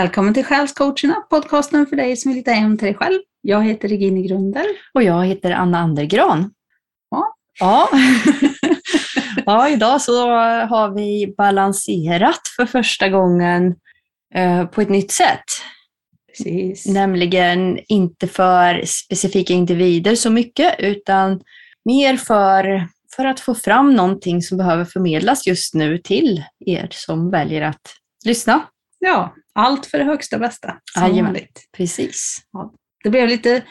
Välkommen 0.00 0.34
till 0.34 0.44
Själscoacherna, 0.44 1.14
podcasten 1.30 1.86
för 1.86 1.96
dig 1.96 2.16
som 2.16 2.30
vill 2.30 2.36
hitta 2.38 2.50
hem 2.50 2.78
till 2.78 2.86
dig 2.86 2.94
själv. 2.94 3.20
Jag 3.40 3.64
heter 3.64 3.88
Regine 3.88 4.22
Grunder. 4.22 4.64
Och 4.94 5.02
jag 5.02 5.26
heter 5.26 5.50
Anna 5.50 5.78
Andergran. 5.78 6.50
Ja. 7.10 7.34
Ja. 7.60 7.88
ja, 9.46 9.68
idag 9.68 10.00
så 10.00 10.28
har 10.66 10.94
vi 10.94 11.34
balanserat 11.36 12.40
för 12.56 12.66
första 12.66 13.08
gången 13.08 13.74
eh, 14.34 14.66
på 14.66 14.80
ett 14.80 14.88
nytt 14.88 15.10
sätt. 15.10 15.44
Precis. 16.28 16.86
Nämligen 16.86 17.78
inte 17.88 18.28
för 18.28 18.82
specifika 18.84 19.52
individer 19.52 20.14
så 20.14 20.30
mycket, 20.30 20.74
utan 20.78 21.40
mer 21.84 22.16
för, 22.16 22.88
för 23.16 23.24
att 23.24 23.40
få 23.40 23.54
fram 23.54 23.94
någonting 23.94 24.42
som 24.42 24.58
behöver 24.58 24.84
förmedlas 24.84 25.46
just 25.46 25.74
nu 25.74 25.98
till 25.98 26.44
er 26.66 26.88
som 26.90 27.30
väljer 27.30 27.62
att 27.62 27.82
lyssna. 28.24 28.62
Ja, 29.00 29.34
allt 29.54 29.86
för 29.86 29.98
det 29.98 30.04
högsta 30.04 30.38
bästa. 30.38 30.76
Jajamän. 30.96 31.36
Precis. 31.76 32.38
Det 33.04 33.10
blev 33.10 33.28
lite, 33.28 33.62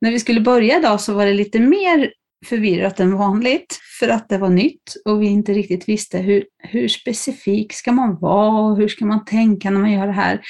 när 0.00 0.10
vi 0.10 0.18
skulle 0.18 0.40
börja 0.40 0.78
idag 0.78 1.00
så 1.00 1.14
var 1.14 1.26
det 1.26 1.34
lite 1.34 1.60
mer 1.60 2.12
förvirrat 2.46 3.00
än 3.00 3.16
vanligt 3.16 3.78
för 4.00 4.08
att 4.08 4.28
det 4.28 4.38
var 4.38 4.48
nytt 4.48 4.94
och 5.04 5.22
vi 5.22 5.26
inte 5.26 5.52
riktigt 5.52 5.88
visste 5.88 6.18
hur, 6.18 6.44
hur 6.58 6.88
specifik 6.88 7.72
ska 7.72 7.92
man 7.92 8.18
vara 8.20 8.60
och 8.60 8.76
hur 8.76 8.88
ska 8.88 9.06
man 9.06 9.24
tänka 9.24 9.70
när 9.70 9.80
man 9.80 9.92
gör 9.92 10.06
det 10.06 10.12
här. 10.12 10.40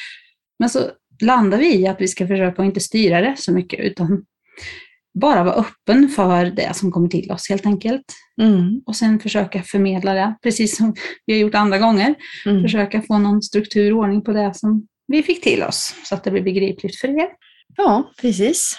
Men 0.59 0.71
så 0.71 0.79
landade 1.23 1.63
vi 1.63 1.75
i 1.75 1.87
att 1.87 2.01
vi 2.01 2.09
ska 2.09 2.27
försöka 2.27 2.63
att 2.63 2.67
inte 2.67 2.81
styra 2.81 3.21
det 3.21 3.35
så 3.39 3.53
mycket 3.53 3.81
utan 3.81 4.25
bara 5.21 5.45
vara 5.45 5.55
öppen 5.55 6.09
för 6.09 6.45
det 6.45 6.77
som 6.77 6.93
kommer 6.93 7.09
till 7.09 7.33
oss 7.33 7.49
helt 7.49 7.67
enkelt. 7.67 8.05
Mm. 8.41 8.83
Och 8.87 8.97
sen 8.97 9.21
försöka 9.21 9.63
förmedla 9.63 10.15
det, 10.15 10.35
precis 10.43 10.77
som 10.77 10.95
vi 11.27 11.33
har 11.33 11.41
gjort 11.41 11.55
andra 11.55 11.79
gånger. 11.79 12.15
Mm. 12.47 12.63
Försöka 12.63 13.03
få 13.03 13.19
någon 13.19 13.43
struktur 13.43 13.93
och 13.93 13.99
ordning 13.99 14.23
på 14.23 14.33
det 14.33 14.55
som 14.55 14.87
vi 15.07 15.23
fick 15.23 15.43
till 15.43 15.63
oss 15.63 15.95
så 16.05 16.15
att 16.15 16.25
det 16.25 16.31
blir 16.31 16.43
begripligt 16.43 16.97
för 16.97 17.09
er. 17.09 17.29
Ja, 17.77 18.13
precis. 18.21 18.79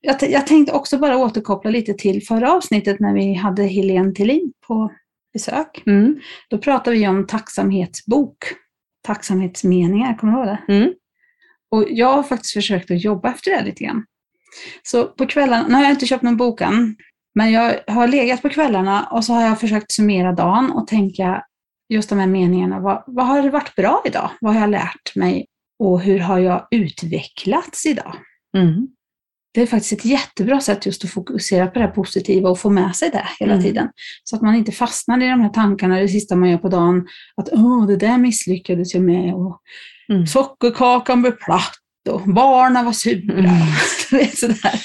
Jag, 0.00 0.16
jag 0.22 0.46
tänkte 0.46 0.72
också 0.72 0.98
bara 0.98 1.16
återkoppla 1.16 1.70
lite 1.70 1.94
till 1.94 2.26
förra 2.26 2.52
avsnittet 2.52 3.00
när 3.00 3.14
vi 3.14 3.34
hade 3.34 3.62
Helene 3.62 4.12
Thelin 4.14 4.52
på 4.66 4.92
besök. 5.32 5.82
Mm. 5.86 6.20
Då 6.50 6.58
pratade 6.58 6.96
vi 6.96 7.08
om 7.08 7.26
tacksamhetsbok, 7.26 8.36
tacksamhetsmeningar, 9.06 10.14
kommer 10.14 10.32
du 10.32 10.38
ihåg 10.38 10.46
det? 10.46 10.72
Mm. 10.74 10.94
Och 11.70 11.84
jag 11.88 12.12
har 12.12 12.22
faktiskt 12.22 12.54
försökt 12.54 12.90
att 12.90 13.04
jobba 13.04 13.30
efter 13.30 13.50
det 13.50 13.64
lite 13.64 13.84
grann. 13.84 14.04
Så 14.82 15.04
på 15.04 15.26
kvällarna, 15.26 15.68
nu 15.68 15.74
har 15.74 15.82
jag 15.82 15.90
inte 15.90 16.06
köpt 16.06 16.22
någon 16.22 16.36
bok 16.36 16.60
än, 16.60 16.96
men 17.34 17.52
jag 17.52 17.74
har 17.86 18.08
legat 18.08 18.42
på 18.42 18.48
kvällarna 18.48 19.04
och 19.10 19.24
så 19.24 19.32
har 19.32 19.42
jag 19.42 19.60
försökt 19.60 19.92
summera 19.92 20.32
dagen 20.32 20.70
och 20.70 20.86
tänka 20.86 21.42
just 21.88 22.08
de 22.08 22.18
här 22.18 22.26
meningarna. 22.26 22.80
Vad, 22.80 23.04
vad 23.06 23.26
har 23.26 23.42
det 23.42 23.50
varit 23.50 23.74
bra 23.74 24.02
idag? 24.04 24.30
Vad 24.40 24.54
har 24.54 24.60
jag 24.60 24.70
lärt 24.70 25.16
mig? 25.16 25.46
Och 25.78 26.00
hur 26.00 26.18
har 26.18 26.38
jag 26.38 26.66
utvecklats 26.70 27.86
idag? 27.86 28.14
Mm. 28.56 28.88
Det 29.54 29.62
är 29.62 29.66
faktiskt 29.66 29.92
ett 29.92 30.04
jättebra 30.04 30.60
sätt 30.60 30.86
just 30.86 31.04
att 31.04 31.10
fokusera 31.10 31.66
på 31.66 31.78
det 31.78 31.86
positiva 31.88 32.48
och 32.50 32.58
få 32.58 32.70
med 32.70 32.96
sig 32.96 33.10
det 33.10 33.26
hela 33.40 33.52
Mm. 33.52 33.64
tiden. 33.64 33.88
Så 34.24 34.36
att 34.36 34.42
man 34.42 34.54
inte 34.54 34.72
fastnar 34.72 35.22
i 35.22 35.28
de 35.28 35.40
här 35.40 35.48
tankarna 35.48 35.98
det 35.98 36.08
sista 36.08 36.36
man 36.36 36.50
gör 36.50 36.58
på 36.58 36.68
dagen. 36.68 37.06
Att 37.36 37.48
åh, 37.52 37.86
det 37.86 37.96
där 37.96 38.18
misslyckades 38.18 38.94
jag 38.94 39.02
med 39.02 39.34
och 39.34 39.60
Mm. 40.08 40.26
sockerkakan 40.26 41.22
blev 41.22 41.32
platt 41.32 41.72
och 42.08 42.20
barnen 42.20 42.84
var 42.84 42.92
sura. 42.92 43.32
Mm. 43.38 44.28
Sådär. 44.36 44.80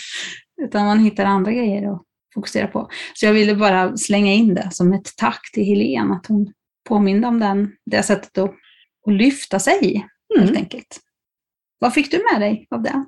Utan 0.61 0.85
man 0.85 0.99
hittar 0.99 1.25
andra 1.25 1.51
grejer 1.51 1.93
att 1.93 2.01
fokusera 2.33 2.67
på. 2.67 2.89
Så 3.13 3.25
jag 3.25 3.33
ville 3.33 3.55
bara 3.55 3.97
slänga 3.97 4.33
in 4.33 4.53
det 4.55 4.69
som 4.71 4.93
ett 4.93 5.13
tack 5.17 5.41
till 5.53 5.65
Helene, 5.65 6.13
att 6.15 6.25
hon 6.27 6.53
påminde 6.89 7.27
om 7.27 7.39
den, 7.39 7.71
det 7.85 8.03
sättet 8.03 8.37
att, 8.37 8.49
att 9.07 9.13
lyfta 9.13 9.59
sig 9.59 9.73
helt 9.83 10.49
Mm. 10.49 10.55
enkelt. 10.57 10.99
Vad 11.79 11.93
fick 11.93 12.11
du 12.11 12.23
med 12.31 12.41
dig 12.41 12.67
av 12.75 12.81
det? 12.83 13.05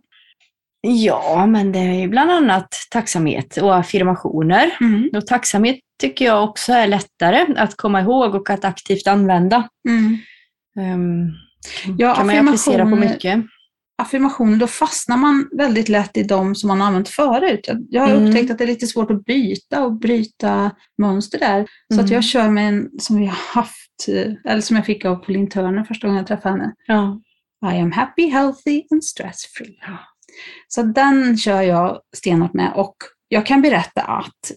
Ja, 0.81 1.45
men 1.45 1.71
det 1.71 1.79
är 1.79 2.07
bland 2.07 2.31
annat 2.31 2.67
tacksamhet 2.91 3.57
och 3.57 3.75
affirmationer. 3.77 4.77
Mm. 4.81 5.09
Och 5.13 5.27
tacksamhet 5.27 5.79
tycker 6.01 6.25
jag 6.25 6.43
också 6.43 6.73
är 6.73 6.87
lättare 6.87 7.45
att 7.57 7.77
komma 7.77 8.01
ihåg 8.01 8.35
och 8.35 8.49
att 8.49 8.65
aktivt 8.65 9.07
använda. 9.07 9.69
Mm. 9.89 10.17
Um, 10.93 11.31
Ja, 11.97 12.15
kan 12.15 12.27
man 12.27 12.47
applicera 12.47 12.83
på 12.83 12.95
mycket. 12.95 13.39
Affirmationer, 13.99 14.57
då 14.57 14.67
fastnar 14.67 15.17
man 15.17 15.49
väldigt 15.57 15.89
lätt 15.89 16.17
i 16.17 16.23
de 16.23 16.55
som 16.55 16.67
man 16.67 16.79
har 16.81 16.87
använt 16.87 17.09
förut. 17.09 17.59
Jag, 17.67 17.77
jag 17.89 18.01
har 18.01 18.09
Mm. 18.15 18.25
upptäckt 18.27 18.51
att 18.51 18.57
det 18.57 18.63
är 18.63 18.67
lite 18.67 18.87
svårt 18.87 19.11
att 19.11 19.25
byta 19.25 19.83
och 19.85 19.93
bryta 19.99 20.71
mönster 20.97 21.39
där. 21.39 21.67
Så 21.93 21.99
att 21.99 22.05
Mm. 22.05 22.13
jag 22.13 22.23
kör 22.23 22.49
med 22.49 22.67
en 22.69 22.89
som 22.99 23.19
vi 23.19 23.25
har 23.25 23.35
haft, 23.53 24.07
eh, 24.07 24.51
eller 24.51 24.61
som 24.61 24.75
jag 24.75 24.85
fick 24.85 25.05
av 25.05 25.15
Pauline 25.15 25.49
Turner 25.49 25.83
första 25.83 26.07
gången 26.07 26.17
jag 26.17 26.27
träffade 26.27 26.51
henne. 26.59 26.73
Ja. 26.87 27.21
I 27.73 27.79
am 27.79 27.91
happy, 27.91 28.27
healthy 28.29 28.83
and 28.91 29.03
stress 29.03 29.45
free. 29.57 29.77
Ja. 29.81 29.97
Så 30.67 30.83
den 30.83 31.37
kör 31.37 31.61
jag 31.61 31.99
stenhårt 32.17 32.53
med 32.53 32.71
och 32.75 32.95
jag 33.27 33.45
kan 33.45 33.61
berätta 33.61 34.01
att, 34.01 34.51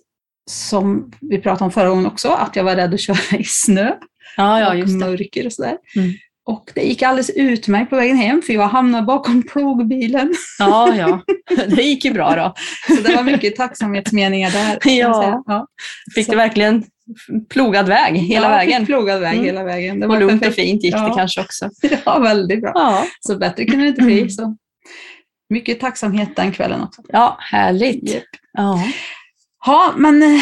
som 0.50 1.12
vi 1.20 1.38
pratade 1.38 1.64
om 1.64 1.70
förra 1.70 1.88
gången 1.88 2.06
också, 2.06 2.28
att 2.28 2.56
jag 2.56 2.64
var 2.64 2.76
rädd 2.76 2.94
att 2.94 3.00
köra 3.00 3.38
i 3.38 3.44
snö 3.44 3.92
Ja, 4.36 4.60
ja, 4.60 4.82
och 4.82 4.88
mörker 4.90 5.46
och 5.46 5.52
sådär. 5.52 5.76
Mm. 5.96 6.12
Och 6.44 6.70
det 6.74 6.82
gick 6.82 7.02
alldeles 7.02 7.30
utmärkt 7.30 7.90
på 7.90 7.96
vägen 7.96 8.16
hem 8.16 8.42
för 8.42 8.52
jag 8.52 8.68
hamnade 8.68 9.06
bakom 9.06 9.42
plogbilen. 9.52 10.34
Ja, 10.58 10.94
ja. 10.96 11.20
Det 11.68 11.82
gick 11.82 12.04
ju 12.04 12.12
bra 12.12 12.34
då. 12.36 12.54
Så 12.96 13.02
det 13.02 13.16
var 13.16 13.22
mycket 13.22 13.56
tacksamhetsmeningar 13.56 14.50
där. 14.50 14.78
Ja. 14.98 15.42
ja. 15.46 15.66
Fick 16.14 16.28
du 16.30 16.36
verkligen 16.36 16.84
plogad 17.50 17.88
väg 17.88 18.14
hela 18.16 18.46
ja, 18.46 18.50
vägen? 18.56 18.86
Plogad 18.86 19.20
väg 19.20 19.32
Mm. 19.34 19.44
hela 19.44 19.64
vägen. 19.64 20.00
Det 20.00 20.06
Och 20.06 20.12
var 20.12 20.20
lugnt 20.20 20.32
och 20.34 20.40
perfekt. 20.40 20.68
fint 20.68 20.82
gick 20.84 20.94
det 20.94 20.98
Ja. 21.00 21.14
kanske 21.16 21.40
också. 21.40 21.70
Ja, 22.04 22.18
väldigt 22.18 22.60
bra. 22.60 22.72
Ja, 22.74 23.04
Så 23.20 23.38
bättre 23.38 23.64
kunde 23.64 23.84
det 23.84 23.88
inte 23.88 24.02
bli. 24.02 24.18
Mm. 24.18 24.30
Så. 24.30 24.56
Mycket 25.50 25.80
tacksamhet 25.80 26.36
den 26.36 26.52
kvällen 26.52 26.82
också. 26.82 27.02
ja 27.08 27.36
härligt. 27.40 28.10
Japp. 28.14 28.22
Ja. 28.52 28.84
Ja, 29.66 29.92
men 29.96 30.22
eh, 30.22 30.40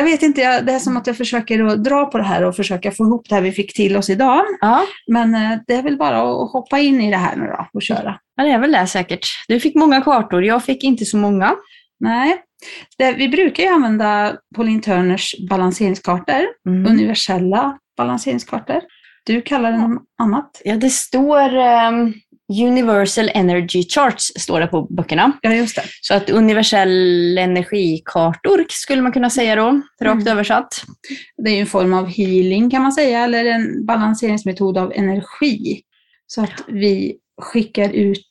jag 0.00 0.04
vet 0.04 0.22
inte, 0.22 0.40
jag- 0.40 0.66
det 0.66 0.72
är 0.72 0.78
som 0.78 0.96
att 0.96 1.06
jag 1.06 1.16
försöker 1.16 1.64
att 1.64 1.84
dra 1.84 2.04
på 2.06 2.18
det 2.18 2.24
här 2.24 2.44
och 2.44 2.56
försöka 2.56 2.90
få 2.90 3.04
ihop 3.04 3.28
det 3.28 3.34
här 3.34 3.42
vi 3.42 3.52
fick 3.52 3.74
till 3.74 3.96
oss 3.96 4.10
idag. 4.10 4.44
Ja, 4.60 4.82
Men 5.06 5.34
eh, 5.34 5.58
det 5.66 5.74
är 5.74 5.82
väl 5.82 5.96
bara 5.96 6.16
att 6.42 6.52
hoppa 6.52 6.78
in 6.78 7.00
i 7.00 7.10
det 7.10 7.16
här 7.16 7.36
nu 7.36 7.46
då 7.46 7.66
och 7.72 7.82
köra. 7.82 8.18
ja, 8.36 8.44
det 8.44 8.50
är 8.50 8.58
väl 8.58 8.72
det 8.72 8.86
säkert. 8.86 9.26
Du 9.48 9.60
fick 9.60 9.74
många 9.74 10.00
kartor, 10.00 10.44
jag 10.44 10.64
fick 10.64 10.84
inte 10.84 11.04
så 11.04 11.16
många. 11.16 11.54
Nej, 12.00 12.36
det, 12.98 13.12
vi 13.12 13.28
brukar 13.28 13.62
ju 13.62 13.68
använda 13.68 14.36
Pauline 14.56 14.80
Turners 14.80 15.34
balanseringskartor, 15.50 16.46
Mm. 16.68 16.92
universella 16.92 17.78
balanseringskartor. 17.96 18.80
Du 19.26 19.42
kallar 19.42 19.72
det 19.72 19.78
något 19.78 20.02
annat? 20.22 20.60
Ja, 20.64 20.76
det 20.76 20.90
står 20.90 21.54
ehm, 21.56 22.12
Universal 22.50 23.30
Energy 23.34 23.82
Charts 23.88 24.32
står 24.36 24.60
det 24.60 24.66
på 24.66 24.82
böckerna. 24.90 25.32
Ja, 25.42 25.54
just 25.54 25.76
det. 25.76 25.82
Så 26.00 26.14
att 26.14 26.30
universell 26.30 27.38
energikartor 27.38 28.66
skulle 28.68 29.02
man 29.02 29.12
kunna 29.12 29.30
säga 29.30 29.56
då, 29.56 29.80
rakt 30.02 30.22
Mm. 30.22 30.28
översatt. 30.28 30.84
Det 31.44 31.50
är 31.50 31.54
ju 31.54 31.60
en 31.60 31.66
form 31.66 31.94
av 31.94 32.06
healing 32.06 32.70
kan 32.70 32.82
man 32.82 32.92
säga, 32.92 33.24
eller 33.24 33.44
en 33.44 33.86
balanseringsmetod 33.86 34.78
av 34.78 34.92
energi. 34.92 35.80
Så 36.26 36.42
att 36.42 36.64
vi 36.68 37.16
skickar 37.42 37.90
ut, 37.90 38.26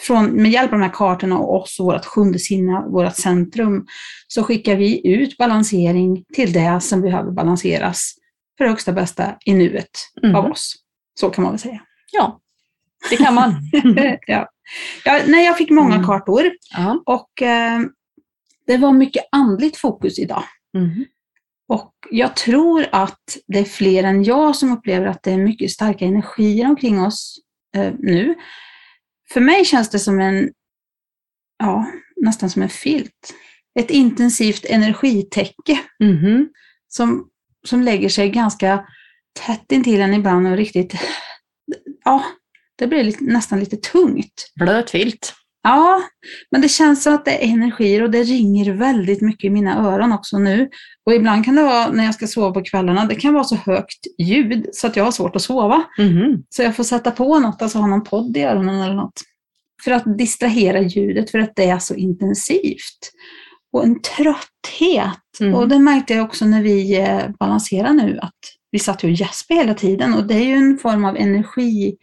från, 0.00 0.26
med 0.42 0.50
hjälp 0.50 0.72
av 0.72 0.78
de 0.78 0.84
här 0.84 0.92
kartorna 0.94 1.38
och 1.38 1.62
oss 1.62 1.80
och 1.80 1.86
vårt 1.86 2.04
sjunde 2.04 2.38
sinne, 2.38 2.84
vårt 2.88 3.16
centrum, 3.16 3.86
så 4.28 4.42
skickar 4.42 4.76
vi 4.76 5.08
ut 5.08 5.36
balansering 5.36 6.24
till 6.34 6.52
det 6.52 6.80
som 6.82 7.00
behöver 7.02 7.30
balanseras 7.30 8.14
för 8.58 8.64
högsta 8.66 8.92
bästa 8.92 9.34
i 9.44 9.54
nuet 9.54 9.90
Mm. 10.22 10.36
av 10.36 10.46
oss. 10.50 10.74
Så 11.20 11.30
kan 11.30 11.42
man 11.44 11.52
väl 11.52 11.60
säga. 11.60 11.80
Ja, 12.12 12.40
det 13.10 13.16
kan 13.16 13.34
man. 13.34 13.54
ja. 14.26 14.48
Ja, 15.04 15.20
nej, 15.26 15.44
jag 15.46 15.56
fick 15.56 15.70
många 15.70 15.94
Mm. 15.94 16.06
kartor 16.06 16.50
ja. 16.76 17.02
och 17.06 17.42
eh, 17.42 17.80
det 18.66 18.76
var 18.76 18.92
mycket 18.92 19.24
andligt 19.32 19.76
fokus 19.76 20.18
idag. 20.18 20.42
Mm. 20.76 21.04
Och 21.68 21.92
jag 22.10 22.36
tror 22.36 22.86
att 22.92 23.36
det 23.46 23.58
är 23.58 23.64
fler 23.64 24.04
än 24.04 24.24
jag 24.24 24.56
som 24.56 24.72
upplever 24.72 25.06
att 25.06 25.22
det 25.22 25.30
är 25.32 25.38
mycket 25.38 25.70
starka 25.70 26.04
energier 26.04 26.66
omkring 26.68 27.00
oss 27.02 27.38
eh, 27.76 27.92
nu. 27.98 28.34
För 29.32 29.40
mig 29.40 29.64
känns 29.64 29.90
det 29.90 29.98
som 29.98 30.20
en, 30.20 30.50
ja, 31.58 31.86
nästan 32.16 32.50
som 32.50 32.62
en 32.62 32.68
filt. 32.68 33.34
Ett 33.80 33.90
intensivt 33.90 34.64
energitäcke 34.64 35.78
Mhm. 36.00 36.48
som, 36.88 37.28
som 37.66 37.82
lägger 37.82 38.08
sig 38.08 38.30
ganska 38.30 38.86
tätt 39.46 39.72
intill 39.72 40.00
en 40.00 40.14
ibland 40.14 40.46
och 40.46 40.56
riktigt, 40.56 40.94
ja, 42.04 42.24
det 42.78 42.86
blir 42.86 43.14
nästan 43.20 43.60
lite 43.60 43.76
tungt. 43.76 44.52
Blöt 44.56 44.90
filt. 44.90 45.34
Ja, 45.62 46.02
men 46.50 46.60
det 46.60 46.68
känns 46.68 47.02
som 47.02 47.14
att 47.14 47.24
det 47.24 47.44
är 47.44 47.48
energier 47.48 48.02
och 48.02 48.10
det 48.10 48.22
ringer 48.22 48.72
väldigt 48.72 49.20
mycket 49.20 49.44
i 49.44 49.50
mina 49.50 49.78
öron 49.78 50.12
också 50.12 50.38
nu. 50.38 50.68
Och 51.06 51.14
ibland 51.14 51.44
kan 51.44 51.54
det 51.54 51.62
vara 51.62 51.90
när 51.90 52.04
jag 52.04 52.14
ska 52.14 52.26
sova 52.26 52.52
på 52.52 52.62
kvällarna, 52.62 53.04
det 53.04 53.14
kan 53.14 53.34
vara 53.34 53.44
så 53.44 53.56
högt 53.56 54.06
ljud 54.18 54.66
så 54.72 54.86
att 54.86 54.96
jag 54.96 55.04
har 55.04 55.10
svårt 55.10 55.36
att 55.36 55.42
sova. 55.42 55.84
Mhm. 55.98 56.44
Så 56.48 56.62
jag 56.62 56.76
får 56.76 56.84
sätta 56.84 57.10
på 57.10 57.38
något, 57.38 57.62
alltså 57.62 57.78
ha 57.78 57.86
någon 57.86 58.04
podd 58.04 58.36
i 58.36 58.42
öronen 58.42 58.82
eller 58.82 58.94
något. 58.94 59.20
För 59.84 59.90
att 59.90 60.18
distrahera 60.18 60.80
ljudet, 60.80 61.30
för 61.30 61.38
att 61.38 61.52
det 61.56 61.64
är 61.64 61.78
så 61.78 61.94
intensivt. 61.94 63.12
Och 63.72 63.84
en 63.84 64.02
trötthet. 64.02 65.40
Mm. 65.40 65.54
Och 65.54 65.68
det 65.68 65.78
märkte 65.78 66.14
jag 66.14 66.24
också 66.24 66.44
när 66.44 66.62
vi 66.62 66.98
eh, 66.98 67.28
balanserade 67.40 67.92
nu, 67.92 68.18
att 68.22 68.38
vi 68.70 68.78
satt 68.78 69.04
och 69.04 69.10
gäspade 69.10 69.60
hela 69.60 69.74
tiden. 69.74 70.14
Och 70.14 70.26
det 70.26 70.34
är 70.34 70.44
ju 70.44 70.54
en 70.54 70.78
form 70.78 71.04
av 71.04 71.16
energi 71.16 71.96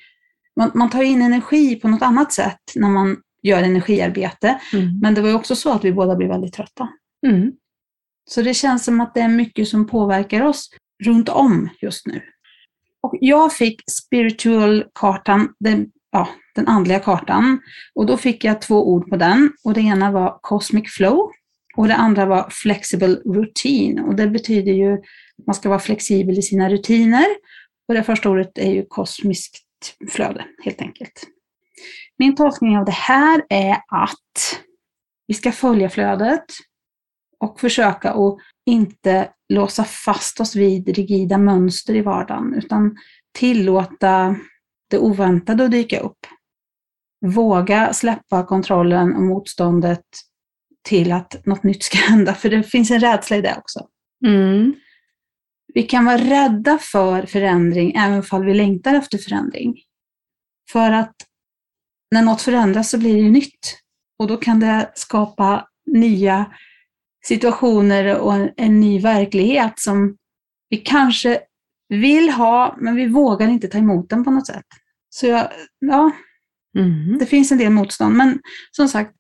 man, 0.56 0.72
man 0.74 0.90
tar 0.90 1.04
in 1.04 1.22
energi 1.22 1.76
på 1.76 1.88
något 1.88 2.02
annat 2.02 2.34
sätt 2.34 2.60
när 2.76 2.90
man 2.90 3.18
gör 3.44 3.64
energiarbete. 3.64 4.60
Mm. 4.74 5.00
Men 5.02 5.14
det 5.14 5.22
var 5.22 5.30
ju 5.30 5.36
också 5.36 5.56
så 5.56 5.74
att 5.74 5.86
vi 5.86 5.94
båda 5.94 6.16
blev 6.16 6.30
väldigt 6.30 6.54
trötta. 6.54 6.90
Mm. 7.28 7.52
Så 8.30 8.42
det 8.42 8.54
känns 8.54 8.86
som 8.86 9.02
att 9.02 9.14
det 9.14 9.22
är 9.22 9.28
mycket 9.28 9.68
som 9.68 9.88
påverkar 9.88 10.42
oss 10.42 10.70
runt 11.04 11.30
om 11.30 11.70
just 11.82 12.08
nu. 12.08 12.22
Och 13.02 13.16
jag 13.22 13.54
fick 13.54 13.82
spiritual-kartan, 13.92 15.54
den, 15.60 15.88
ja, 16.12 16.28
den 16.56 16.68
andliga 16.68 17.00
kartan. 17.00 17.60
Och 17.96 18.06
då 18.06 18.18
fick 18.18 18.44
jag 18.44 18.62
två 18.62 18.90
ord 18.90 19.10
på 19.10 19.18
den. 19.18 19.52
Och 19.64 19.74
det 19.74 19.82
ena 19.82 20.12
var 20.12 20.40
cosmic 20.42 20.92
flow 20.92 21.32
och 21.76 21.88
det 21.88 21.96
andra 21.96 22.26
var 22.26 22.50
flexible 22.50 23.16
routine. 23.26 24.02
Och 24.02 24.16
det 24.16 24.28
betyder 24.28 24.72
ju 24.72 24.94
att 24.94 25.46
man 25.48 25.56
ska 25.56 25.70
vara 25.70 25.80
flexibel 25.80 26.40
i 26.40 26.42
sina 26.42 26.70
rutiner. 26.70 27.26
Och 27.88 27.94
det 27.94 28.04
första 28.04 28.30
ordet 28.30 28.58
är 28.58 28.72
ju 28.72 28.86
kosmiskt 28.86 29.65
flöde, 30.12 30.46
helt 30.64 30.82
enkelt. 30.82 31.24
Min 32.18 32.36
tolkning 32.36 32.78
av 32.78 32.86
det 32.86 32.92
här 32.92 33.44
är 33.50 33.74
att 33.88 34.62
vi 35.28 35.34
ska 35.34 35.52
följa 35.52 35.90
flödet 35.90 36.46
och 37.40 37.60
försöka 37.60 38.12
att 38.12 38.38
inte 38.66 39.30
låsa 39.50 39.84
fast 39.84 40.40
oss 40.40 40.56
vid 40.56 40.90
rigida 40.90 41.38
mönster 41.38 41.96
i 41.96 42.02
vardagen, 42.02 42.54
utan 42.54 42.98
tillåta 43.38 44.36
det 44.90 44.98
oväntade 44.98 45.66
att 45.66 45.72
dyka 45.72 46.00
upp. 46.00 46.18
Våga 47.26 47.94
släppa 47.94 48.46
kontrollen 48.46 49.16
och 49.16 49.22
motståndet 49.22 50.06
till 50.84 51.12
att 51.12 51.46
något 51.46 51.64
nytt 51.64 51.84
ska 51.84 51.98
hända, 51.98 52.34
för 52.34 52.50
det 52.50 52.64
finns 52.64 52.92
en 52.92 53.00
rädsla 53.00 53.38
i 53.38 53.42
det 53.42 53.56
också. 53.58 53.88
Mm. 54.26 54.74
Vi 55.76 55.84
kan 55.84 56.06
vara 56.06 56.18
rädda 56.18 56.78
för 56.78 57.26
förändring 57.26 57.96
även 57.96 58.24
om 58.32 58.46
vi 58.46 58.54
längtar 58.54 58.94
efter 58.94 59.18
förändring. 59.18 59.76
För 60.72 60.92
att 60.92 61.16
när 62.12 62.22
något 62.22 62.42
förändras 62.42 62.90
så 62.90 62.98
blir 62.98 63.14
det 63.14 63.22
ju 63.22 63.32
nytt. 63.32 63.80
Och 64.20 64.28
då 64.28 64.38
kan 64.38 64.60
det 64.60 64.92
skapa 64.96 65.68
nya 65.86 66.52
situationer 67.26 68.20
och 68.20 68.34
en, 68.34 68.52
en 68.58 68.80
ny 68.80 69.00
verklighet 69.00 69.80
som 69.80 70.18
vi 70.70 70.78
kanske 70.78 71.40
vill 71.90 72.30
ha, 72.30 72.78
men 72.80 72.96
vi 72.96 73.08
vågar 73.08 73.48
inte 73.48 73.68
ta 73.68 73.78
emot 73.78 74.10
den 74.10 74.24
på 74.24 74.32
något 74.32 74.48
sätt. 74.48 74.66
Så 75.10 75.28
jag, 75.28 75.52
ja, 75.80 76.12
Mm. 76.78 77.18
det 77.18 77.26
finns 77.26 77.52
en 77.52 77.58
del 77.58 77.72
motstånd, 77.72 78.16
men 78.16 78.40
som 78.72 78.88
sagt, 78.88 79.16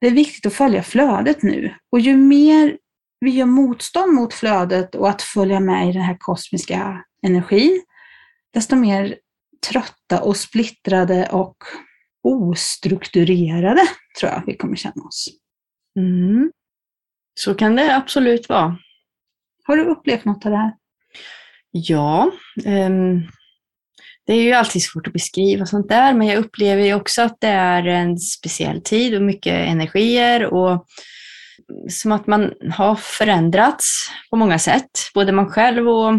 det 0.00 0.06
är 0.06 0.10
viktigt 0.10 0.46
att 0.46 0.54
följa 0.54 0.82
flödet 0.82 1.42
nu. 1.42 1.74
Och 1.92 2.00
ju 2.00 2.16
mer 2.16 2.78
vi 3.22 3.30
gör 3.30 3.46
motstånd 3.46 4.12
mot 4.12 4.34
flödet 4.34 4.94
och 4.94 5.08
att 5.08 5.22
följa 5.22 5.60
med 5.60 5.88
i 5.88 5.92
den 5.92 6.02
här 6.02 6.16
kosmiska 6.18 7.04
energin, 7.26 7.82
desto 8.54 8.76
mer 8.76 9.16
trötta 9.70 10.22
och 10.22 10.36
splittrade 10.36 11.28
och 11.28 11.56
ostrukturerade 12.22 13.82
tror 14.20 14.32
jag 14.32 14.42
vi 14.46 14.56
kommer 14.56 14.76
känna 14.76 15.04
oss. 15.04 15.28
Mm. 15.98 16.52
Så 17.40 17.54
kan 17.54 17.76
det 17.76 17.96
absolut 17.96 18.48
vara. 18.48 18.78
Har 19.64 19.76
du 19.76 19.84
upplevt 19.84 20.24
något 20.24 20.46
av 20.46 20.50
det 20.52 20.58
här? 20.58 20.72
Ja, 21.70 22.30
ehm, 22.64 23.20
det 24.26 24.32
är 24.32 24.42
ju 24.42 24.52
alltid 24.52 24.82
svårt 24.82 25.06
att 25.06 25.12
beskriva 25.12 25.66
sånt 25.66 25.88
där, 25.88 26.14
men 26.14 26.26
jag 26.26 26.38
upplever 26.38 26.82
ju 26.82 26.94
också 26.94 27.22
att 27.22 27.40
det 27.40 27.48
är 27.48 27.86
en 27.86 28.18
speciell 28.18 28.82
tid 28.82 29.14
och 29.14 29.22
mycket 29.22 29.68
energier 29.68 30.44
och 30.44 30.86
som 31.88 32.12
att 32.12 32.26
man 32.26 32.52
har 32.70 32.94
förändrats 32.96 34.10
på 34.30 34.36
många 34.36 34.58
sätt, 34.58 34.90
både 35.14 35.32
man 35.32 35.50
själv 35.50 35.88
och 35.88 36.12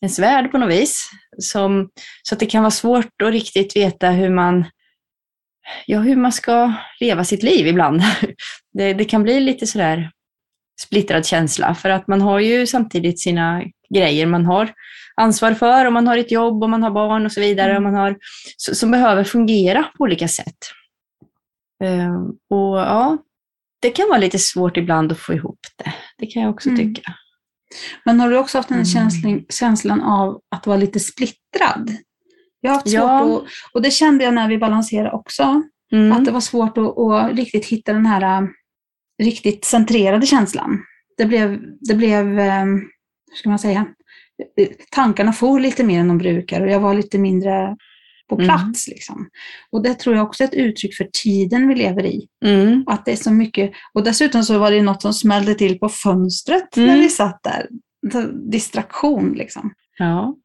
ens 0.00 0.18
värld 0.18 0.50
på 0.50 0.58
något 0.58 0.72
vis. 0.72 1.10
Som, 1.38 1.90
så 2.22 2.34
att 2.34 2.40
det 2.40 2.46
kan 2.46 2.62
vara 2.62 2.70
svårt 2.70 3.22
att 3.22 3.32
riktigt 3.32 3.76
veta 3.76 4.10
hur 4.10 4.30
man, 4.30 4.64
ja, 5.86 6.00
hur 6.00 6.16
man 6.16 6.32
ska 6.32 6.72
leva 7.00 7.24
sitt 7.24 7.42
liv 7.42 7.66
ibland. 7.66 8.02
Det, 8.72 8.92
det 8.92 9.04
kan 9.04 9.22
bli 9.22 9.40
lite 9.40 9.66
sådär 9.66 10.10
splittrad 10.80 11.26
känsla, 11.26 11.74
för 11.74 11.90
att 11.90 12.08
man 12.08 12.20
har 12.20 12.40
ju 12.40 12.66
samtidigt 12.66 13.20
sina 13.20 13.62
grejer 13.94 14.26
man 14.26 14.46
har 14.46 14.72
ansvar 15.16 15.54
för, 15.54 15.86
och 15.86 15.92
man 15.92 16.06
har 16.06 16.16
ett 16.16 16.30
jobb 16.30 16.62
och 16.62 16.70
man 16.70 16.82
har 16.82 16.90
barn 16.90 17.26
och 17.26 17.32
så 17.32 17.40
vidare, 17.40 17.76
och 17.76 17.82
man 17.82 17.94
har, 17.94 18.16
som 18.56 18.90
behöver 18.90 19.24
fungera 19.24 19.82
på 19.82 20.04
olika 20.04 20.28
sätt. 20.28 20.56
Ehm, 21.84 22.26
och 22.50 22.78
ja, 22.78 23.18
det 23.80 23.90
kan 23.90 24.08
vara 24.08 24.18
lite 24.18 24.38
svårt 24.38 24.76
ibland 24.76 25.12
att 25.12 25.18
få 25.18 25.32
ihop 25.34 25.58
det. 25.84 25.92
Det 26.18 26.26
kan 26.26 26.42
jag 26.42 26.50
också 26.50 26.68
Mm. 26.70 26.94
tycka. 26.94 27.14
Men 28.04 28.20
har 28.20 28.30
du 28.30 28.38
också 28.38 28.58
haft 28.58 28.68
den 28.68 28.76
Mm. 28.78 28.84
känslan, 28.86 29.44
känslan 29.48 30.00
av 30.02 30.40
att 30.50 30.66
vara 30.66 30.76
lite 30.76 31.00
splittrad? 31.00 31.96
Jag 32.60 32.70
har 32.70 32.74
haft 32.74 32.88
svårt 32.90 32.94
Ja. 33.00 33.36
att, 33.36 33.42
och 33.74 33.82
det 33.82 33.90
kände 33.90 34.24
jag 34.24 34.34
när 34.34 34.48
vi 34.48 34.58
balanserade 34.58 35.10
också, 35.10 35.62
Mm. 35.92 36.12
att 36.12 36.24
det 36.24 36.30
var 36.30 36.40
svårt 36.40 36.78
att, 36.78 36.98
att 36.98 37.32
riktigt 37.36 37.66
hitta 37.66 37.92
den 37.92 38.06
här 38.06 38.42
äh, 38.42 38.48
riktigt 39.22 39.64
centrerade 39.64 40.26
känslan. 40.26 40.78
Det 41.16 41.26
blev, 41.26 41.58
det 41.80 41.94
blev 41.94 42.38
äh, 42.38 42.64
hur 42.64 43.36
ska 43.36 43.48
man 43.48 43.58
säga, 43.58 43.86
tankarna 44.90 45.32
for 45.32 45.60
lite 45.60 45.84
mer 45.84 46.00
än 46.00 46.08
de 46.08 46.18
brukar 46.18 46.60
och 46.60 46.70
jag 46.70 46.80
var 46.80 46.94
lite 46.94 47.18
mindre 47.18 47.76
på 48.30 48.34
Mm. 48.34 48.46
plats. 48.46 48.88
Liksom. 48.88 49.28
Och 49.72 49.82
det 49.82 49.94
tror 49.94 50.16
jag 50.16 50.26
också 50.26 50.42
är 50.44 50.48
ett 50.48 50.54
uttryck 50.54 50.96
för 50.96 51.08
tiden 51.22 51.68
vi 51.68 51.74
lever 51.74 52.06
i. 52.06 52.26
Mm. 52.44 52.84
Att 52.86 53.04
det 53.04 53.12
är 53.12 53.16
så 53.16 53.30
mycket, 53.30 53.72
och 53.94 54.04
dessutom 54.04 54.42
så 54.42 54.58
var 54.58 54.70
det 54.70 54.82
något 54.82 55.02
som 55.02 55.12
smällde 55.14 55.54
till 55.54 55.78
på 55.78 55.88
fönstret 55.88 56.76
när 56.76 56.84
Mm. 56.84 57.00
vi 57.00 57.08
satt 57.08 57.40
där. 57.42 57.68
Distraktion 58.50 59.32
liksom. 59.32 59.72
Ja. 59.98 60.36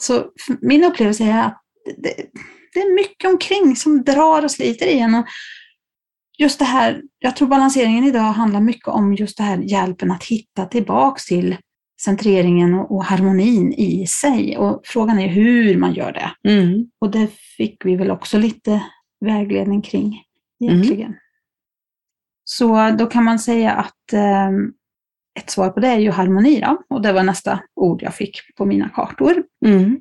Så 0.00 0.24
min 0.60 0.84
upplevelse 0.84 1.24
är 1.24 1.44
att 1.46 1.60
det, 2.02 2.14
det 2.74 2.80
är 2.80 2.94
mycket 2.94 3.30
omkring 3.30 3.76
som 3.76 4.02
drar 4.04 4.44
och 4.44 4.50
sliter 4.50 4.86
i 4.86 4.98
en. 4.98 5.14
Och 5.14 5.26
just 6.38 6.58
det 6.58 6.64
här, 6.64 7.02
jag 7.18 7.36
tror 7.36 7.48
balanseringen 7.48 8.04
idag 8.04 8.20
handlar 8.32 8.60
mycket 8.60 8.88
om 8.88 9.14
just 9.14 9.36
det 9.36 9.42
här 9.42 9.58
hjälpen 9.58 10.10
att 10.10 10.24
hitta 10.24 10.64
tillbaks 10.64 11.26
till 11.26 11.56
centreringen 12.04 12.74
och, 12.74 13.04
harmonin 13.04 13.72
i 13.72 14.06
sig. 14.06 14.56
Och 14.56 14.80
frågan 14.84 15.18
är 15.18 15.28
hur 15.28 15.76
man 15.76 15.94
gör 15.94 16.12
det. 16.12 16.50
Mm. 16.50 16.90
Och 17.00 17.10
det 17.10 17.30
fick 17.56 17.84
vi 17.84 17.96
väl 17.96 18.10
också 18.10 18.38
lite 18.38 18.82
vägledning 19.20 19.82
kring 19.82 20.22
egentligen. 20.60 21.14
Så 22.44 22.90
då 22.98 23.06
kan 23.06 23.24
man 23.24 23.38
säga 23.38 23.72
att 23.72 24.12
eh, 24.12 24.50
ett 25.38 25.50
svar 25.50 25.70
på 25.70 25.80
det 25.80 25.88
är 25.88 25.98
ju 25.98 26.10
harmoni 26.10 26.60
då, 26.60 26.82
och 26.88 27.02
det 27.02 27.12
var 27.12 27.22
nästa 27.22 27.60
ord 27.76 28.02
jag 28.02 28.14
fick 28.14 28.54
på 28.56 28.64
mina 28.64 28.88
kartor. 28.88 29.42
Mm. 29.66 29.98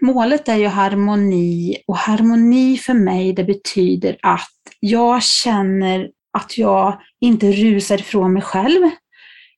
Målet 0.00 0.48
är 0.48 0.56
ju 0.56 0.66
harmoni 0.66 1.76
och 1.86 1.96
harmoni 1.96 2.76
för 2.76 2.94
mig 2.94 3.32
det 3.32 3.44
betyder 3.44 4.16
att 4.22 4.48
jag 4.80 5.22
känner 5.22 6.10
att 6.38 6.58
jag 6.58 7.00
inte 7.20 7.52
rusar 7.52 8.00
ifrån 8.00 8.32
mig 8.32 8.42
själv. 8.42 8.90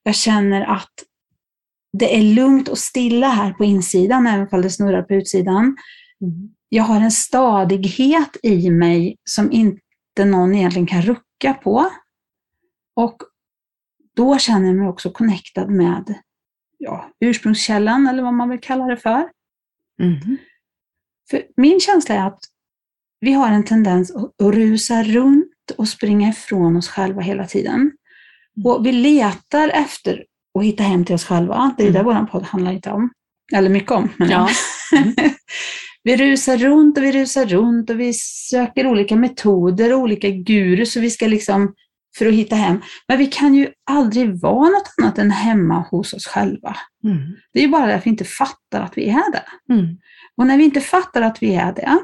Jag 0.03 0.15
känner 0.15 0.61
att 0.61 0.93
det 1.93 2.17
är 2.17 2.23
lugnt 2.23 2.69
och 2.69 2.79
stilla 2.79 3.29
här 3.29 3.53
på 3.53 3.65
insidan, 3.65 4.27
även 4.27 4.49
om 4.53 4.63
det 4.63 4.71
snurrar 4.71 5.03
på 5.03 5.15
utsidan. 5.15 5.77
Mm. 6.21 6.51
Jag 6.69 6.85
har 6.85 7.01
en 7.01 7.11
stadighet 7.11 8.37
i 8.43 8.71
mig 8.71 9.17
som 9.25 9.53
inte 9.53 10.25
någon 10.25 10.55
egentligen 10.55 10.87
kan 10.87 11.03
rucka 11.03 11.55
på. 11.55 11.91
Och 12.97 13.17
då 14.17 14.39
känner 14.39 14.67
jag 14.67 14.77
mig 14.77 14.89
också 14.89 15.11
connectad 15.11 15.71
med 15.71 16.15
ja, 16.79 17.11
ursprungskällan, 17.21 18.07
eller 18.07 18.23
vad 18.23 18.35
man 18.35 18.49
vill 18.49 18.61
kalla 18.61 18.85
det 18.85 18.97
för. 18.97 19.29
Mm. 20.03 20.37
För 21.31 21.43
min 21.57 21.81
känsla 21.81 22.15
är 22.15 22.27
att 22.27 22.41
vi 23.21 23.33
har 23.33 23.51
en 23.51 23.65
tendens 23.65 24.11
att 24.17 24.33
rusa 24.41 25.03
runt 25.03 25.71
och 25.79 25.89
springa 25.89 26.29
ifrån 26.29 26.77
oss 26.77 26.89
själva 26.89 27.21
hela 27.21 27.47
tiden. 27.47 27.93
Och 28.65 28.87
vi 28.87 28.93
letar 28.93 29.69
efter 29.69 30.25
att 30.59 30.65
hitta 30.65 30.83
hem 30.83 31.05
till 31.05 31.15
oss 31.15 31.25
själva. 31.25 31.75
Det 31.79 31.87
är 31.87 31.91
det 31.91 31.99
Mm. 32.01 32.15
vår 32.15 32.27
podd 32.27 32.43
handlar 32.43 32.73
inte 32.73 32.91
om. 32.91 33.11
Eller 33.53 33.71
mycket 33.71 33.91
om. 33.91 34.09
Men 34.17 34.31
Ja. 34.31 34.49
vi 36.03 36.17
rusar 36.17 36.57
runt 36.57 36.99
och 36.99 37.05
vi 37.05 37.13
rusar 37.13 37.47
runt 37.47 37.91
och 37.91 38.01
vi 38.01 38.13
söker 38.51 38.87
olika 38.87 39.17
metoder 39.17 39.93
och 39.93 40.01
olika 40.01 40.31
gurus 40.31 40.93
så 40.93 41.01
vi 41.01 41.11
ska 41.11 41.27
liksom 41.27 41.75
för 42.19 42.27
att 42.27 42.35
hitta 42.35 42.57
hem. 42.57 42.81
Men 43.09 43.19
vi 43.19 43.27
kan 43.27 43.55
ju 43.55 43.69
aldrig 43.91 44.41
vara 44.41 44.69
något 44.69 44.95
annat 45.03 45.19
än 45.19 45.31
hemma 45.31 45.87
hos 45.91 46.13
oss 46.13 46.27
själva. 46.27 46.77
Mm. 47.05 47.19
Det 47.53 47.59
är 47.59 47.63
ju 47.63 47.69
bara 47.69 47.87
därför 47.87 48.05
vi 48.05 48.11
inte 48.11 48.25
fattar 48.25 48.81
att 48.81 48.99
vi 48.99 49.09
är 49.09 49.33
det. 49.33 49.75
Mm. 49.75 49.87
Och 50.37 50.47
när 50.47 50.57
vi 50.59 50.65
inte 50.65 50.81
fattar 50.81 51.23
att 51.23 51.43
vi 51.43 51.55
är 51.55 51.73
det, 51.73 51.99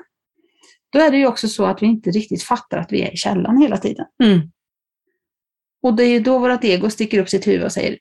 då 0.92 0.98
är 0.98 1.10
det 1.10 1.16
ju 1.16 1.26
också 1.26 1.48
så 1.48 1.64
att 1.64 1.82
vi 1.82 1.86
inte 1.86 2.10
riktigt 2.10 2.42
fattar 2.42 2.78
att 2.78 2.92
vi 2.92 3.02
är 3.02 3.14
i 3.14 3.16
källan 3.16 3.58
hela 3.62 3.76
tiden. 3.76 4.06
Mm. 4.24 4.40
Och 5.82 5.94
det 5.94 6.04
är 6.04 6.08
ju 6.08 6.20
då 6.20 6.38
vårt 6.38 6.64
ego 6.64 6.90
sticker 6.90 7.18
upp 7.18 7.28
sitt 7.28 7.46
huvud 7.46 7.64
och 7.64 7.72
säger 7.72 7.98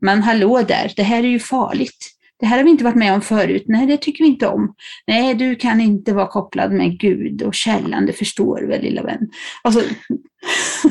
Men 0.00 0.22
hallå 0.22 0.62
där, 0.62 0.92
det 0.96 1.02
här 1.02 1.18
är 1.18 1.28
ju 1.28 1.40
farligt 1.40 2.13
det 2.40 2.46
här 2.46 2.56
har 2.56 2.64
vi 2.64 2.70
inte 2.70 2.84
varit 2.84 2.96
med 2.96 3.14
om 3.14 3.20
förut. 3.22 3.64
Nej, 3.66 3.86
det 3.86 3.96
tycker 3.96 4.24
vi 4.24 4.30
inte 4.30 4.46
om. 4.46 4.74
Nej, 5.06 5.34
du 5.34 5.56
kan 5.56 5.80
inte 5.80 6.12
vara 6.12 6.26
kopplad 6.26 6.72
med 6.72 6.98
Gud 6.98 7.42
och 7.42 7.54
källan, 7.54 8.06
det 8.06 8.12
förstår 8.12 8.60
du 8.60 8.66
väl 8.66 8.82
lilla 8.82 9.02
vän. 9.02 9.28
Alltså, 9.62 9.82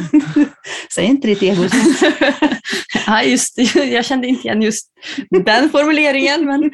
säg 0.96 1.06
inte 1.06 1.28
ditt 1.28 1.44
ego. 1.44 1.64
ja, 3.08 3.24
just. 3.24 3.76
Jag 3.76 4.06
kände 4.06 4.28
inte 4.28 4.48
igen 4.48 4.62
just 4.62 4.88
den 5.46 5.70
formuleringen, 5.70 6.46
men 6.46 6.72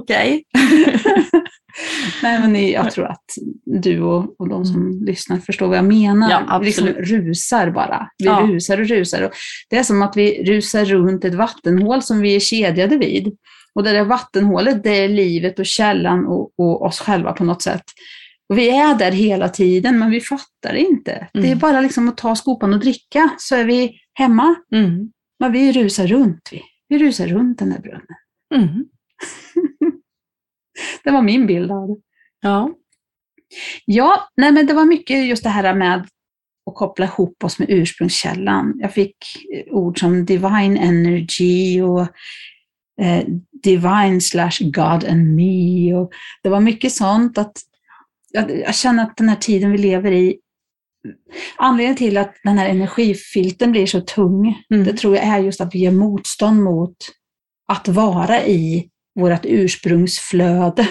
okej. 0.00 0.44
Nej, 2.22 2.40
men 2.40 2.68
jag 2.68 2.90
tror 2.90 3.06
att 3.06 3.24
du 3.64 4.00
och, 4.00 4.40
och 4.40 4.48
de 4.48 4.64
som 4.64 5.04
lyssnar 5.06 5.38
förstår 5.38 5.66
vad 5.68 5.78
jag 5.78 5.84
menar. 5.84 6.30
Ja, 6.30 6.58
vi 6.58 6.66
liksom 6.66 6.88
rusar 6.88 7.70
bara. 7.70 8.08
Vi 8.18 8.24
Ja. 8.24 8.48
rusar 8.52 8.80
och 8.80 8.86
rusar. 8.88 9.22
Och 9.22 9.30
det 9.70 9.76
är 9.76 9.82
som 9.82 10.02
att 10.02 10.16
vi 10.16 10.44
rusar 10.44 10.84
runt 10.84 11.24
ett 11.24 11.34
vattenhål 11.34 12.02
som 12.02 12.20
vi 12.20 12.36
är 12.36 12.40
kedjade 12.40 12.96
vid. 12.96 13.36
Och 13.74 13.82
det 13.82 13.92
där 13.92 14.04
vattenhålet, 14.04 14.82
det 14.84 14.90
är 15.04 15.08
livet 15.08 15.58
och 15.58 15.66
källan 15.66 16.26
och, 16.26 16.52
och 16.58 16.82
oss 16.82 16.98
själva 17.00 17.32
på 17.32 17.44
något 17.44 17.62
sätt. 17.62 17.82
Och 18.48 18.58
vi 18.58 18.70
är 18.70 18.94
där 18.94 19.12
hela 19.12 19.48
tiden, 19.48 19.98
men 19.98 20.10
vi 20.10 20.20
fattar 20.20 20.74
inte. 20.74 21.28
Det 21.32 21.38
är 21.40 21.44
Mm. 21.46 21.58
bara 21.58 21.80
liksom 21.80 22.08
att 22.08 22.16
ta 22.16 22.36
skopan 22.36 22.74
och 22.74 22.80
dricka, 22.80 23.30
så 23.38 23.56
är 23.56 23.64
vi 23.64 23.98
hemma. 24.14 24.54
Mm. 24.74 25.12
Men 25.40 25.52
vi 25.52 25.72
rusar 25.72 26.06
runt. 26.06 26.48
Vi, 26.52 26.62
vi 26.88 26.98
rusar 26.98 27.26
runt 27.26 27.58
den 27.58 27.70
där 27.70 27.78
brunnen. 27.78 28.06
Mm. 28.54 28.84
Det 31.04 31.10
var 31.10 31.22
min 31.22 31.46
bild 31.46 31.70
av 31.72 31.88
det. 31.88 31.96
Ja. 32.40 32.70
Ja, 33.84 34.30
nej 34.36 34.52
men 34.52 34.66
det 34.66 34.74
var 34.74 34.84
mycket 34.84 35.26
just 35.26 35.42
det 35.42 35.48
här 35.48 35.74
med 35.74 36.06
att 36.70 36.74
koppla 36.74 37.04
ihop 37.04 37.44
oss 37.44 37.58
med 37.58 37.70
ursprungskällan. 37.70 38.74
Jag 38.80 38.92
fick 38.94 39.16
ord 39.70 40.00
som 40.00 40.24
divine 40.24 40.76
energy 40.76 41.80
och 41.82 42.06
eh, 43.00 43.24
divine 43.62 44.20
slash 44.20 44.58
God 44.60 45.04
and 45.04 45.34
me. 45.36 45.94
Och 45.94 46.12
det 46.42 46.48
var 46.48 46.60
mycket 46.60 46.92
sånt 46.92 47.38
att 47.38 47.52
jag, 48.32 48.58
jag 48.60 48.74
känner 48.74 49.02
att 49.02 49.16
den 49.16 49.28
här 49.28 49.36
tiden 49.36 49.72
vi 49.72 49.78
lever 49.78 50.12
i, 50.12 50.36
anledningen 51.56 51.96
till 51.96 52.18
att 52.18 52.34
den 52.44 52.58
här 52.58 52.68
energifilten 52.68 53.72
blir 53.72 53.86
så 53.86 54.00
tung, 54.00 54.62
Mm. 54.70 54.84
det 54.84 54.92
tror 54.92 55.16
jag 55.16 55.24
är 55.24 55.38
just 55.38 55.60
att 55.60 55.74
vi 55.74 55.78
gör 55.78 55.92
motstånd 55.92 56.62
mot 56.62 56.96
att 57.68 57.88
vara 57.88 58.44
i 58.46 58.88
vårt 59.20 59.44
ursprungsflöde. 59.44 60.88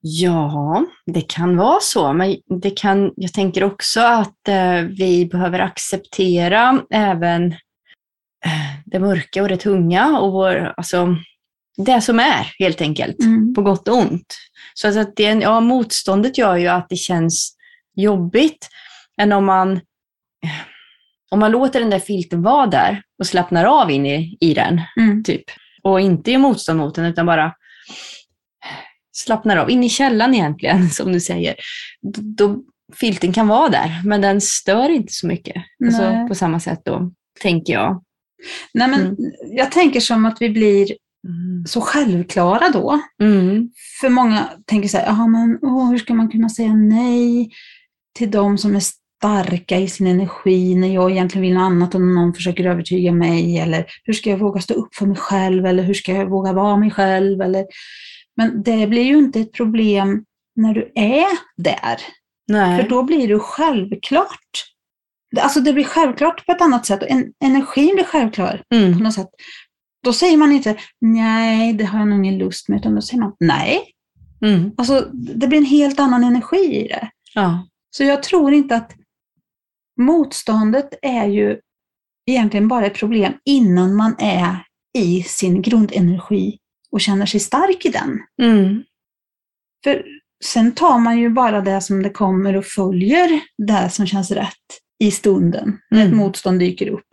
Ja, 0.00 0.84
det 1.06 1.20
kan 1.20 1.56
vara 1.56 1.78
så, 1.80 2.12
men 2.12 2.36
det 2.60 2.70
kan, 2.70 3.12
jag 3.16 3.32
tänker 3.32 3.64
också 3.64 4.00
att 4.00 4.48
eh, 4.48 4.82
vi 4.98 5.28
behöver 5.32 5.58
acceptera 5.58 6.82
även 6.90 7.54
det 8.90 8.98
mörka 8.98 9.42
och 9.42 9.48
det 9.48 9.56
tunga 9.56 10.18
och 10.18 10.32
vår, 10.32 10.74
alltså, 10.76 11.16
det 11.76 12.00
som 12.00 12.18
är 12.20 12.52
helt 12.58 12.80
enkelt, 12.80 13.20
Mm. 13.22 13.54
på 13.54 13.62
gott 13.62 13.88
och 13.88 13.96
ont. 13.96 14.34
Så 14.74 15.00
att 15.00 15.16
det, 15.16 15.22
ja, 15.22 15.60
motståndet 15.60 16.38
gör 16.38 16.56
ju 16.56 16.66
att 16.68 16.88
det 16.88 16.96
känns 16.96 17.56
jobbigt, 17.96 18.68
än 19.20 19.32
om 19.32 19.44
man, 19.44 19.80
om 21.30 21.38
man 21.40 21.50
låter 21.50 21.80
den 21.80 21.90
där 21.90 21.98
filten 21.98 22.42
vara 22.42 22.66
där 22.66 23.02
och 23.18 23.26
slappnar 23.26 23.64
av 23.64 23.90
in 23.90 24.06
i, 24.06 24.36
i 24.40 24.54
den, 24.54 24.80
Mm. 25.00 25.24
typ. 25.24 25.44
Och 25.82 26.00
inte 26.00 26.30
gör 26.30 26.38
motstånd 26.38 26.78
mot 26.78 26.94
den, 26.94 27.04
utan 27.04 27.26
bara 27.26 27.54
slappnar 29.12 29.56
av. 29.56 29.70
In 29.70 29.84
i 29.84 29.88
källan 29.88 30.34
egentligen, 30.34 30.90
som 30.90 31.12
du 31.12 31.20
säger. 31.20 31.54
Då, 32.36 32.62
filten 32.96 33.32
kan 33.32 33.48
vara 33.48 33.68
där, 33.68 34.02
men 34.04 34.20
den 34.20 34.40
stör 34.40 34.88
inte 34.88 35.12
så 35.12 35.26
mycket. 35.26 35.56
Alltså, 35.84 36.28
på 36.28 36.34
samma 36.34 36.60
sätt 36.60 36.80
då, 36.84 37.10
tänker 37.42 37.72
jag. 37.72 38.02
Nej, 38.74 38.88
men 38.88 39.00
Mm. 39.00 39.16
Jag 39.50 39.72
tänker 39.72 40.00
som 40.00 40.26
att 40.26 40.36
vi 40.42 40.50
blir 40.50 40.86
så 41.66 41.80
självklara 41.80 42.70
då. 42.72 43.00
Mm. 43.22 43.70
För 44.00 44.08
många 44.08 44.48
tänker 44.66 44.88
så 44.88 44.98
här, 44.98 45.06
"Jaha, 45.06 45.26
men 45.26 45.58
åh, 45.62 45.90
hur 45.90 45.98
ska 45.98 46.14
man 46.14 46.30
kunna 46.30 46.48
säga 46.48 46.74
nej 46.74 47.50
till 48.18 48.30
de 48.30 48.58
som 48.58 48.76
är 48.76 48.80
starka 48.80 49.78
i 49.78 49.88
sin 49.88 50.06
energi 50.06 50.74
när 50.74 50.94
jag 50.94 51.10
egentligen 51.10 51.42
vill 51.42 51.54
något 51.54 51.62
annat 51.62 51.94
och 51.94 52.00
någon 52.00 52.34
försöker 52.34 52.66
övertyga 52.66 53.12
mig? 53.12 53.58
Eller 53.58 53.86
hur 54.04 54.12
ska 54.12 54.30
jag 54.30 54.38
våga 54.38 54.60
stå 54.60 54.74
upp 54.74 54.94
för 54.94 55.06
mig 55.06 55.16
själv? 55.16 55.66
Eller 55.66 55.82
hur 55.82 55.94
ska 55.94 56.12
jag 56.12 56.30
våga 56.30 56.52
vara 56.52 56.76
mig 56.76 56.90
själv? 56.90 57.40
Eller... 57.40 57.66
Men 58.36 58.62
det 58.62 58.86
blir 58.86 59.02
ju 59.02 59.18
inte 59.18 59.40
ett 59.40 59.52
problem 59.52 60.24
när 60.56 60.74
du 60.74 60.92
är 60.94 61.26
där. 61.56 61.96
Nej. 62.48 62.82
För 62.82 62.88
då 62.88 63.02
blir 63.02 63.28
det 63.28 63.38
självklart. 63.38 64.67
Det- 65.30 65.40
Alltså 65.40 65.60
det 65.60 65.72
blir 65.72 65.84
självklart 65.84 66.46
på 66.46 66.52
ett 66.52 66.60
annat 66.62 66.86
sätt. 66.86 67.02
En, 67.02 67.32
energin 67.44 67.94
blir 67.94 68.04
självklar 68.04 68.62
på 68.70 68.76
Mm. 68.76 68.98
något 68.98 69.14
sätt. 69.14 69.28
Då 70.04 70.12
säger 70.12 70.36
man 70.36 70.52
inte 70.52 70.76
nej, 71.00 71.72
det 71.72 71.84
har 71.84 71.98
jag 71.98 72.08
nog 72.08 72.18
ingen 72.18 72.38
lust 72.38 72.68
med, 72.68 72.78
utan 72.78 72.94
då 72.94 73.00
säger 73.02 73.20
man 73.22 73.32
nej. 73.40 73.80
Mm. 74.44 74.70
Alltså, 74.76 75.08
det 75.12 75.46
blir 75.48 75.58
en 75.58 75.64
helt 75.64 76.00
annan 76.00 76.24
energi 76.24 76.84
i 76.84 76.88
det. 76.88 77.10
Ja. 77.34 77.66
Så 77.90 78.04
jag 78.04 78.22
tror 78.22 78.52
inte 78.54 78.76
att 78.76 78.92
motståndet 80.00 80.88
är 81.02 81.26
ju 81.26 81.58
egentligen 82.30 82.68
bara 82.68 82.86
ett 82.86 82.94
problem 82.98 83.32
innan 83.44 83.96
man 83.96 84.16
är 84.18 84.56
i 84.98 85.22
sin 85.22 85.62
grundenergi 85.62 86.58
och 86.90 87.00
känner 87.00 87.26
sig 87.26 87.40
stark 87.40 87.84
i 87.84 87.88
den. 87.88 88.18
Mm. 88.42 88.82
För 89.84 90.04
sen 90.44 90.72
tar 90.72 90.98
man 90.98 91.18
ju 91.18 91.30
bara 91.30 91.60
det 91.60 91.80
som 91.80 92.02
det 92.02 92.10
kommer 92.10 92.56
och 92.56 92.64
följer 92.64 93.40
det 93.66 93.90
som 93.90 94.06
känns 94.06 94.30
rätt 94.30 94.54
i 94.98 95.10
stunden, 95.10 95.78
när 95.90 96.00
ett 96.02 96.06
Mm. 96.06 96.18
motstånd 96.18 96.58
dyker 96.60 96.88
upp. 96.88 97.06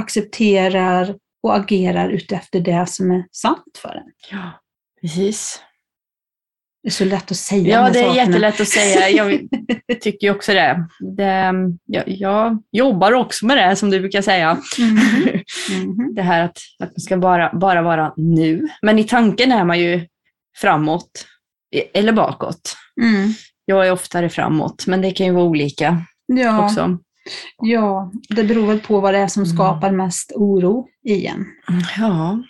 Accepterar 0.00 1.14
och 1.42 1.56
agerar 1.56 2.08
utefter 2.08 2.60
det 2.60 2.86
som 2.88 3.10
är 3.10 3.24
sant 3.32 3.78
för 3.82 3.88
en. 3.88 4.12
ja, 4.30 4.60
precis. 5.00 5.62
Det 6.82 6.88
är 6.88 6.92
så 6.92 7.04
lätt 7.04 7.30
att 7.30 7.36
säga 7.36 7.68
Ja, 7.80 7.90
det 7.90 7.98
är 8.00 8.04
sakerna. 8.04 8.14
jättelätt 8.26 8.60
att 8.60 8.68
säga. 8.68 9.08
Jag 9.10 9.40
tycker 10.00 10.26
ju 10.26 10.30
också 10.34 10.52
det. 10.52 10.86
det 11.16 11.52
jag, 11.84 12.04
jag 12.06 12.62
jobbar 12.72 13.12
också 13.12 13.46
med 13.46 13.56
det, 13.56 13.76
som 13.76 13.90
du 13.90 14.00
brukar 14.00 14.22
säga. 14.22 14.58
Mhm. 14.78 14.98
Mhm. 15.84 16.14
Det 16.14 16.22
här 16.22 16.44
att, 16.44 16.58
att 16.78 16.90
man 16.90 17.00
ska 17.00 17.16
bara, 17.16 17.52
bara 17.54 17.82
vara 17.82 18.12
nu. 18.16 18.68
Men 18.82 18.98
i 18.98 19.04
tanken 19.04 19.52
är 19.52 19.64
man 19.64 19.78
ju 19.80 20.06
framåt 20.56 21.26
eller 21.94 22.12
bakåt. 22.12 22.76
Mm. 23.02 23.32
Jag 23.64 23.86
är 23.86 23.92
oftare 23.92 24.28
framåt, 24.28 24.86
men 24.86 25.02
det 25.02 25.10
kan 25.10 25.26
ju 25.26 25.32
vara 25.32 25.44
olika 25.44 26.02
Ja, 26.28 26.64
också. 26.64 26.98
ja, 27.62 28.12
det 28.28 28.44
beror 28.44 28.66
väl 28.66 28.80
på 28.80 29.00
vad 29.00 29.14
det 29.14 29.18
är 29.20 29.28
som 29.28 29.42
Mm. 29.42 29.54
skapar 29.56 29.90
mest 29.90 30.32
oro 30.34 30.86
i 31.08 31.26
en. 31.26 31.44
Ja. 31.98 32.42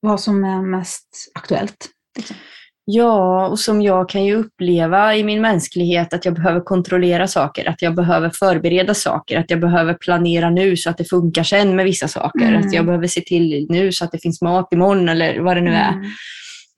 Vad 0.00 0.20
som 0.20 0.44
är 0.44 0.62
mest 0.62 1.08
aktuellt. 1.34 1.88
liksom. 2.16 2.36
ja, 2.84 3.46
och 3.48 3.58
som 3.58 3.82
jag 3.82 4.08
kan 4.08 4.24
ju 4.24 4.34
uppleva 4.34 5.16
i 5.16 5.24
min 5.24 5.40
mänsklighet 5.40 6.12
att 6.14 6.24
jag 6.24 6.34
behöver 6.34 6.60
kontrollera 6.60 7.28
saker, 7.28 7.68
att 7.68 7.82
jag 7.82 7.94
behöver 7.94 8.30
förbereda 8.30 8.94
saker, 8.94 9.38
att 9.40 9.50
jag 9.50 9.60
behöver 9.60 9.94
planera 9.94 10.50
nu 10.50 10.76
så 10.76 10.90
att 10.90 10.98
det 10.98 11.04
funkar 11.04 11.42
sen 11.42 11.76
med 11.76 11.84
vissa 11.84 12.08
saker, 12.08 12.48
Mm. 12.48 12.60
att 12.60 12.72
jag 12.72 12.86
behöver 12.86 13.06
se 13.06 13.20
till 13.20 13.66
nu 13.68 13.92
så 13.92 14.04
att 14.04 14.12
det 14.12 14.18
finns 14.22 14.42
mat 14.42 14.72
imorgon 14.72 15.08
eller 15.08 15.40
vad 15.40 15.56
det 15.56 15.60
nu 15.60 15.70
är. 15.74 15.92
Mm. 15.92 16.10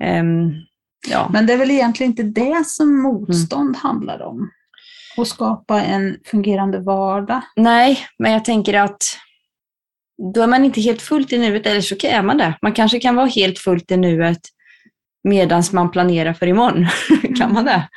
Ehm, 0.05 0.53
ja. 1.11 1.31
Men 1.33 1.47
det 1.47 1.53
är 1.53 1.57
väl 1.59 1.71
egentligen 1.71 2.13
inte 2.13 2.23
det 2.41 2.67
som 2.67 3.03
motstånd 3.03 3.77
handlar 3.77 4.23
om. 4.23 4.51
Att 5.17 5.29
skapa 5.29 5.83
en 5.83 6.17
fungerande 6.25 6.79
vardag. 6.81 7.41
Nej, 7.57 8.07
men 8.19 8.33
jag 8.33 8.45
tänker 8.45 8.75
att 8.75 9.03
då 10.35 10.43
är 10.43 10.47
man 10.47 10.65
inte 10.65 10.81
helt 10.81 11.03
fullt 11.03 11.33
i 11.33 11.39
nuet, 11.39 11.67
eller 11.67 11.81
så 11.81 11.97
är 12.03 12.23
man 12.23 12.39
det. 12.39 12.59
Man 12.63 12.73
kanske 12.73 13.01
kan 13.01 13.17
vara 13.17 13.27
helt 13.27 13.59
fullt 13.59 13.91
i 13.91 13.97
nuet 13.97 14.41
medan 15.25 15.63
man 15.73 15.91
planerar 15.91 16.33
för 16.33 16.47
imorgon. 16.47 16.87
kan 17.39 17.53
man 17.53 17.65
det? 17.65 17.89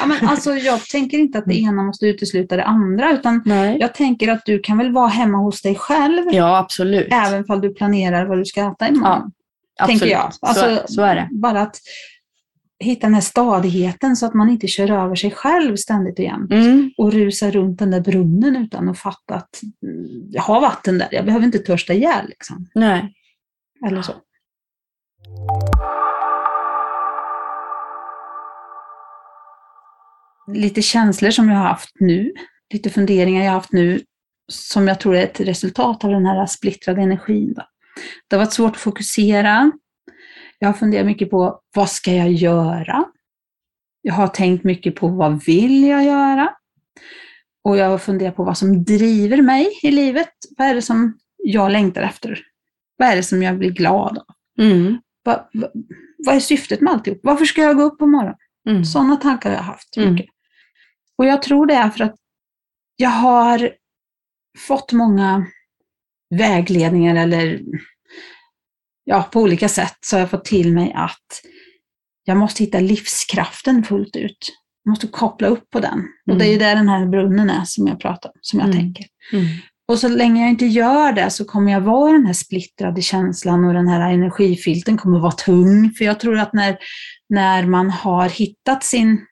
Ja, 0.00 0.06
men 0.06 0.28
alltså, 0.28 0.54
jag 0.54 0.84
tänker 0.84 1.18
inte 1.18 1.38
att 1.38 1.46
det 1.46 1.60
ena 1.60 1.82
måste 1.82 2.06
utesluta 2.06 2.56
det 2.56 2.64
andra, 2.64 3.12
utan 3.12 3.42
Nej. 3.44 3.76
jag 3.80 3.94
tänker 3.94 4.28
att 4.28 4.42
du 4.44 4.58
kan 4.58 4.78
väl 4.78 4.92
vara 4.92 5.08
hemma 5.08 5.38
hos 5.38 5.62
dig 5.62 5.74
själv, 5.74 6.24
Ja, 6.32 6.58
absolut. 6.58 7.08
även 7.12 7.44
om 7.48 7.60
du 7.60 7.74
planerar 7.74 8.26
vad 8.26 8.38
du 8.38 8.44
ska 8.44 8.60
äta 8.72 8.88
imorgon. 8.88 9.32
tänker 9.86 9.94
absolut. 9.94 10.12
jag. 10.12 10.32
Alltså, 10.40 10.76
så, 10.86 10.92
så 10.92 11.02
är 11.02 11.14
det. 11.14 11.28
Bara 11.32 11.60
att 11.60 11.76
hitta 12.80 13.06
den 13.06 13.14
här 13.14 13.20
stadigheten 13.20 14.16
så 14.16 14.26
att 14.26 14.34
man 14.34 14.48
inte 14.48 14.66
kör 14.66 14.90
över 14.90 15.14
sig 15.14 15.30
själv 15.30 15.76
ständigt 15.76 16.18
och 16.18 16.24
jämt. 16.24 16.52
Mm. 16.52 16.90
och 16.96 17.12
rusa 17.12 17.50
runt 17.50 17.78
den 17.78 17.90
där 17.90 18.00
brunnen 18.00 18.56
utan 18.56 18.88
att 18.88 18.98
fatta 18.98 19.34
att 19.34 19.60
mm, 19.82 20.28
jag 20.30 20.42
har 20.42 20.60
vatten 20.60 20.98
där, 20.98 21.08
jag 21.10 21.24
behöver 21.24 21.46
inte 21.46 21.58
törsta 21.58 21.92
ihjäl. 21.92 22.28
Liksom. 22.28 22.66
Nej. 22.74 23.14
Eller 23.86 24.02
så. 24.02 24.12
Lite 30.54 30.82
känslor 30.82 31.30
som 31.30 31.48
jag 31.48 31.56
har 31.56 31.68
haft 31.68 31.90
nu, 32.00 32.32
lite 32.72 32.90
funderingar 32.90 33.44
jag 33.44 33.50
har 33.50 33.56
haft 33.56 33.72
nu, 33.72 34.00
som 34.52 34.88
jag 34.88 35.00
tror 35.00 35.16
är 35.16 35.22
ett 35.22 35.40
resultat 35.40 36.04
av 36.04 36.10
den 36.10 36.26
här 36.26 36.46
splittrade 36.46 37.02
energin. 37.02 37.54
Då. 37.54 37.62
Det 38.28 38.36
har 38.36 38.44
varit 38.44 38.52
svårt 38.52 38.72
att 38.72 38.80
fokusera. 38.80 39.72
Jag 40.62 40.68
har 40.68 40.72
funderat 40.74 41.06
mycket 41.06 41.30
på 41.30 41.60
vad 41.74 41.90
ska 41.90 42.12
jag 42.12 42.32
göra? 42.32 43.04
Jag 44.02 44.14
har 44.14 44.28
tänkt 44.28 44.64
mycket 44.64 44.94
på 44.94 45.08
vad 45.08 45.44
vill 45.44 45.84
jag 45.84 46.04
göra? 46.04 46.54
Och 47.64 47.76
jag 47.76 47.88
har 47.90 47.98
funderat 47.98 48.36
på 48.36 48.44
vad 48.44 48.58
som 48.58 48.84
driver 48.84 49.42
mig 49.42 49.68
i 49.82 49.90
livet. 49.90 50.32
Vad 50.58 50.66
är 50.68 50.74
det 50.74 50.82
som 50.82 51.18
jag 51.36 51.72
längtar 51.72 52.02
efter? 52.02 52.38
Vad 52.96 53.08
är 53.08 53.16
det 53.16 53.22
som 53.22 53.42
jag 53.42 53.58
blir 53.58 53.70
glad 53.70 54.18
av? 54.18 54.24
Mm. 54.64 54.98
Va, 55.24 55.48
va, 55.52 55.68
vad 56.26 56.34
är 56.36 56.40
syftet 56.40 56.80
med 56.80 56.92
alltihop? 56.92 57.20
Varför 57.22 57.44
ska 57.44 57.60
jag 57.62 57.76
gå 57.76 57.82
upp 57.82 57.98
på 57.98 58.06
morgonen? 58.06 58.36
Mm. 58.68 58.84
Sådana 58.84 59.16
tankar 59.16 59.50
har 59.50 59.56
jag 59.56 59.62
haft 59.64 59.96
Mm. 59.96 60.12
mycket. 60.12 60.26
Och 61.18 61.26
jag 61.26 61.42
tror 61.42 61.66
det 61.66 61.74
är 61.74 61.90
för 61.90 62.04
att 62.04 62.16
jag 62.96 63.10
har 63.10 63.70
fått 64.58 64.92
många 64.92 65.46
vägledningar 66.34 67.16
eller 67.16 67.60
ja, 69.10 69.28
på 69.32 69.40
olika 69.40 69.68
sätt 69.68 69.96
så 70.00 70.16
har 70.16 70.20
jag 70.20 70.30
fått 70.30 70.44
till 70.44 70.72
mig 70.72 70.92
att 70.96 71.42
jag 72.24 72.36
måste 72.36 72.62
hitta 72.64 72.80
livskraften 72.80 73.84
fullt 73.84 74.16
ut. 74.16 74.52
Jag 74.84 74.90
måste 74.90 75.06
koppla 75.06 75.48
upp 75.48 75.70
på 75.70 75.80
den. 75.80 76.04
Och 76.30 76.36
det 76.38 76.46
är 76.46 76.52
ju 76.52 76.58
där 76.58 76.74
den 76.76 76.88
här 76.88 77.06
brunnen 77.06 77.50
är 77.50 77.64
som 77.64 77.86
jag 77.86 78.00
pratar 78.00 78.28
om, 78.28 78.34
som 78.40 78.58
jag 78.60 78.68
Mm. 78.68 78.78
tänker. 78.80 79.04
Mm. 79.32 79.46
Och 79.88 79.98
så 79.98 80.08
länge 80.08 80.40
jag 80.40 80.50
inte 80.50 80.66
gör 80.66 81.12
det 81.12 81.30
så 81.30 81.44
kommer 81.44 81.72
jag 81.72 81.80
vara 81.80 82.12
den 82.12 82.26
här 82.26 82.32
splittrade 82.32 83.02
känslan 83.02 83.64
och 83.64 83.74
den 83.74 83.88
här 83.88 84.10
energifilten 84.12 84.96
kommer 84.96 85.18
vara 85.18 85.32
tung. 85.32 85.92
För 85.98 86.04
jag 86.04 86.20
tror 86.20 86.38
att 86.38 86.52
när, 86.52 86.78
när 87.28 87.66
man 87.66 87.90
har 87.90 88.28
hittat 88.28 88.84
sin, 88.84 89.26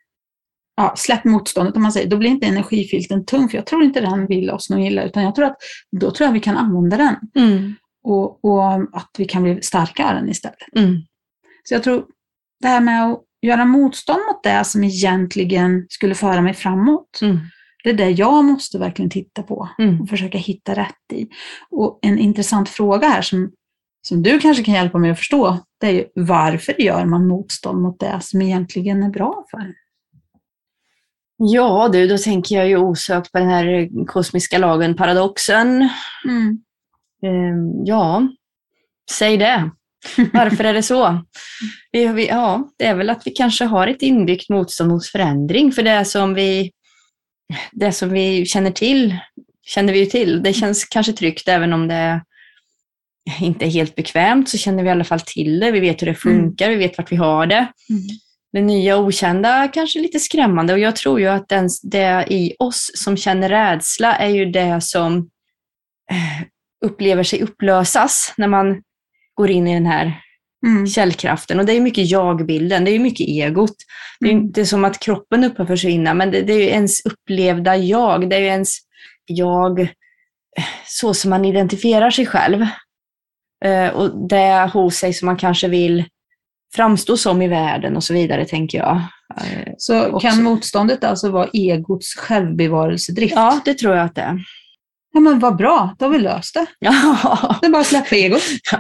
ja, 0.76 0.94
släppt 0.96 1.24
motståndet 1.24 1.76
om 1.76 1.82
man 1.82 1.92
säger, 1.92 2.10
då 2.10 2.16
blir 2.16 2.30
inte 2.30 2.46
energifilten 2.46 3.24
tung. 3.24 3.48
För 3.48 3.58
jag 3.58 3.66
tror 3.66 3.82
inte 3.82 4.00
den 4.00 4.26
vill 4.26 4.50
oss 4.50 4.70
något 4.70 4.86
illa, 4.86 5.02
utan 5.02 5.22
jag 5.22 5.34
tror 5.34 5.44
att 5.46 5.56
då 6.00 6.10
tror 6.10 6.26
jag 6.26 6.32
vi 6.32 6.40
kan 6.40 6.56
använda 6.56 6.96
den. 6.96 7.16
Och, 8.08 8.44
och 8.44 8.74
att 8.74 9.10
vi 9.18 9.24
kan 9.24 9.42
bli 9.42 9.62
starkare 9.62 10.30
istället. 10.30 10.76
Mm. 10.76 10.96
Så 11.64 11.74
jag 11.74 11.82
tror 11.82 12.04
det 12.60 12.68
här 12.68 12.80
med 12.80 13.04
att 13.04 13.22
göra 13.42 13.64
motstånd 13.64 14.20
mot 14.28 14.42
det 14.42 14.64
som 14.64 14.84
egentligen 14.84 15.86
skulle 15.88 16.14
föra 16.14 16.40
mig 16.40 16.54
framåt. 16.54 17.18
Mm. 17.22 17.38
Det 17.84 17.90
är 17.90 17.94
det 17.94 18.10
jag 18.10 18.44
måste 18.44 18.78
verkligen 18.78 19.10
titta 19.10 19.42
på 19.42 19.68
Mm. 19.78 20.00
och 20.00 20.08
försöka 20.08 20.38
hitta 20.38 20.74
rätt 20.74 21.12
i. 21.12 21.28
Och 21.70 21.98
en 22.02 22.18
intressant 22.18 22.68
fråga 22.68 23.08
här 23.08 23.22
som, 23.22 23.52
som 24.02 24.22
du 24.22 24.38
kanske 24.38 24.64
kan 24.64 24.74
hjälpa 24.74 24.98
mig 24.98 25.10
att 25.10 25.18
förstå, 25.18 25.58
det 25.80 25.86
är 25.86 25.92
ju 25.92 26.04
varför 26.14 26.82
gör 26.82 27.04
man 27.04 27.28
motstånd 27.28 27.82
mot 27.82 28.00
det 28.00 28.18
som 28.22 28.42
egentligen 28.42 29.02
är 29.02 29.10
bra 29.10 29.44
för 29.50 29.58
en? 29.58 29.74
Ja 31.36 31.88
du, 31.92 32.06
då 32.06 32.18
tänker 32.18 32.56
jag 32.56 32.68
ju 32.68 32.76
osökt 32.76 33.32
på 33.32 33.38
den 33.38 33.48
här 33.48 33.88
kosmiska 34.06 34.58
lagen, 34.58 34.96
paradoxen. 34.96 35.88
Mm. 36.28 36.62
Ehm, 37.26 37.84
ja, 37.84 38.28
säg 39.10 39.36
det. 39.36 39.70
Varför 40.32 40.64
är 40.64 40.74
det 40.74 40.82
så? 40.82 41.24
Vi, 41.92 42.06
vi, 42.06 42.26
ja, 42.28 42.70
det 42.78 42.86
är 42.86 42.94
väl 42.94 43.10
att 43.10 43.26
vi 43.26 43.30
kanske 43.30 43.64
har 43.64 43.86
ett 43.86 44.02
inbyggt 44.02 44.48
motstånd 44.48 44.90
mot 44.90 45.06
förändring, 45.06 45.72
för 45.72 45.82
det 45.82 46.04
som 46.04 46.34
vi, 46.34 46.72
det 47.72 47.92
som 47.92 48.10
vi 48.10 48.46
känner 48.46 48.70
till, 48.70 49.16
känner 49.62 49.92
vi 49.92 49.98
ju 49.98 50.06
till. 50.06 50.42
Det 50.42 50.52
känns 50.52 50.84
kanske 50.84 51.12
tryggt 51.12 51.48
även 51.48 51.72
om 51.72 51.88
det 51.88 52.20
inte 53.40 53.64
är 53.64 53.70
helt 53.70 53.94
bekvämt, 53.94 54.48
så 54.48 54.58
känner 54.58 54.82
vi 54.82 54.88
i 54.88 54.92
alla 54.92 55.04
fall 55.04 55.20
till 55.20 55.60
det. 55.60 55.70
Vi 55.70 55.80
vet 55.80 56.02
hur 56.02 56.06
det 56.06 56.14
funkar, 56.14 56.70
vi 56.70 56.76
vet 56.76 56.98
vart 56.98 57.12
vi 57.12 57.16
har 57.16 57.46
det. 57.46 57.72
Mm. 57.90 58.02
Det 58.52 58.60
nya 58.60 58.98
okända 58.98 59.68
kanske 59.68 59.98
är 59.98 60.02
lite 60.02 60.20
skrämmande 60.20 60.72
och 60.72 60.78
jag 60.78 60.96
tror 60.96 61.20
ju 61.20 61.26
att 61.26 61.48
den, 61.48 61.68
det 61.82 62.26
i 62.30 62.54
oss 62.58 62.90
som 62.94 63.16
känner 63.16 63.48
rädsla 63.48 64.16
är 64.16 64.28
ju 64.28 64.44
det 64.44 64.80
som 64.80 65.16
eh, 66.10 66.46
upplever 66.84 67.22
sig 67.22 67.42
upplösas 67.42 68.34
när 68.36 68.48
man 68.48 68.82
går 69.34 69.50
in 69.50 69.68
i 69.68 69.74
den 69.74 69.86
här 69.86 70.20
Mm. 70.66 70.86
källkraften. 70.86 71.60
Och 71.60 71.66
det 71.66 71.72
är 71.72 71.80
mycket 71.80 72.10
jag-bilden, 72.10 72.84
det 72.84 72.90
är 72.90 72.98
mycket 72.98 73.28
egot. 73.28 73.74
Det 74.20 74.26
är 74.26 74.32
Mm. 74.32 74.44
inte 74.44 74.66
som 74.66 74.84
att 74.84 74.98
kroppen 75.00 75.44
upphör 75.44 75.66
försvinna, 75.66 76.14
men 76.14 76.30
det, 76.30 76.42
det 76.42 76.52
är 76.52 76.58
ju 76.58 76.64
ens 76.68 77.06
upplevda 77.06 77.76
jag. 77.76 78.30
Det 78.30 78.36
är 78.36 78.40
ju 78.40 78.46
ens 78.46 78.74
jag 79.26 79.80
eh, 79.80 79.86
så 80.86 81.14
som 81.14 81.30
man 81.30 81.44
identifierar 81.44 82.10
sig 82.10 82.26
själv. 82.26 82.66
Eh, 83.64 83.88
och 83.88 84.28
det 84.28 84.70
hos 84.72 84.96
sig 84.96 85.12
som 85.14 85.26
man 85.26 85.36
kanske 85.36 85.68
vill 85.68 86.04
framstå 86.74 87.16
som 87.16 87.42
i 87.42 87.48
världen 87.48 87.96
och 87.96 88.04
så 88.04 88.14
vidare, 88.14 88.44
tänker 88.44 88.78
jag. 88.78 88.96
Eh, 89.36 89.72
Så 89.78 90.06
också. 90.06 90.28
kan 90.28 90.42
motståndet 90.42 91.04
alltså 91.04 91.30
vara 91.30 91.48
egots 91.52 92.14
självbevarelsedrift? 92.14 93.34
Ja, 93.34 93.60
det 93.64 93.74
tror 93.74 93.96
jag 93.96 94.04
att 94.04 94.14
det 94.14 94.20
är. 94.22 94.38
Ja 95.18 95.22
men 95.22 95.38
vad 95.38 95.56
bra, 95.56 95.94
då 95.98 96.04
har 96.04 96.10
vi 96.12 96.18
löst 96.18 96.54
det. 96.54 96.66
Ja. 96.78 96.92
Det 97.60 97.66
är 97.66 97.70
bara 97.70 97.80
att 97.80 97.86
släppa 97.86 98.16
egot. 98.16 98.42
Ja. 98.72 98.78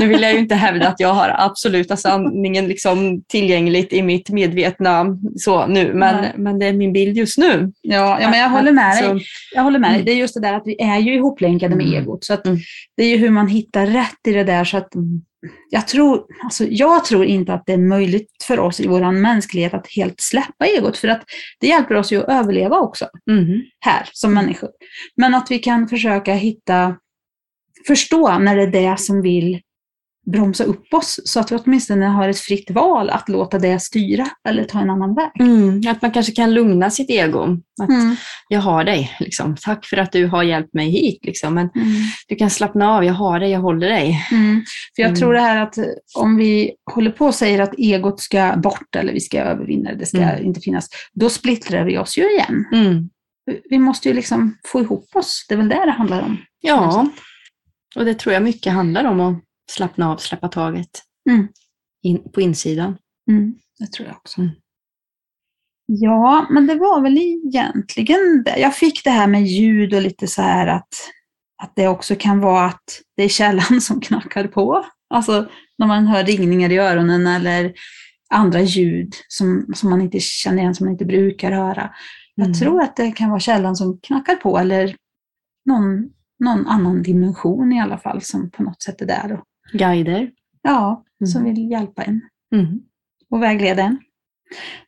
Nu 0.00 0.06
vill 0.06 0.22
jag 0.22 0.32
ju 0.32 0.38
inte 0.38 0.54
hävda 0.54 0.88
att 0.88 1.00
jag 1.00 1.14
har 1.14 1.34
absoluta 1.38 1.96
sanningen 1.96 2.68
liksom 2.68 3.22
tillgängligt 3.28 3.92
i 3.92 4.02
mitt 4.02 4.30
medvetna 4.30 5.06
så 5.36 5.66
nu, 5.66 5.94
men, 5.94 6.20
Nej. 6.20 6.32
men 6.36 6.58
det 6.58 6.66
är 6.66 6.72
min 6.72 6.92
bild 6.92 7.16
just 7.16 7.38
nu. 7.38 7.72
Ja, 7.82 8.18
ja 8.20 8.30
men 8.30 8.40
jag 8.40 8.48
håller 8.48 8.72
med 8.72 8.96
dig. 9.04 9.24
Jag 9.54 9.62
håller 9.62 9.78
med 9.78 9.90
dig. 9.90 9.94
Mm. 9.94 10.04
Det 10.06 10.12
är 10.12 10.16
just 10.16 10.34
det 10.34 10.40
där 10.40 10.54
att 10.54 10.66
vi 10.66 10.82
är 10.82 10.98
ju 10.98 11.14
ihoplänkade 11.14 11.76
med 11.76 11.86
Mm. 11.86 12.02
egot. 12.02 12.24
Så 12.24 12.36
Mm. 12.44 12.58
Det 12.96 13.02
är 13.02 13.08
ju 13.08 13.16
hur 13.16 13.30
man 13.30 13.48
hittar 13.48 13.86
rätt 13.86 14.26
i 14.28 14.32
det 14.32 14.44
där. 14.44 14.64
Så 14.64 14.76
att 14.76 14.88
jag, 15.70 15.88
tror, 15.88 16.26
alltså 16.44 16.64
jag 16.64 17.04
tror 17.04 17.24
inte 17.24 17.52
att 17.52 17.66
det 17.66 17.72
är 17.72 17.78
möjligt 17.78 18.30
för 18.42 18.58
oss 18.58 18.80
i 18.80 18.86
vår 18.86 19.12
mänsklighet 19.12 19.74
att 19.74 19.86
helt 19.96 20.20
släppa 20.20 20.66
egot. 20.66 20.96
För 20.96 21.08
att 21.08 21.24
det 21.60 21.66
hjälper 21.66 21.94
oss 21.94 22.12
ju 22.12 22.22
att 22.22 22.28
överleva 22.28 22.78
också 22.78 23.08
mhm. 23.30 23.62
här 23.80 24.08
som 24.12 24.34
människor. 24.34 24.70
Men 25.16 25.34
att 25.34 25.50
vi 25.50 25.58
kan 25.58 25.88
försöka 25.88 26.34
hitta, 26.34 26.96
förstå 27.86 28.38
när 28.38 28.56
det 28.56 28.62
är 28.62 28.90
det 28.90 29.00
som 29.00 29.22
vill 29.22 29.60
bromsa 30.32 30.64
upp 30.64 30.94
oss. 30.94 31.20
Så 31.24 31.40
att 31.40 31.52
vi 31.52 31.56
åtminstone 31.56 32.06
har 32.06 32.28
ett 32.28 32.38
fritt 32.38 32.70
val 32.70 33.10
att 33.10 33.28
låta 33.28 33.58
det 33.58 33.80
styra 33.80 34.26
eller 34.48 34.64
ta 34.64 34.80
en 34.80 34.90
annan 34.90 35.14
väg. 35.14 35.30
Mm, 35.40 35.82
att 35.88 36.02
man 36.02 36.10
kanske 36.10 36.32
kan 36.32 36.54
lugna 36.54 36.90
sitt 36.90 37.10
ego. 37.10 37.42
Att 37.82 37.88
Mm. 37.88 38.16
jag 38.48 38.60
har 38.60 38.84
dig, 38.84 39.16
liksom. 39.20 39.56
tack 39.60 39.84
för 39.86 39.96
att 39.96 40.12
du 40.12 40.26
har 40.26 40.42
hjälpt 40.42 40.74
mig 40.74 40.90
hit. 40.90 41.24
Liksom. 41.24 41.54
Men 41.54 41.70
Mm. 41.74 41.86
du 42.28 42.36
kan 42.36 42.50
slappna 42.50 42.90
av, 42.90 43.04
jag 43.04 43.14
har 43.14 43.40
dig, 43.40 43.50
jag 43.50 43.60
håller 43.60 43.88
dig. 43.88 44.26
Mm. 44.32 44.62
För 44.96 45.02
jag 45.02 45.08
Mm. 45.08 45.20
tror 45.20 45.32
det 45.34 45.40
här 45.40 45.62
att 45.62 45.74
om 46.18 46.36
vi 46.36 46.72
håller 46.94 47.10
på 47.10 47.26
och 47.26 47.34
säger 47.34 47.60
att 47.62 47.74
egot 47.78 48.20
ska 48.20 48.54
bort 48.56 48.96
eller 48.96 49.12
vi 49.12 49.20
ska 49.20 49.40
övervinna 49.40 49.90
det, 49.90 49.96
det 49.96 50.06
ska 50.06 50.18
Mm. 50.18 50.44
inte 50.44 50.60
finnas, 50.60 50.88
då 51.12 51.28
splittrar 51.30 51.84
vi 51.84 51.98
oss 51.98 52.18
ju 52.18 52.30
igen. 52.30 52.64
Vi 53.70 53.78
måste 53.78 54.08
ju 54.08 54.14
liksom 54.14 54.56
få 54.66 54.80
ihop 54.80 55.08
oss, 55.14 55.46
det 55.48 55.54
är 55.54 55.58
väl 55.58 55.68
det 55.68 55.84
det 55.84 55.90
handlar 55.90 56.22
om. 56.22 56.36
Ja, 56.60 57.06
och 57.96 58.04
det 58.04 58.14
tror 58.14 58.32
jag 58.32 58.42
mycket 58.42 58.72
handlar 58.72 59.04
om 59.04 59.20
att 59.20 59.36
slappna 59.70 60.10
av, 60.12 60.16
släppa 60.16 60.48
taget 60.48 61.02
Mm. 61.30 61.48
in, 62.02 62.32
på 62.32 62.40
insidan. 62.40 62.96
Mm. 63.30 63.54
Det 63.78 63.86
tror 63.86 64.08
jag 64.08 64.16
också. 64.16 64.40
Mm. 64.40 64.52
Ja, 65.86 66.46
men 66.50 66.66
det 66.66 66.74
var 66.74 67.00
väl 67.00 67.18
egentligen 67.18 68.42
det. 68.44 68.58
Jag 68.58 68.76
fick 68.76 69.04
det 69.04 69.10
här 69.10 69.26
med 69.26 69.46
ljud 69.46 69.94
och 69.94 70.02
lite 70.02 70.26
så 70.26 70.42
här 70.42 70.66
att, 70.66 70.88
att 71.62 71.72
det 71.76 71.88
också 71.88 72.14
kan 72.18 72.40
vara 72.40 72.64
att 72.66 73.02
det 73.16 73.22
är 73.22 73.28
källan 73.28 73.80
som 73.80 74.00
knackar 74.00 74.46
på. 74.48 74.84
Alltså 75.14 75.48
när 75.78 75.86
man 75.86 76.06
hör 76.06 76.24
ringningar 76.24 76.72
i 76.72 76.78
öronen 76.78 77.26
eller 77.26 77.74
andra 78.30 78.60
ljud 78.60 79.14
som, 79.28 79.66
som 79.74 79.90
man 79.90 80.00
inte 80.00 80.20
känner 80.20 80.58
igen, 80.58 80.74
som 80.74 80.86
man 80.86 80.92
inte 80.92 81.04
brukar 81.04 81.52
höra. 81.52 81.90
Jag 82.34 82.46
Mm. 82.46 82.58
tror 82.58 82.82
att 82.82 82.96
det 82.96 83.12
kan 83.12 83.30
vara 83.30 83.40
källan 83.40 83.76
som 83.76 83.98
knackar 84.02 84.34
på 84.36 84.58
eller 84.58 84.96
någon, 85.64 86.10
någon 86.44 86.66
annan 86.66 87.02
dimension 87.02 87.72
i 87.72 87.80
alla 87.80 87.98
fall 87.98 88.22
som 88.22 88.50
på 88.50 88.62
något 88.62 88.82
sätt 88.82 89.00
är 89.02 89.06
där 89.06 89.32
och 89.32 89.44
Guider. 89.72 90.30
ja, 90.62 91.04
som 91.32 91.40
Mm. 91.42 91.54
vill 91.54 91.70
hjälpa 91.70 92.02
en 92.02 92.20
Mm. 92.54 92.80
och 93.30 93.42
vägleda 93.42 93.82
en. 93.82 93.98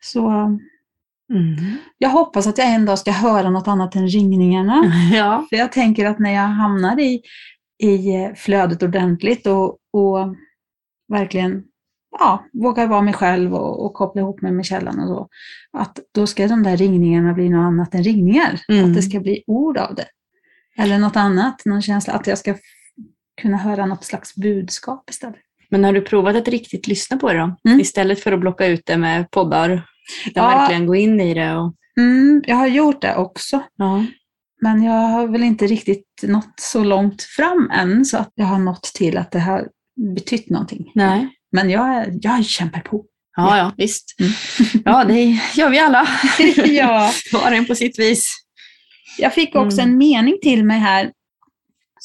Så 0.00 0.28
Mm. 1.32 1.56
jag 1.98 2.08
hoppas 2.10 2.46
att 2.46 2.58
jag 2.58 2.74
en 2.74 2.84
dag 2.84 2.98
ska 2.98 3.10
höra 3.12 3.50
något 3.50 3.68
annat 3.68 3.94
än 3.96 4.08
ringningarna. 4.08 4.92
Ja. 5.12 5.46
För 5.50 5.56
jag 5.56 5.72
tänker 5.72 6.06
att 6.06 6.18
när 6.18 6.30
jag 6.34 6.42
hamnar 6.48 7.00
i, 7.00 7.22
i 7.82 8.14
eh, 8.16 8.34
flödet 8.34 8.82
ordentligt 8.82 9.46
och, 9.46 9.68
och 9.92 10.34
verkligen 11.12 11.64
ja, 12.18 12.44
vågar 12.52 12.86
vara 12.86 13.02
mig 13.02 13.14
själv 13.14 13.54
och, 13.54 13.84
och 13.84 13.94
koppla 13.94 14.20
ihop 14.22 14.42
mig 14.42 14.52
med 14.52 14.64
källan 14.66 15.00
och 15.00 15.06
så, 15.08 15.28
att 15.78 15.98
då 16.14 16.26
ska 16.26 16.48
de 16.48 16.62
där 16.62 16.76
ringningarna 16.76 17.32
bli 17.34 17.48
något 17.48 17.66
annat 17.66 17.94
än 17.94 18.02
ringningar. 18.02 18.60
Mm. 18.68 18.84
Att 18.84 18.94
det 18.94 19.02
ska 19.02 19.20
bli 19.20 19.42
ord 19.46 19.78
av 19.78 19.94
det. 19.94 20.06
Eller 20.78 20.98
något 20.98 21.16
annat, 21.16 21.62
någon 21.64 21.82
känsla 21.82 22.12
att 22.12 22.26
jag 22.26 22.38
ska 22.38 22.54
kunna 23.40 23.56
höra 23.56 23.86
något 23.86 24.04
slags 24.04 24.34
budskap 24.34 25.10
istället. 25.10 25.36
Men 25.70 25.84
har 25.84 25.92
du 25.92 26.00
provat 26.00 26.36
att 26.36 26.48
riktigt 26.48 26.86
lyssna 26.86 27.16
på 27.16 27.32
det 27.32 27.38
då? 27.38 27.56
Mm. 27.68 27.80
Istället 27.80 28.20
för 28.20 28.32
att 28.32 28.40
blocka 28.40 28.66
ut 28.66 28.82
det 28.86 28.96
med 28.96 29.30
poddar? 29.30 29.70
Utan 30.26 30.44
Ja. 30.44 30.58
verkligen 30.58 30.86
gå 30.86 30.94
in 30.94 31.20
i 31.20 31.34
det 31.34 31.54
och... 31.56 31.74
Mm, 32.00 32.42
jag 32.46 32.56
har 32.56 32.66
gjort 32.66 33.02
det 33.02 33.16
också. 33.16 33.62
Ja. 33.76 34.04
Men 34.62 34.82
jag 34.82 34.92
har 34.92 35.26
väl 35.28 35.42
inte 35.42 35.66
riktigt 35.66 36.06
nått 36.22 36.52
så 36.60 36.84
långt 36.84 37.22
fram 37.22 37.70
än 37.72 38.04
så 38.04 38.16
att 38.18 38.32
jag 38.34 38.46
har 38.46 38.58
nått 38.58 38.82
till 38.82 39.16
att 39.18 39.30
det 39.30 39.40
har 39.40 39.68
betytt 40.14 40.50
någonting. 40.50 40.92
Nej. 40.94 41.28
Men 41.52 41.70
jag, 41.70 42.06
jag 42.22 42.44
kämpar 42.44 42.80
på. 42.80 43.04
Ja, 43.36 43.58
ja, 43.58 43.72
visst. 43.76 44.04
Mm. 44.20 44.32
Ja, 44.84 45.04
det 45.04 45.38
gör 45.54 45.70
vi 45.70 45.78
alla. 45.78 46.08
ja. 46.66 47.10
Var 47.32 47.40
och 47.50 47.56
en 47.56 47.66
på 47.66 47.74
sitt 47.74 47.98
vis. 47.98 48.34
Jag 49.18 49.34
fick 49.34 49.54
också 49.56 49.80
Mm. 49.80 49.90
en 49.92 49.98
mening 49.98 50.38
till 50.42 50.64
mig 50.64 50.78
här 50.78 51.10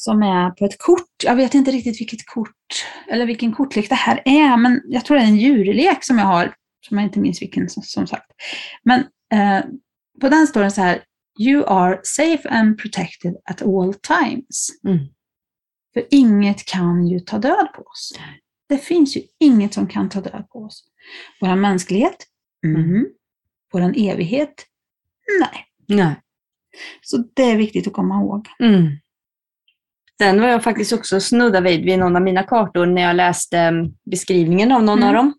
som 0.04 0.22
är 0.22 0.50
på 0.50 0.64
ett 0.64 0.78
kort. 0.78 1.24
Jag 1.24 1.36
vet 1.36 1.54
inte 1.54 1.70
riktigt 1.70 2.00
vilket 2.00 2.26
kort 2.26 2.86
eller 3.08 3.26
vilken 3.26 3.52
kortlek 3.52 3.88
det 3.88 3.94
här 3.94 4.22
är, 4.24 4.56
men 4.56 4.82
jag 4.84 5.04
tror 5.04 5.16
det 5.16 5.22
är 5.22 5.26
en 5.26 5.36
djurlek 5.36 5.98
som 6.04 6.18
jag 6.18 6.26
har, 6.26 6.54
som 6.88 6.98
jag 6.98 7.06
inte 7.06 7.18
minns 7.18 7.42
vilken 7.42 7.68
som, 7.68 7.82
som 7.82 8.06
sagt. 8.06 8.30
Men 8.82 9.00
eh, 9.32 9.64
på 10.20 10.28
den 10.28 10.46
står 10.46 10.62
det 10.62 10.70
så 10.70 10.80
här, 10.80 11.02
You 11.40 11.64
are 11.66 12.00
safe 12.02 12.48
and 12.48 12.78
protected 12.78 13.34
at 13.50 13.62
all 13.62 13.94
times. 13.94 14.68
Mm. 14.86 14.98
För 15.94 16.04
inget 16.10 16.64
kan 16.64 17.06
ju 17.06 17.20
ta 17.20 17.38
död 17.38 17.68
på 17.74 17.82
oss. 17.82 18.18
Det 18.68 18.78
finns 18.78 19.16
ju 19.16 19.22
inget 19.40 19.74
som 19.74 19.86
kan 19.86 20.08
ta 20.08 20.20
död 20.20 20.46
på 20.52 20.58
oss. 20.58 20.84
Vår 21.40 21.56
mänsklighet? 21.56 22.16
Mm. 22.66 23.06
Vår 23.72 23.80
evighet? 23.82 24.54
Nej. 25.40 25.66
Nej. 25.98 26.14
Så 27.02 27.24
det 27.34 27.42
är 27.42 27.56
viktigt 27.56 27.86
att 27.86 27.92
komma 27.92 28.14
ihåg. 28.14 28.48
Mm. 28.60 28.98
Sen 30.22 30.40
var 30.40 30.48
jag 30.48 30.64
faktiskt 30.64 30.92
också 30.92 31.20
snudda 31.20 31.60
vid, 31.60 31.84
vid 31.84 31.98
någon 31.98 32.16
av 32.16 32.22
mina 32.22 32.42
kartor 32.42 32.86
när 32.86 33.02
jag 33.02 33.16
läste 33.16 33.58
mm, 33.58 33.92
beskrivningen 34.10 34.72
av 34.72 34.82
någon 34.82 34.98
Mm. 34.98 35.08
av 35.08 35.14
dem. 35.14 35.34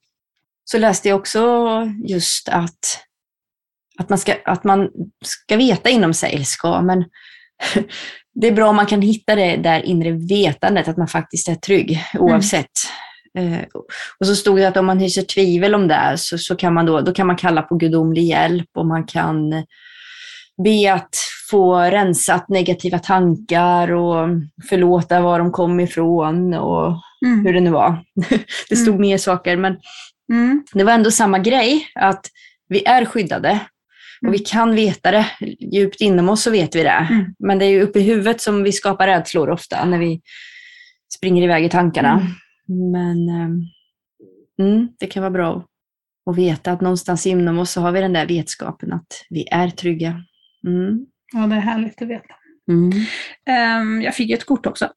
Så 0.63 0.77
läste 0.77 1.09
jag 1.09 1.19
också 1.19 1.67
just 2.07 2.49
att, 2.49 2.79
att, 3.97 4.09
man 4.09 4.17
ska, 4.17 4.35
att 4.45 4.63
man 4.63 4.89
ska 5.25 5.57
veta 5.57 5.89
inom 5.89 6.13
sig, 6.13 6.33
eller 6.33 6.45
ska, 6.45 6.81
men 6.81 7.05
det 8.33 8.47
är 8.47 8.51
bra 8.51 8.69
om 8.69 8.75
man 8.75 8.85
kan 8.85 9.01
hitta 9.01 9.35
det 9.35 9.55
där 9.55 9.81
inre 9.81 10.11
vetandet, 10.11 10.87
att 10.87 10.97
man 10.97 11.07
faktiskt 11.07 11.49
är 11.49 11.55
trygg 11.55 12.03
oavsett. 12.13 12.71
Eh, 13.37 13.59
och 14.19 14.27
så 14.27 14.35
stod 14.35 14.57
det 14.57 14.67
att 14.67 14.77
om 14.77 14.85
man 14.85 14.99
hyser 14.99 15.21
tvivel 15.21 15.75
om 15.75 15.87
det 15.87 16.13
så, 16.17 16.37
så 16.37 16.55
kan 16.55 16.73
man 16.73 16.85
då, 16.85 17.01
då 17.01 17.13
kan 17.13 17.27
man 17.27 17.35
kalla 17.35 17.61
på 17.61 17.75
gudomlig 17.75 18.23
hjälp 18.23 18.69
och 18.75 18.85
man 18.85 19.05
kan 19.05 19.53
be 20.63 20.93
att 20.93 21.15
få 21.51 21.75
rensat 21.79 22.49
negativa 22.49 22.99
tankar 22.99 23.91
och 23.91 24.27
förlåta 24.69 25.21
var 25.21 25.39
de 25.39 25.51
kom 25.51 25.79
ifrån 25.79 26.53
och 26.53 27.01
Mm. 27.25 27.45
hur 27.45 27.53
det 27.53 27.59
nu 27.59 27.69
var. 27.69 28.03
Det 28.69 28.75
stod 28.75 28.93
Mm. 28.95 29.01
mer 29.01 29.17
saker, 29.17 29.57
men 29.57 29.77
Mm. 30.31 30.63
det 30.73 30.83
var 30.83 30.91
ändå 30.93 31.11
samma 31.11 31.39
grej, 31.39 31.87
att 31.95 32.25
vi 32.69 32.85
är 32.85 33.05
skyddade 33.05 33.59
och 34.27 34.33
vi 34.33 34.39
kan 34.39 34.75
veta 34.75 35.11
det. 35.11 35.25
Djupt 35.73 36.01
inom 36.01 36.29
oss 36.29 36.41
så 36.43 36.51
vet 36.51 36.75
vi 36.75 36.83
det. 36.83 37.07
Mm. 37.09 37.25
Men 37.39 37.59
det 37.59 37.65
är 37.65 37.69
ju 37.69 37.81
uppe 37.81 37.99
i 37.99 38.03
huvudet 38.03 38.41
som 38.41 38.63
vi 38.63 38.71
skapar 38.71 39.07
rädslor 39.07 39.49
ofta, 39.49 39.85
när 39.85 39.99
vi 39.99 40.21
springer 41.17 41.43
iväg 41.43 41.65
i 41.65 41.69
tankarna. 41.69 42.11
Mm. 42.67 42.91
Men 42.91 43.29
ehm, 43.29 43.61
mm, 44.59 44.87
det 44.99 45.07
kan 45.07 45.23
vara 45.23 45.31
bra 45.31 45.65
att 46.29 46.37
veta 46.37 46.71
att 46.71 46.81
någonstans 46.81 47.27
inom 47.27 47.59
oss 47.59 47.71
så 47.71 47.81
har 47.81 47.91
vi 47.91 48.01
den 48.01 48.13
där 48.13 48.25
vetskapen 48.25 48.93
att 48.93 49.07
vi 49.29 49.47
är 49.51 49.69
trygga. 49.69 50.23
Mm. 50.65 51.05
Ja, 51.33 51.39
det 51.47 51.55
är 51.55 51.59
härligt 51.59 52.01
att 52.01 52.07
veta. 52.07 52.35
Ehm, 53.49 54.01
jag 54.01 54.15
fick 54.15 54.29
ju 54.29 54.35
ett 54.35 54.45
kort 54.45 54.65
också. 54.65 54.89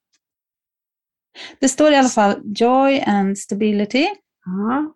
Det 1.59 1.69
står 1.69 1.91
i 1.91 1.95
alla 1.95 2.09
fall 2.09 2.41
Joy 2.55 2.99
and 3.07 3.37
Stability. 3.37 4.07
Ja. 4.45 4.93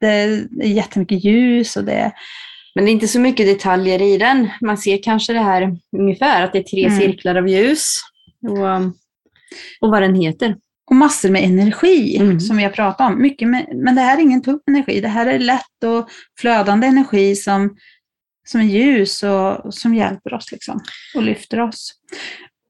Det 0.00 0.06
är 0.06 0.46
jättemycket 0.64 1.24
ljus 1.24 1.76
och 1.76 1.84
det 1.84 2.12
Men 2.74 2.84
det 2.84 2.90
är 2.90 2.92
inte 2.92 3.08
så 3.08 3.20
mycket 3.20 3.46
detaljer 3.46 4.02
i 4.02 4.18
den. 4.18 4.48
Man 4.60 4.78
ser 4.78 5.02
kanske 5.02 5.32
det 5.32 5.38
här 5.38 5.76
ungefär, 5.98 6.42
att 6.44 6.52
det 6.52 6.58
är 6.58 6.62
tre 6.62 6.86
Mm. 6.86 6.98
cirklar 7.00 7.34
av 7.34 7.48
ljus. 7.48 7.96
Och, 8.48 8.58
um, 8.58 8.94
och 9.80 9.90
vad 9.90 10.02
den 10.02 10.14
heter. 10.14 10.56
och 10.90 10.96
massor 10.96 11.30
med 11.30 11.44
energi 11.44 12.16
Mm. 12.16 12.40
som 12.40 12.56
vi 12.56 12.62
har 12.62 12.70
pratat 12.70 13.10
om. 13.10 13.22
Mycket 13.22 13.48
med, 13.48 13.66
men 13.74 13.94
det 13.94 14.00
här 14.00 14.16
är 14.18 14.20
ingen 14.22 14.42
tung 14.42 14.60
energi. 14.66 15.00
Det 15.00 15.08
här 15.08 15.26
är 15.26 15.38
lätt 15.38 15.84
och 15.84 16.08
flödande 16.40 16.86
energi 16.86 17.36
som, 17.36 17.76
som 18.44 18.60
är 18.60 18.64
ljus 18.64 19.22
och, 19.22 19.74
som 19.74 19.94
hjälper 19.94 20.34
oss 20.34 20.52
liksom, 20.52 20.80
och 21.14 21.22
lyfter 21.22 21.60
oss. 21.60 21.92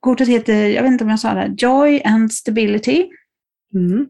Kortet 0.00 0.28
heter, 0.28 0.68
jag 0.68 0.82
vet 0.82 0.92
inte 0.92 1.04
om 1.04 1.10
jag 1.10 1.20
sa 1.20 1.34
det, 1.34 1.54
Joy 1.58 2.02
and 2.04 2.32
Stability. 2.32 3.06
Mm. 3.74 4.08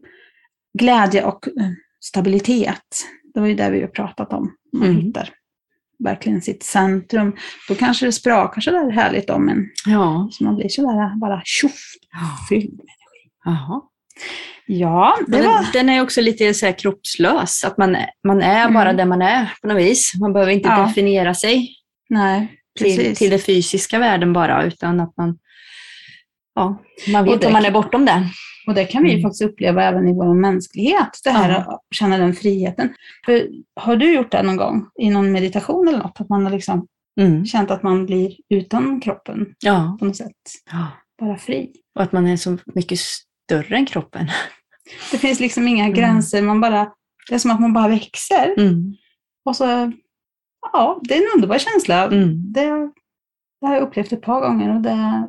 Glädje 0.79 1.23
och 1.23 1.47
eh, 1.47 1.69
stabilitet. 2.03 3.05
Det 3.33 3.39
var 3.39 3.47
ju 3.47 3.55
det 3.55 3.69
vi 3.69 3.81
har 3.81 3.87
pratat 3.87 4.33
om. 4.33 4.55
Man 4.73 4.89
Mm. 4.89 5.01
hittar 5.01 5.29
verkligen 6.03 6.41
sitt 6.41 6.63
centrum. 6.63 7.35
Då 7.67 7.75
kanske 7.75 8.05
det 8.05 8.11
sprakar 8.11 8.61
sådär 8.61 8.91
härligt 8.91 9.29
om 9.29 9.49
en. 9.49 9.65
Ja. 9.85 10.29
Så 10.31 10.43
man 10.43 10.55
blir 10.55 10.69
sådär 10.69 11.19
bara 11.19 11.41
tjoff, 11.45 11.81
fylld. 12.49 12.81
Jaha. 13.45 13.81
Ja, 14.65 15.17
det 15.27 15.37
Den, 15.37 15.45
var... 15.45 15.65
den 15.73 15.89
är 15.89 16.01
också 16.01 16.21
lite 16.21 16.53
så 16.53 16.73
kroppslös, 16.73 17.63
att 17.63 17.77
man, 17.77 17.97
man 18.27 18.41
är 18.41 18.61
Mm. 18.61 18.73
bara 18.73 18.93
där 18.93 19.05
man 19.05 19.21
är 19.21 19.53
på 19.61 19.67
något 19.67 19.77
vis. 19.77 20.13
Man 20.19 20.33
behöver 20.33 20.51
inte 20.51 20.69
Ja. 20.69 20.85
definiera 20.87 21.33
sig 21.33 21.69
Nej, 22.09 22.47
till, 22.79 23.15
till 23.15 23.29
det 23.29 23.39
fysiska 23.39 23.99
världen 23.99 24.33
bara, 24.33 24.63
utan 24.65 24.99
att 24.99 25.17
man, 25.17 25.37
ja, 26.55 26.81
man 27.13 27.25
vet 27.25 27.45
att 27.45 27.51
man 27.51 27.65
är 27.65 27.71
bortom 27.71 28.05
det. 28.05 28.29
Och 28.67 28.73
det 28.73 28.85
kan 28.85 29.03
vi 29.03 29.09
ju 29.09 29.13
Mm. 29.15 29.23
faktiskt 29.23 29.41
uppleva 29.51 29.83
även 29.83 30.07
i 30.07 30.13
vår 30.13 30.33
mänsklighet, 30.41 31.09
det 31.23 31.29
här 31.29 31.49
Ja. 31.49 31.57
att 31.57 31.81
känna 31.95 32.17
den 32.17 32.33
friheten. 32.33 32.93
För, 33.25 33.47
har 33.75 33.95
du 33.95 34.13
gjort 34.13 34.31
det 34.31 34.43
någon 34.43 34.57
gång 34.57 34.85
i 35.01 35.09
någon 35.09 35.31
meditation 35.31 35.87
eller 35.87 35.97
något? 35.97 36.21
Att 36.21 36.29
man 36.29 36.43
har 36.45 36.51
liksom 36.51 36.87
Mm. 37.19 37.45
känt 37.45 37.71
att 37.71 37.83
man 37.83 38.05
blir 38.05 38.31
utan 38.49 38.99
kroppen 39.01 39.45
Ja. 39.59 39.97
på 39.99 40.05
något 40.05 40.15
sätt? 40.17 40.31
ja. 40.71 40.87
Bara 41.21 41.37
fri. 41.37 41.71
Och 41.95 42.03
att 42.03 42.11
man 42.11 42.27
är 42.27 42.37
så 42.37 42.57
mycket 42.75 42.99
större 43.53 43.75
än 43.75 43.85
kroppen. 43.85 44.27
Det 45.11 45.17
finns 45.17 45.39
liksom 45.39 45.67
inga 45.67 45.83
Mm. 45.83 45.95
gränser, 45.95 46.41
man 46.41 46.61
bara, 46.61 46.91
det 47.29 47.35
är 47.35 47.39
som 47.39 47.51
att 47.51 47.59
man 47.61 47.73
bara 47.73 47.87
växer. 47.87 48.53
Mm. 48.57 48.93
Och 49.45 49.55
så, 49.55 49.91
ja, 50.73 50.99
det 51.03 51.13
är 51.13 51.17
en 51.21 51.31
underbar 51.35 51.57
känsla. 51.57 52.03
Mm. 52.05 52.53
Det, 52.53 52.61
det 53.61 53.67
har 53.67 53.73
jag 53.73 53.83
upplevt 53.83 54.11
ett 54.11 54.21
par 54.21 54.41
gånger 54.41 54.75
och 54.75 54.81
det, 54.81 55.27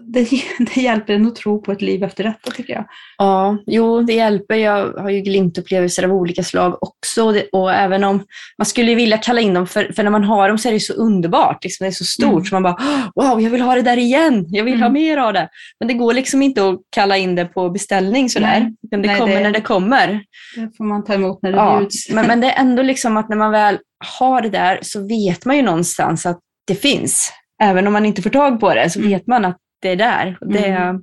det, 0.00 0.28
det 0.74 0.80
hjälper 0.80 1.12
en 1.12 1.26
att 1.26 1.36
tro 1.36 1.62
på 1.62 1.72
ett 1.72 1.82
liv 1.82 2.02
efter 2.04 2.24
detta 2.24 2.50
tycker 2.50 2.72
jag. 2.72 2.84
Ja, 3.18 3.58
jo, 3.66 4.02
det 4.02 4.12
hjälper. 4.12 4.54
Jag 4.54 4.92
har 4.92 5.10
ju 5.10 5.20
glimtupplevelser 5.20 6.02
av 6.02 6.12
olika 6.12 6.42
slag 6.42 6.78
också. 6.82 7.24
Och, 7.24 7.32
det, 7.32 7.48
och 7.52 7.72
även 7.72 8.04
om 8.04 8.24
man 8.58 8.66
skulle 8.66 8.94
vilja 8.94 9.18
kalla 9.18 9.40
in 9.40 9.54
dem, 9.54 9.66
för, 9.66 9.92
för 9.96 10.02
när 10.02 10.10
man 10.10 10.24
har 10.24 10.48
dem 10.48 10.58
så 10.58 10.68
är 10.68 10.72
det 10.72 10.80
så 10.80 10.92
underbart. 10.92 11.64
Liksom, 11.64 11.84
det 11.84 11.88
är 11.88 11.92
så 11.92 12.04
stort. 12.04 12.30
Mm. 12.32 12.44
Så 12.44 12.54
man 12.54 12.62
bara, 12.62 12.76
wow, 13.14 13.40
jag 13.40 13.50
vill 13.50 13.60
ha 13.60 13.74
det 13.74 13.82
där 13.82 13.96
igen. 13.96 14.44
Jag 14.48 14.64
vill 14.64 14.74
ha 14.80 14.86
Mm. 14.86 14.92
mer 14.92 15.16
av 15.16 15.32
det. 15.32 15.48
Men 15.80 15.88
det 15.88 15.94
går 15.94 16.14
liksom 16.14 16.42
inte 16.42 16.68
att 16.68 16.80
kalla 16.90 17.16
in 17.16 17.34
det 17.34 17.44
på 17.44 17.70
beställning 17.70 18.30
sådär. 18.30 18.60
Nej. 18.60 18.74
Det 18.90 18.96
Nej, 18.96 19.18
kommer 19.18 19.34
det- 19.36 19.42
när 19.42 19.50
det 19.52 19.60
kommer. 19.60 20.20
Det 20.56 20.76
får 20.76 20.84
man 20.84 21.04
ta 21.04 21.14
emot 21.14 21.38
när 21.42 21.52
det 21.52 21.58
Ja, 21.58 21.78
bjuds. 21.78 22.10
men, 22.10 22.26
men 22.26 22.40
det 22.40 22.50
är 22.52 22.60
ändå 22.60 22.82
liksom 22.82 23.16
att 23.16 23.28
när 23.28 23.36
man 23.36 23.50
väl 23.52 23.78
har 24.18 24.40
det 24.42 24.50
där 24.50 24.78
så 24.82 25.08
vet 25.08 25.44
man 25.44 25.56
ju 25.56 25.62
någonstans 25.62 26.26
att 26.26 26.38
det 26.66 26.74
finns. 26.74 27.32
Även 27.62 27.86
om 27.86 27.92
man 27.92 28.06
inte 28.06 28.22
får 28.22 28.30
tag 28.30 28.60
på 28.60 28.74
det 28.74 28.90
så 28.90 28.98
Mm. 28.98 29.10
vet 29.10 29.26
man 29.26 29.44
att 29.44 29.56
det 29.82 29.88
är 29.88 29.96
där. 29.96 30.38
Och 30.40 30.52
Det, 30.52 30.66
Mm. 30.66 31.02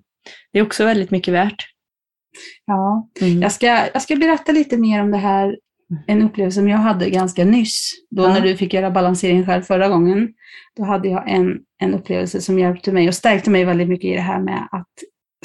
det 0.53 0.59
är 0.59 0.63
också 0.63 0.85
väldigt 0.85 1.11
mycket 1.11 1.33
värt. 1.33 1.65
Ja. 2.65 3.09
Mm. 3.21 3.41
Jag, 3.41 3.51
ska, 3.51 3.65
jag 3.93 4.01
ska 4.01 4.15
berätta 4.15 4.51
lite 4.51 4.77
mer 4.77 5.01
om 5.01 5.11
det 5.11 5.17
här, 5.17 5.57
en 6.07 6.21
upplevelse 6.21 6.59
som 6.59 6.69
jag 6.69 6.77
hade 6.77 7.09
ganska 7.09 7.45
nyss. 7.45 7.91
Då 8.09 8.23
Ja. 8.23 8.33
när 8.33 8.41
du 8.41 8.57
fick 8.57 8.73
göra 8.73 8.91
balansering 8.91 9.45
själv 9.45 9.61
förra 9.61 9.87
gången. 9.87 10.29
Då 10.77 10.83
hade 10.83 11.07
jag 11.07 11.29
en, 11.29 11.57
en 11.81 11.93
upplevelse 11.93 12.41
som 12.41 12.59
hjälpte 12.59 12.91
mig 12.91 13.07
och 13.07 13.13
stärkte 13.15 13.49
mig 13.49 13.65
väldigt 13.65 13.89
mycket 13.89 14.05
i 14.05 14.13
det 14.13 14.21
här 14.21 14.39
med 14.39 14.67
att 14.71 14.87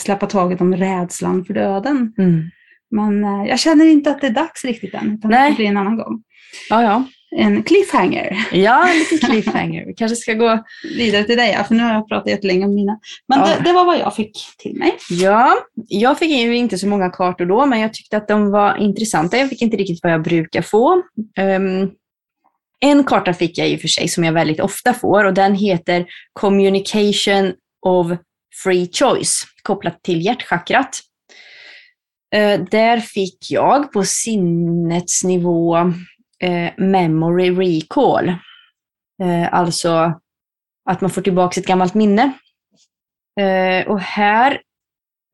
släppa 0.01 0.27
taget 0.27 0.61
om 0.61 0.77
rädslan 0.77 1.45
för 1.45 1.55
döden. 1.55 2.15
Mm. 2.19 2.43
Men 2.91 3.25
eh, 3.25 3.49
jag 3.49 3.59
känner 3.59 3.85
inte 3.85 4.11
att 4.11 4.21
det 4.21 4.27
är 4.27 4.31
dags 4.31 4.65
riktigt 4.65 4.95
än, 4.95 5.13
utan 5.19 5.31
Nej. 5.31 5.51
det 5.51 5.57
blir 5.57 5.67
en 5.67 5.77
annan 5.77 5.97
gång. 5.97 6.23
Ja, 6.71 6.83
ja. 6.83 7.05
En 7.37 7.63
cliffhanger 7.63 8.47
Ja, 8.53 8.89
en 8.89 8.99
liten 8.99 9.19
cliffhanger. 9.19 9.87
Vi 9.87 9.95
kanske 9.95 10.17
ska 10.17 10.35
gå... 10.35 10.65
vidare 10.97 11.25
till 11.25 11.37
dig, 11.37 11.65
för 11.69 11.75
nu 11.75 11.83
har 11.83 11.93
jag 11.93 12.09
pratat 12.09 12.29
jättelänge 12.31 12.65
om 12.67 12.75
mina. 12.75 12.99
Men 13.29 13.39
Ja. 13.39 13.47
det, 13.47 13.65
det 13.65 13.73
var 13.73 13.85
vad 13.85 13.99
jag 13.99 14.15
fick 14.15 14.33
till 14.59 14.77
mig. 14.79 14.97
Ja, 15.11 15.55
jag 15.89 16.19
fick 16.19 16.31
ju 16.31 16.57
inte 16.57 16.79
så 16.79 16.87
många 16.87 17.11
kartor 17.11 17.47
då, 17.47 17.67
men 17.67 17.81
jag 17.81 17.95
tyckte 17.95 18.17
att 18.17 18.29
de 18.29 18.51
var 18.51 18.77
intressanta. 18.77 19.39
Jag 19.39 19.49
fick 19.49 19.63
inte 19.63 19.77
riktigt 19.77 20.01
vad 20.03 20.13
jag 20.13 20.23
brukar 20.23 20.63
få. 20.63 21.03
Ehm, 21.39 21.91
en 22.81 23.05
karta 23.05 23.35
fick 23.35 23.59
jag 23.59 23.69
i 23.69 23.77
och 23.77 23.81
för 23.81 23.89
sig 23.89 24.09
som 24.09 24.25
jag 24.25 24.33
väldigt 24.33 24.61
ofta 24.61 24.95
får 24.95 25.25
och 25.25 25.35
den 25.35 25.55
heter 25.55 26.07
Communication 26.33 27.53
of 27.87 28.07
Free 28.63 28.91
Choice, 28.93 29.43
kopplat 29.63 30.03
till 30.03 30.25
hjärtchakrat. 30.25 31.01
Eh, 32.35 32.61
där 32.71 33.01
fick 33.01 33.51
jag 33.51 33.93
på 33.93 34.05
sinnets 34.05 35.25
nivå 35.25 35.93
eh, 36.43 36.73
Memory 36.77 37.51
Recall. 37.51 38.29
Eh, 39.23 39.55
alltså 39.55 40.21
att 40.91 41.01
man 41.01 41.11
får 41.11 41.23
tillbaka 41.23 41.61
ett 41.61 41.67
gammalt 41.67 41.95
minne. 41.95 42.33
Eh, 43.41 43.87
och 43.87 44.01
här 44.01 44.61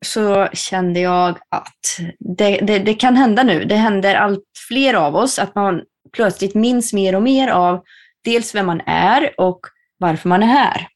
så 0.05 0.47
kände 0.53 0.99
jag 0.99 1.39
att 1.49 1.99
det, 2.19 2.57
det, 2.57 2.79
det 2.79 2.93
kan 2.93 3.15
hända 3.15 3.43
nu. 3.43 3.65
Det 3.65 3.75
händer 3.75 4.15
allt 4.15 4.43
fler 4.67 4.93
av 4.93 5.15
oss 5.15 5.39
att 5.39 5.55
man 5.55 5.81
plötsligt 6.13 6.55
minns 6.55 6.93
mer 6.93 7.15
och 7.15 7.23
mer 7.23 7.47
av 7.47 7.83
dels 8.23 8.55
vem 8.55 8.65
man 8.65 8.81
är 8.85 9.39
och 9.39 9.59
varför 9.97 10.29
man 10.29 10.43
är 10.43 10.47
här. 10.47 10.87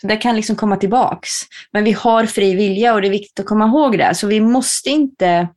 Så 0.00 0.06
det 0.06 0.16
kan 0.16 0.36
liksom 0.36 0.56
komma 0.56 0.76
tillbaks. 0.76 1.30
Men 1.72 1.84
vi 1.84 1.92
har 1.92 2.26
fri 2.26 2.54
vilja 2.54 2.94
och 2.94 3.00
det 3.00 3.08
är 3.08 3.10
viktigt 3.10 3.40
att 3.40 3.46
komma 3.46 3.66
ihåg 3.66 3.98
det. 3.98 4.14
Så 4.14 4.26
vi 4.26 4.40
måste 4.40 4.90
inte 4.90 5.48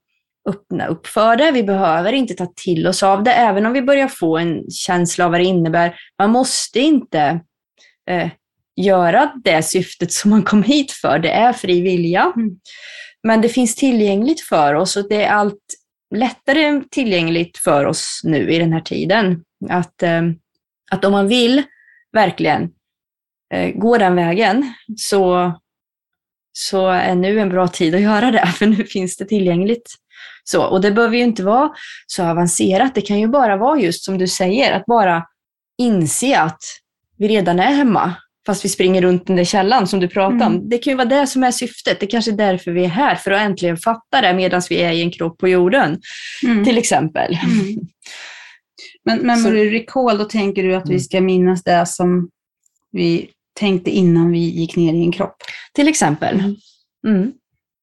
öppna 0.49 0.87
upp 0.87 1.07
för 1.07 1.35
det. 1.35 1.51
Vi 1.51 1.63
behöver 1.63 2.13
inte 2.13 2.33
ta 2.33 2.53
till 2.55 2.87
oss 2.87 3.03
av 3.03 3.23
det, 3.23 3.33
även 3.33 3.65
om 3.65 3.73
vi 3.73 3.81
börjar 3.81 4.07
få 4.07 4.37
en 4.37 4.71
känsla 4.71 5.25
av 5.25 5.31
vad 5.31 5.39
det 5.39 5.45
innebär. 5.45 5.95
Man 6.19 6.29
måste 6.29 6.79
inte 6.79 7.39
eh, 8.09 8.29
göra 8.75 9.33
det 9.43 9.63
syftet 9.63 10.11
som 10.11 10.31
man 10.31 10.43
kom 10.43 10.63
hit 10.63 10.91
för. 10.91 11.19
Det 11.19 11.31
är 11.31 11.53
fri 11.53 11.81
vilja. 11.81 12.33
Mm. 12.35 12.59
Men 13.23 13.41
det 13.41 13.49
finns 13.49 13.75
tillgängligt 13.75 14.41
för 14.41 14.73
oss 14.73 14.97
och 14.97 15.09
det 15.09 15.23
är 15.23 15.31
allt 15.31 15.63
lättare 16.15 16.81
tillgängligt 16.91 17.57
för 17.57 17.85
oss 17.85 18.21
nu 18.23 18.51
i 18.51 18.59
den 18.59 18.73
här 18.73 18.81
tiden. 18.81 19.43
Att, 19.69 20.03
eh, 20.03 20.21
att 20.91 21.05
om 21.05 21.11
man 21.11 21.27
vill 21.27 21.63
verkligen 22.11 22.69
eh, 23.53 23.71
gå 23.75 23.97
den 23.97 24.15
vägen 24.15 24.73
så, 24.97 25.53
så 26.51 26.87
är 26.87 27.15
nu 27.15 27.39
en 27.39 27.49
bra 27.49 27.67
tid 27.67 27.95
att 27.95 28.01
göra 28.01 28.31
det, 28.31 28.47
för 28.57 28.65
nu 28.65 28.83
finns 28.83 29.17
det 29.17 29.25
tillgängligt. 29.25 29.95
Så, 30.43 30.63
och 30.63 30.81
det 30.81 30.91
behöver 30.91 31.17
ju 31.17 31.23
inte 31.23 31.43
vara 31.43 31.69
så 32.07 32.23
avancerat. 32.23 32.95
Det 32.95 33.01
kan 33.01 33.19
ju 33.19 33.27
bara 33.27 33.57
vara 33.57 33.79
just 33.79 34.03
som 34.03 34.17
du 34.17 34.27
säger, 34.27 34.71
att 34.73 34.85
bara 34.85 35.23
inse 35.77 36.39
att 36.39 36.61
vi 37.17 37.27
redan 37.27 37.59
är 37.59 37.73
hemma, 37.73 38.13
fast 38.45 38.65
vi 38.65 38.69
springer 38.69 39.01
runt 39.01 39.27
den 39.27 39.35
där 39.35 39.43
källan 39.43 39.87
som 39.87 39.99
du 39.99 40.07
pratade 40.07 40.35
Mm. 40.45 40.47
om. 40.55 40.69
Det 40.69 40.77
kan 40.77 40.91
ju 40.91 40.97
vara 40.97 41.07
det 41.07 41.27
som 41.27 41.43
är 41.43 41.51
syftet. 41.51 41.99
Det 41.99 42.07
kanske 42.07 42.31
är 42.31 42.35
därför 42.37 42.71
vi 42.71 42.83
är 42.85 42.89
här, 42.89 43.15
för 43.15 43.31
att 43.31 43.41
äntligen 43.41 43.77
fatta 43.77 44.21
det 44.21 44.33
medan 44.33 44.61
vi 44.69 44.81
är 44.81 44.91
i 44.91 45.01
en 45.01 45.11
kropp 45.11 45.37
på 45.37 45.47
jorden, 45.47 45.99
Mm. 46.45 46.65
till 46.65 46.77
exempel. 46.77 47.37
Mm. 47.43 47.79
Men 49.05 49.19
memory 49.27 49.79
recall, 49.79 50.17
då 50.17 50.25
tänker 50.25 50.63
du 50.63 50.75
att 50.75 50.85
vi 50.89 50.93
Mm. 50.93 50.99
ska 50.99 51.21
minnas 51.21 51.63
det 51.63 51.85
som 51.87 52.29
vi 52.91 53.29
tänkte 53.59 53.89
innan 53.91 54.31
vi 54.31 54.39
gick 54.39 54.75
ner 54.75 54.93
i 54.93 55.03
en 55.03 55.11
kropp. 55.11 55.35
Till 55.73 55.87
exempel. 55.87 56.55
Mm. 57.07 57.31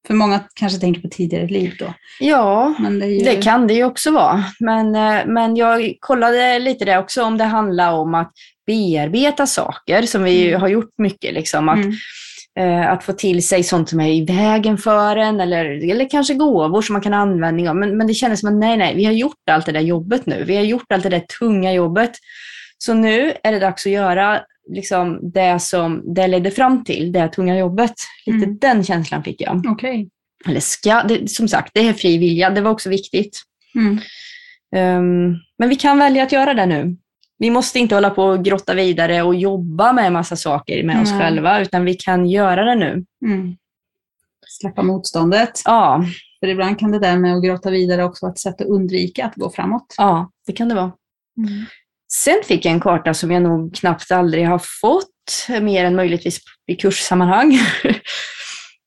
För 0.06 0.14
många 0.14 0.40
kanske 0.54 0.78
tänker 0.80 1.00
på 1.00 1.08
tidigare 1.08 1.46
liv 1.46 1.72
då. 1.78 1.94
Ja, 2.20 2.74
det, 3.00 3.06
ju... 3.06 3.24
Det 3.24 3.36
kan 3.42 3.66
det 3.66 3.74
ju 3.74 3.84
också 3.84 4.10
vara. 4.10 4.44
Men, 4.60 4.94
eh, 4.94 5.26
men 5.26 5.56
jag 5.56 5.94
kollade 6.00 6.58
lite 6.58 6.84
det 6.84 6.98
också 6.98 7.22
om 7.22 7.38
det 7.38 7.44
handlar 7.44 7.92
om 7.92 8.14
att 8.14 8.32
bearbeta 8.66 9.46
saker 9.46 10.02
som 10.02 10.22
vi 10.22 10.48
Mm. 10.48 10.60
har 10.60 10.68
gjort 10.68 10.90
mycket. 10.98 11.34
Liksom, 11.34 11.68
att, 11.68 11.78
Mm. 11.84 12.82
eh, 12.82 12.90
att 12.92 13.04
få 13.04 13.12
till 13.12 13.46
sig 13.46 13.62
sånt 13.62 13.88
som 13.88 14.00
är 14.00 14.08
i 14.12 14.24
vägen 14.24 14.78
för 14.78 15.16
en 15.16 15.40
eller, 15.40 15.90
eller 15.90 16.10
kanske 16.10 16.34
gåvor 16.34 16.82
som 16.82 16.92
man 16.92 17.02
kan 17.02 17.12
ha 17.12 17.20
användning 17.20 17.68
av. 17.68 17.76
Men, 17.76 17.96
men 17.96 18.06
det 18.06 18.14
kändes 18.14 18.40
som 18.40 18.48
att 18.48 18.54
nej, 18.60 18.76
nej, 18.76 18.94
vi 18.96 19.04
har 19.04 19.12
gjort 19.12 19.50
allt 19.50 19.66
det 19.66 19.72
där 19.72 19.80
jobbet 19.80 20.26
nu. 20.26 20.44
Vi 20.46 20.56
har 20.56 20.64
gjort 20.64 20.92
allt 20.92 21.02
det 21.02 21.08
där 21.08 21.24
tunga 21.38 21.72
jobbet. 21.72 22.10
Så 22.78 22.94
nu 22.94 23.32
är 23.42 23.52
det 23.52 23.58
dags 23.58 23.86
att 23.86 23.92
göra 23.92 24.42
liksom, 24.68 25.30
det 25.32 25.62
som 25.62 26.14
det 26.14 26.26
ledde 26.26 26.50
fram 26.50 26.84
till, 26.84 27.12
det 27.12 27.28
tunga 27.28 27.58
jobbet. 27.58 27.94
Lite 28.26 28.44
Mm. 28.44 28.58
den 28.58 28.84
känslan 28.84 29.22
fick 29.24 29.40
jag. 29.40 29.62
Okej. 29.68 30.08
Eller 30.46 30.60
ska, 30.60 31.02
det, 31.02 31.30
som 31.30 31.48
sagt, 31.48 31.70
det 31.74 31.88
är 31.88 31.92
fri 31.92 32.18
vilja. 32.18 32.50
Det 32.50 32.60
var 32.60 32.70
också 32.70 32.88
viktigt. 32.90 33.42
Mm. 33.74 33.98
Ehm, 34.76 35.34
men 35.58 35.68
vi 35.68 35.76
kan 35.76 35.98
välja 35.98 36.22
att 36.22 36.32
göra 36.32 36.54
det 36.54 36.66
nu. 36.66 36.96
Vi 37.38 37.50
måste 37.50 37.78
inte 37.78 37.94
hålla 37.94 38.10
på 38.10 38.24
och 38.24 38.44
grotta 38.44 38.74
vidare 38.74 39.22
och 39.22 39.34
jobba 39.34 39.92
med 39.92 40.06
en 40.06 40.12
massa 40.12 40.36
saker 40.36 40.84
med 40.84 41.02
oss 41.02 41.10
Nej. 41.10 41.20
själva, 41.20 41.60
utan 41.60 41.84
vi 41.84 41.94
kan 41.94 42.26
göra 42.26 42.64
det 42.64 42.74
nu. 42.74 43.04
Mm. 43.26 43.56
Släppa 44.46 44.82
motståndet. 44.82 45.62
Ja, 45.64 46.04
För 46.40 46.46
ibland 46.46 46.78
kan 46.78 46.90
det 46.92 46.98
där 46.98 47.16
med 47.18 47.34
att 47.36 47.44
gråta 47.44 47.70
vidare 47.70 48.04
också 48.04 48.26
vara 48.26 48.32
ett 48.32 48.38
sätt 48.38 48.60
att 48.60 48.66
undvika 48.66 49.24
att 49.26 49.34
gå 49.34 49.50
framåt. 49.50 49.94
ja 49.98 50.30
det 50.46 50.52
kan 50.52 50.68
det 50.68 50.74
vara. 50.74 50.92
Sen 52.12 52.42
fick 52.44 52.64
jag 52.64 52.72
en 52.72 52.80
karta 52.80 53.14
som 53.14 53.30
jag 53.30 53.42
nog 53.42 53.74
knappt 53.74 54.10
aldrig 54.10 54.46
har 54.46 54.60
fått, 54.80 55.60
mer 55.60 55.84
än 55.84 55.96
möjligtvis 55.96 56.40
i 56.66 56.74
kurssammanhang. 56.74 57.58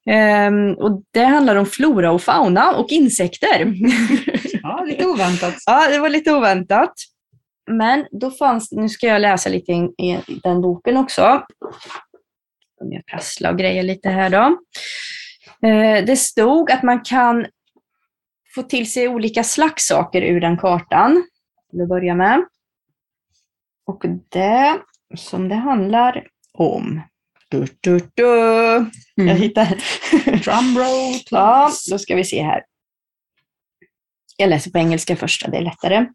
Ehm, 0.10 0.74
och 0.74 1.04
det 1.14 1.24
handlar 1.24 1.56
om 1.56 1.66
flora 1.66 2.12
och 2.12 2.22
fauna 2.22 2.76
och 2.76 2.90
insekter. 2.90 3.74
Ja, 4.62 4.84
lite 4.88 5.06
oväntat. 5.06 5.56
Ja, 5.66 5.90
det 5.90 6.00
var 6.00 6.10
lite 6.10 6.34
oväntat. 6.34 6.94
Men 7.72 8.06
då 8.12 8.32
fanns 8.32 8.72
nu 8.72 8.90
ska 8.90 9.08
jag 9.08 9.22
läsa 9.22 9.50
lite 9.50 9.72
i, 9.72 10.20
den 10.44 10.62
boken 10.62 10.98
också. 10.98 11.44
Om 12.82 12.92
jag 12.92 13.06
prasslar 13.06 13.52
och 13.52 13.58
grejer 13.58 13.84
lite 13.84 14.10
här 14.10 14.30
då. 14.30 14.60
Eh, 15.68 16.06
det 16.06 16.16
stod 16.16 16.72
att 16.72 16.84
man 16.84 17.02
kan 17.02 17.46
få 18.56 18.64
till 18.64 18.92
sig 18.92 19.08
olika 19.08 19.44
slags 19.44 19.88
saker 19.88 20.22
ur 20.22 20.42
den 20.42 20.58
kartan. 20.58 21.24
Till 21.72 21.82
att 21.82 21.90
börja 21.90 22.16
med. 22.16 22.46
Och 23.90 24.02
det 24.30 24.80
som 25.16 25.50
det 25.50 25.56
handlar 25.56 26.28
om. 26.54 27.02
Du, 27.50 27.66
du, 27.82 28.00
du. 28.14 28.24
Jag 28.24 28.90
Mm. 29.20 29.38
hittar. 29.38 29.66
Drumroll, 30.44 31.20
Ja, 31.32 31.72
då 31.92 32.00
ska 32.00 32.16
vi 32.16 32.24
se 32.24 32.42
här. 32.44 32.62
Jag 34.38 34.50
läser 34.50 34.72
på 34.72 34.78
engelska 34.78 35.16
först, 35.16 35.52
det 35.52 35.58
är 35.58 35.62
lättare. 35.62 36.06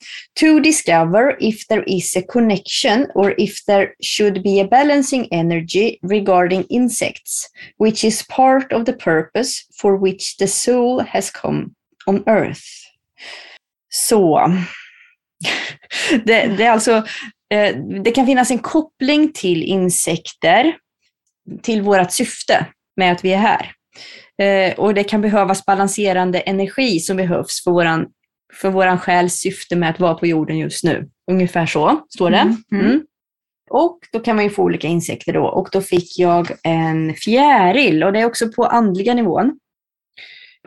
To 0.41 0.61
discover 0.61 1.37
if 1.43 1.67
there 1.67 1.85
is 1.87 2.17
a 2.17 2.23
connection 2.29 3.07
or 3.15 3.35
if 3.41 3.65
there 3.65 3.89
should 4.17 4.43
be 4.43 4.61
a 4.61 4.69
balancing 4.71 5.29
energy 5.31 5.99
regarding 6.03 6.65
insects, 6.69 7.47
which 7.79 8.05
is 8.05 8.27
part 8.29 8.73
of 8.73 8.85
the 8.85 8.93
purpose 8.93 9.53
for 9.81 10.05
which 10.05 10.37
the 10.39 10.49
soul 10.49 11.01
has 11.09 11.31
come 11.31 11.67
on 12.07 12.23
earth. 12.29 12.63
Så. 13.89 14.41
Det, 16.25 16.47
det 16.47 16.65
är 16.65 16.71
alltså, 16.71 17.05
det 18.05 18.11
kan 18.11 18.27
finnas 18.27 18.51
en 18.51 18.59
koppling 18.59 19.33
till 19.33 19.63
insekter, 19.63 20.77
till 21.63 21.83
vårt 21.83 22.13
syfte 22.13 22.67
med 22.97 23.13
att 23.13 23.25
vi 23.25 23.33
är 23.33 23.39
här. 23.39 23.73
Eh, 24.43 24.75
och 24.79 24.95
det 24.95 25.05
kan 25.05 25.21
behövas 25.21 25.65
balanserande 25.67 26.41
energi 26.41 27.01
som 27.01 27.17
behövs 27.17 27.65
för 27.65 27.71
våran, 27.71 28.07
för 28.61 28.71
våran 28.71 28.99
själs 28.99 29.35
syfte 29.35 29.77
med 29.77 29.91
att 29.91 30.01
vara 30.01 30.15
på 30.15 30.27
jorden 30.27 30.59
just 30.59 30.85
nu. 30.85 31.09
Ungefär 31.31 31.67
så 31.67 32.05
står 32.09 32.31
det. 32.31 32.37
Mm, 32.37 32.57
mm. 32.73 32.87
Mm. 32.87 33.03
Och 33.71 33.99
då 34.13 34.21
kan 34.21 34.37
man 34.37 34.45
ju 34.45 34.51
få 34.51 34.63
olika 34.63 34.89
insekter 34.89 35.33
då. 35.33 35.45
Och 35.45 35.69
då 35.73 35.81
fick 35.81 36.19
jag 36.19 36.49
en 36.63 37.15
fjäril 37.15 38.05
och 38.05 38.13
det 38.13 38.21
är 38.21 38.25
också 38.25 38.53
på 38.53 38.65
andliga 38.65 39.15
nivån. 39.15 39.59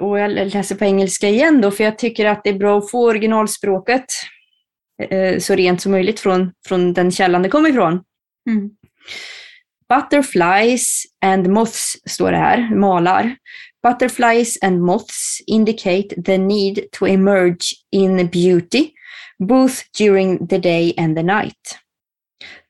Och 0.02 0.20
jag 0.20 0.32
läser 0.32 0.76
på 0.76 0.86
engelska 0.86 1.30
igen 1.30 1.62
då, 1.62 1.72
för 1.72 1.84
jag 1.84 1.98
tycker 1.98 2.26
att 2.26 2.44
det 2.44 2.50
är 2.50 2.58
bra 2.58 2.78
att 2.78 2.92
få 2.92 3.08
originalspråket 3.08 4.00
eh, 4.02 4.37
så 5.40 5.56
rent 5.56 5.82
som 5.82 5.92
möjligt 5.92 6.20
från, 6.20 6.52
från 6.68 6.94
den 6.94 7.12
källan 7.12 7.42
det 7.42 7.50
kommer 7.50 7.70
ifrån. 7.70 8.04
Mm. 8.50 8.70
Butterflies 9.90 11.04
and 11.26 11.48
moths 11.48 11.98
står 12.06 12.32
det 12.32 12.38
här, 12.38 12.76
malar. 12.76 13.36
Butterflies 13.84 14.58
and 14.62 14.82
moths 14.82 15.42
indicate 15.48 16.24
the 16.26 16.38
need 16.38 16.92
to 16.92 17.08
emerge 17.08 17.74
in 17.92 18.28
beauty, 18.28 18.92
both 19.40 19.84
during 19.98 20.48
the 20.48 20.58
day 20.58 20.94
and 20.98 21.16
the 21.16 21.24
night. 21.24 21.80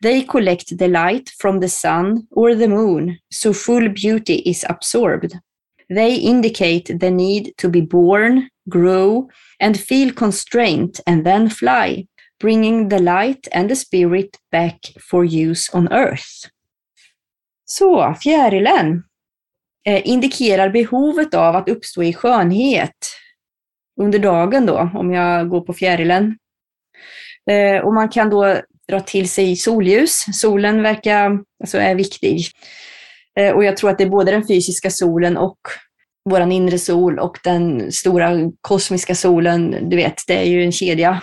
They 0.01 0.21
collect 0.21 0.77
the 0.77 0.87
light 0.87 1.29
from 1.41 1.59
the 1.59 1.69
sun 1.69 2.27
or 2.31 2.55
the 2.55 2.67
moon, 2.67 3.17
so 3.29 3.53
full 3.53 3.89
beauty 3.89 4.41
is 4.45 4.65
absorbed. 4.69 5.39
They 5.89 6.15
indicate 6.15 6.99
the 6.99 7.09
need 7.11 7.53
to 7.57 7.69
be 7.69 7.81
born, 7.81 8.49
grow, 8.69 9.29
and 9.59 9.79
feel 9.79 10.13
constraint 10.13 10.99
and 11.07 11.25
then 11.25 11.49
fly, 11.49 12.07
bringing 12.41 12.89
the 12.89 12.99
light 12.99 13.47
and 13.51 13.69
the 13.69 13.75
spirit 13.75 14.29
back 14.51 14.79
for 15.09 15.25
use 15.25 15.77
on 15.77 15.91
earth. 15.91 16.49
Så, 17.65 18.15
fjärilen 18.23 19.03
eh, 19.87 20.07
indikerar 20.07 20.69
behovet 20.69 21.33
av 21.33 21.55
att 21.55 21.69
uppstå 21.69 22.03
i 22.03 22.13
skönhet 22.13 22.97
under 24.01 24.19
dagen 24.19 24.65
då, 24.65 24.91
om 24.93 25.13
jag 25.13 25.49
går 25.49 25.61
på 25.61 25.73
fjärilen. 25.73 26.37
Eh, 27.49 27.81
och 27.81 27.93
man 27.93 28.09
kan 28.09 28.29
då 28.29 28.61
dra 28.87 28.99
till 28.99 29.29
sig 29.29 29.55
solljus. 29.55 30.25
Solen 30.33 30.83
verkar, 30.83 31.39
alltså 31.59 31.77
är 31.77 31.95
viktig. 31.95 32.45
Eh, 33.39 33.51
och 33.51 33.63
jag 33.63 33.77
tror 33.77 33.89
att 33.89 33.97
det 33.97 34.03
är 34.03 34.09
både 34.09 34.31
den 34.31 34.47
fysiska 34.47 34.89
solen 34.89 35.37
och 35.37 35.59
vår 36.29 36.51
inre 36.51 36.79
sol 36.79 37.19
och 37.19 37.37
den 37.43 37.91
stora 37.91 38.51
kosmiska 38.61 39.15
solen, 39.15 39.89
du 39.89 39.95
vet, 39.95 40.21
det 40.27 40.37
är 40.37 40.45
ju 40.45 40.63
en 40.63 40.71
kedja. 40.71 41.21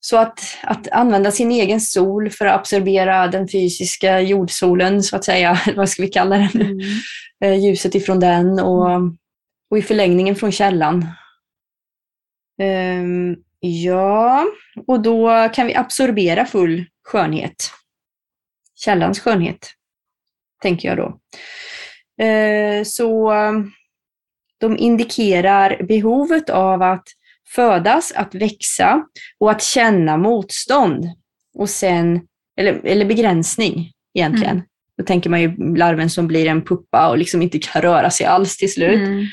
Så 0.00 0.16
att, 0.16 0.40
att 0.62 0.88
använda 0.88 1.30
sin 1.30 1.50
egen 1.50 1.80
sol 1.80 2.30
för 2.30 2.46
att 2.46 2.60
absorbera 2.60 3.26
den 3.28 3.48
fysiska 3.48 4.20
jordsolen, 4.20 5.02
så 5.02 5.16
att 5.16 5.24
säga, 5.24 5.60
vad 5.76 5.88
ska 5.88 6.02
vi 6.02 6.08
kalla 6.08 6.36
den? 6.36 6.60
Mm. 6.60 6.80
Eh, 7.44 7.64
ljuset 7.64 7.94
ifrån 7.94 8.20
den 8.20 8.60
och, 8.60 9.00
och 9.70 9.78
i 9.78 9.82
förlängningen 9.82 10.36
från 10.36 10.52
källan. 10.52 11.06
Ehm, 12.62 13.36
ja, 13.60 14.46
och 14.86 15.02
då 15.02 15.48
kan 15.54 15.66
vi 15.66 15.74
absorbera 15.74 16.46
full 16.46 16.84
skönhet. 17.04 17.70
Källans 18.74 19.20
skönhet, 19.20 19.70
tänker 20.62 20.88
jag 20.88 20.96
då. 20.96 21.20
Eh, 22.24 22.84
så 22.84 23.32
de 24.58 24.76
indikerar 24.76 25.82
behovet 25.82 26.50
av 26.50 26.82
att 26.82 27.04
födas, 27.54 28.12
att 28.12 28.34
växa 28.34 29.04
och 29.40 29.50
att 29.50 29.62
känna 29.62 30.16
motstånd. 30.16 31.04
Och 31.54 31.70
sen, 31.70 32.20
eller, 32.56 32.80
eller 32.86 33.04
begränsning 33.04 33.92
egentligen. 34.14 34.56
Mm. 34.56 34.66
Då 34.98 35.04
tänker 35.04 35.30
man 35.30 35.40
ju 35.40 35.76
larven 35.76 36.10
som 36.10 36.26
blir 36.26 36.46
en 36.46 36.64
puppa 36.64 37.08
och 37.08 37.18
liksom 37.18 37.42
inte 37.42 37.58
kan 37.58 37.82
röra 37.82 38.10
sig 38.10 38.26
alls 38.26 38.56
till 38.56 38.72
slut. 38.72 39.08
Mm. 39.08 39.26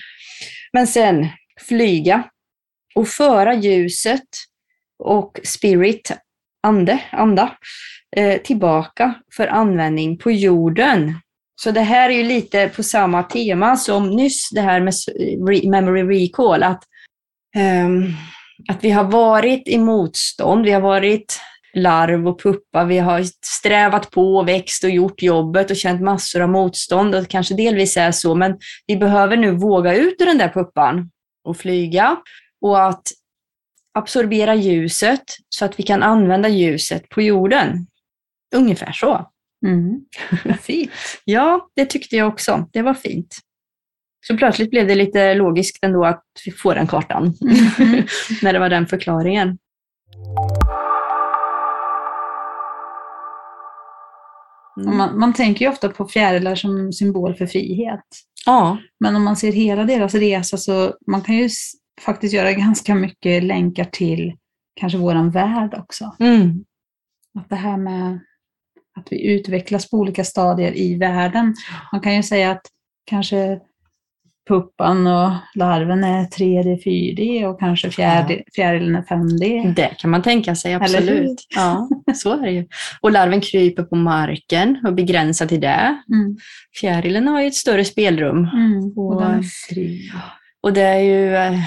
Men 0.74 0.88
sen 0.88 1.28
flyga 1.68 2.24
och 2.96 3.08
föra 3.08 3.54
ljuset 3.54 4.28
och 5.04 5.40
spirit, 5.44 6.12
ande, 6.64 7.00
anda, 7.12 7.58
eh, 8.16 8.42
tillbaka 8.42 9.14
för 9.36 9.48
användning 9.48 10.18
på 10.18 10.32
jorden. 10.32 11.14
Så 11.56 11.72
det 11.72 11.82
här 11.82 12.10
är 12.10 12.14
ju 12.14 12.24
lite 12.24 12.70
på 12.70 12.84
samma 12.84 13.24
tema 13.24 13.78
som 13.78 14.10
nyss, 14.10 14.50
det 14.50 14.62
här 14.62 14.80
med 14.80 14.94
memory 15.70 16.04
recall, 16.04 16.64
att, 16.64 16.84
att 18.70 18.84
vi 18.84 18.90
har 18.90 19.04
varit 19.04 19.68
i 19.68 19.78
motstånd, 19.78 20.66
vi 20.66 20.72
har 20.72 20.82
varit 20.82 21.40
larv 21.74 22.28
och 22.28 22.42
puppa, 22.42 22.84
vi 22.84 22.98
har 22.98 23.24
strävat 23.46 24.12
på, 24.12 24.44
växt 24.44 24.84
och 24.84 24.90
gjort 24.90 25.22
jobbet 25.22 25.72
och 25.72 25.78
känt 25.78 26.02
massor 26.02 26.42
av 26.42 26.50
motstånd 26.50 27.16
och 27.16 27.28
kanske 27.28 27.56
delvis 27.56 27.98
är 27.98 28.12
så, 28.12 28.36
men 28.36 28.58
vi 28.88 28.98
behöver 28.98 29.38
nu 29.38 29.52
våga 29.52 29.96
ut 29.96 30.16
ur 30.22 30.26
den 30.26 30.38
där 30.38 30.50
puppan 30.50 31.12
och 31.44 31.58
flyga 31.58 32.18
och 32.62 32.88
att 32.88 33.04
absorbera 33.94 34.56
ljuset 34.56 35.24
så 35.50 35.66
att 35.66 35.80
vi 35.80 35.84
kan 35.84 36.04
använda 36.04 36.50
ljuset 36.50 37.10
på 37.10 37.22
jorden. 37.22 37.88
Ungefär 38.56 38.92
så. 38.92 39.32
Mm. 39.66 40.02
Fint. 40.62 40.92
Ja, 41.24 41.70
det 41.76 41.86
tyckte 41.86 42.16
jag 42.16 42.28
också. 42.28 42.68
Det 42.74 42.82
var 42.82 42.94
fint. 42.94 43.38
Så 44.22 44.38
plötsligt 44.38 44.70
blev 44.70 44.88
det 44.88 44.96
lite 44.96 45.34
logiskt 45.34 45.84
ändå 45.84 46.06
att 46.06 46.24
vi 46.46 46.52
får 46.52 46.76
den 46.76 46.88
kartan, 46.88 47.24
Mhm. 47.42 48.04
när 48.42 48.54
det 48.54 48.60
var 48.60 48.70
den 48.70 48.88
förklaringen. 48.88 49.58
Och 54.76 54.86
Man, 54.96 55.20
man 55.20 55.34
tänker 55.34 55.66
ju 55.66 55.72
ofta 55.72 55.90
på 55.90 56.06
fjärilar 56.08 56.56
som 56.56 56.94
symbol 56.94 57.36
för 57.36 57.46
frihet. 57.46 58.04
Ja, 58.46 58.78
Men 59.00 59.16
om 59.16 59.24
man 59.24 59.36
ser 59.36 59.52
hela 59.52 59.84
deras 59.84 60.14
resa 60.16 60.58
så 60.58 60.94
man 61.08 61.22
kan 61.22 61.36
ju 61.36 61.50
faktiskt 62.02 62.34
göra 62.34 62.54
ganska 62.54 62.96
mycket 62.96 63.44
länkar 63.44 63.84
till 63.84 64.34
kanske 64.80 64.98
våran 64.98 65.32
värld 65.32 65.74
också. 65.78 66.16
mm. 66.20 66.66
Att 67.40 67.50
det 67.50 67.56
här 67.56 67.78
med 67.78 68.20
att 69.00 69.08
vi 69.12 69.32
utvecklas 69.34 69.90
på 69.90 69.98
olika 69.98 70.24
stadier 70.24 70.78
i 70.78 70.96
världen. 70.96 71.56
Man 71.92 72.02
kan 72.02 72.16
ju 72.16 72.24
säga 72.24 72.52
att 72.52 72.62
kanske 73.06 73.60
puppan 74.48 75.08
och 75.08 75.32
larven 75.56 76.04
är 76.04 76.24
3D, 76.24 76.84
4D 76.84 77.46
och 77.46 77.60
kanske 77.60 77.92
fjärde, 77.92 78.44
fjärilen 78.56 78.96
är 78.96 79.02
5D. 79.02 79.74
det 79.74 79.98
kan 79.98 80.10
man 80.10 80.22
tänka 80.22 80.56
sig, 80.56 80.74
absolut. 80.74 81.48
Ja, 81.56 81.90
så 82.16 82.34
är 82.34 82.42
det 82.42 82.52
ju. 82.52 82.66
Och 83.02 83.12
larven 83.12 83.42
kryper 83.42 83.84
på 83.84 83.96
marken 83.96 84.82
och 84.88 84.94
begränsar 84.94 85.46
till 85.46 85.62
det. 85.62 85.98
Mm. 86.14 86.38
Fjärilen 86.80 87.28
har 87.28 87.42
ju 87.42 87.48
ett 87.48 87.56
större 87.56 87.86
spelrum. 87.86 88.38
Mm. 88.38 88.98
Och 88.98 89.22
den. 89.22 89.44
Och 90.62 90.74
det 90.74 90.82
är 90.82 91.00
ju, 91.00 91.36
eh, 91.36 91.60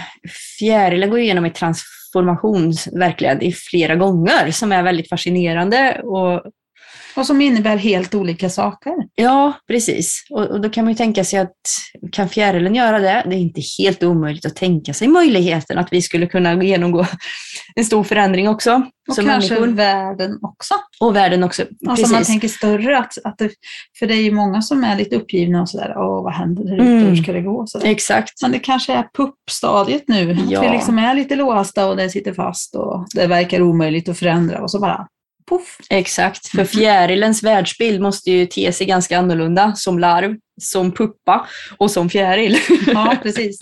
fjärilen 0.59 1.11
går 1.11 1.19
igenom 1.19 1.45
en 1.45 1.53
transformation 1.53 2.73
verkligen 2.93 3.43
i 3.43 3.53
flera 3.53 3.97
gånger 3.97 4.51
som 4.51 4.73
är 4.73 4.83
väldigt 4.83 5.09
fascinerande. 5.09 6.01
Och, 6.05 6.43
Och 7.16 7.27
som 7.27 7.40
innebär 7.40 7.77
helt 7.77 8.14
olika 8.14 8.51
saker. 8.51 8.92
ja, 9.14 9.53
precis. 9.68 10.25
Och, 10.31 10.46
och 10.51 10.61
då 10.61 10.68
kan 10.70 10.85
man 10.85 10.92
ju 10.92 10.96
tänka 10.96 11.25
sig 11.25 11.38
att 11.38 11.53
kan 12.12 12.29
fjärilen 12.29 12.75
göra 12.75 12.99
det? 12.99 13.23
Det 13.27 13.35
är 13.37 13.38
inte 13.40 13.61
helt 13.79 14.03
omöjligt 14.03 14.46
att 14.46 14.57
tänka 14.57 14.94
sig 14.94 15.09
möjligheten 15.09 15.79
att 15.79 15.88
vi 15.92 16.03
skulle 16.03 16.27
kunna 16.27 16.64
genomgå 16.64 17.07
en 17.77 17.85
stor 17.85 18.05
förändring 18.05 18.49
också. 18.49 18.83
Och 19.09 19.14
som 19.14 19.25
kanske 19.27 19.55
människor. 19.55 19.75
världen 19.77 20.38
också. 20.42 20.75
Och 21.01 21.16
världen 21.16 21.42
också. 21.44 21.62
Alltså 21.62 22.07
man 22.07 22.16
precis. 22.18 22.27
tänker 22.27 22.49
större, 22.49 22.99
att, 22.99 23.12
att 23.25 23.38
det, 23.38 23.51
för 23.99 24.07
det 24.07 24.14
är 24.14 24.23
ju 24.23 24.31
många 24.33 24.62
som 24.62 24.85
är 24.85 24.96
lite 24.96 25.16
uppgivna 25.16 25.62
och 25.62 25.68
sådär, 25.68 25.94
åh 25.96 26.23
vad 26.23 26.33
händer 26.35 26.64
där 26.64 26.75
ute, 26.75 26.83
Mm. 26.83 27.07
hur 27.07 27.16
ska 27.23 27.33
det 27.33 27.40
gå? 27.42 27.66
Så 27.66 27.79
där. 27.79 27.87
Exakt. 27.87 28.42
Men 28.42 28.53
det 28.53 28.59
kanske 28.59 28.92
är 28.92 29.05
puppstadiet 29.16 30.05
nu, 30.09 30.37
Ja. 30.49 30.59
att 30.61 30.66
vi 30.66 30.70
liksom 30.70 30.99
är 30.99 31.14
lite 31.14 31.37
låsta 31.37 31.88
och 31.88 31.96
det 31.96 32.11
sitter 32.11 32.33
fast 32.35 32.75
och 32.75 33.07
det 33.14 33.27
verkar 33.27 33.62
omöjligt 33.62 34.09
att 34.09 34.18
förändra 34.18 34.62
och 34.62 34.70
så 34.70 34.81
bara 34.81 35.07
poff. 35.50 35.76
Exakt, 35.90 36.48
för 36.48 36.58
Mhm. 36.58 36.66
fjärilens 36.66 37.42
världsbild 37.42 38.00
måste 38.00 38.30
ju 38.30 38.46
te 38.46 38.72
sig 38.72 38.86
ganska 38.86 39.18
annorlunda 39.18 39.72
som 39.76 39.98
larv, 39.98 40.36
som 40.62 40.92
puppa 40.92 41.46
och 41.78 41.90
som 41.90 42.10
fjäril. 42.10 42.58
Ja, 42.86 43.16
precis. 43.22 43.58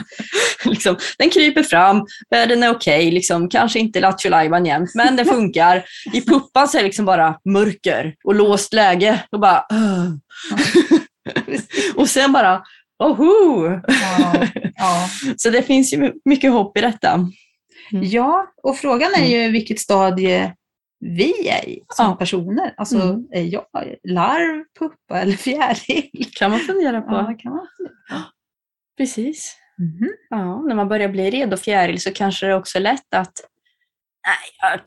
liksom, 0.64 0.96
den 1.18 1.30
kryper 1.30 1.62
fram, 1.62 2.06
världen 2.30 2.62
är 2.62 2.70
okej, 2.70 3.10
liksom, 3.10 3.48
kanske 3.48 3.78
inte 3.78 4.00
lattjo 4.00 4.30
jämt, 4.66 4.90
men 4.94 5.16
det 5.16 5.24
funkar. 5.34 5.84
I 6.12 6.20
puppan 6.20 6.68
så 6.68 6.78
är 6.78 6.82
det 6.82 6.86
liksom 6.86 7.04
bara 7.04 7.36
mörker 7.44 8.14
och 8.24 8.34
låst 8.34 8.72
läge. 8.72 9.22
Och, 9.30 9.40
bara, 9.40 9.64
och 11.96 12.08
sen 12.08 12.32
bara, 12.32 12.62
oho! 13.04 13.68
Ja, 13.88 14.46
ja. 14.76 15.08
Så 15.36 15.50
det 15.50 15.62
finns 15.62 15.92
ju 15.92 16.12
mycket 16.24 16.52
hopp 16.52 16.78
i 16.78 16.80
detta. 16.80 17.28
ja, 17.90 18.46
och 18.62 18.76
frågan 18.76 19.14
är 19.14 19.26
ju 19.26 19.50
vilket 19.52 19.80
stadie 19.80 20.54
vi 21.00 21.48
är 21.48 21.64
som 21.94 22.06
Ja. 22.06 22.16
personer. 22.16 22.74
Alltså, 22.76 22.96
Mm. 23.00 23.26
är 23.32 23.42
jag 23.42 23.64
larv, 24.04 24.64
puppa 24.78 25.20
eller 25.20 25.32
fjäril? 25.36 26.30
kan 26.32 26.50
man 26.50 26.60
fundera 26.60 27.00
på. 27.02 27.12
Ja, 27.14 27.34
kan 27.38 27.52
man. 27.52 27.66
Precis. 28.96 29.56
Mhm. 29.78 30.08
Ja, 30.30 30.62
när 30.62 30.74
man 30.74 30.88
börjar 30.88 31.08
bli 31.08 31.30
redo 31.30 31.56
fjäril 31.56 32.00
så 32.00 32.12
kanske 32.12 32.46
det 32.46 32.54
också 32.54 32.78
är 32.78 32.82
lätt 32.82 33.14
att 33.14 33.32
nej, 34.28 34.70
jag 34.72 34.80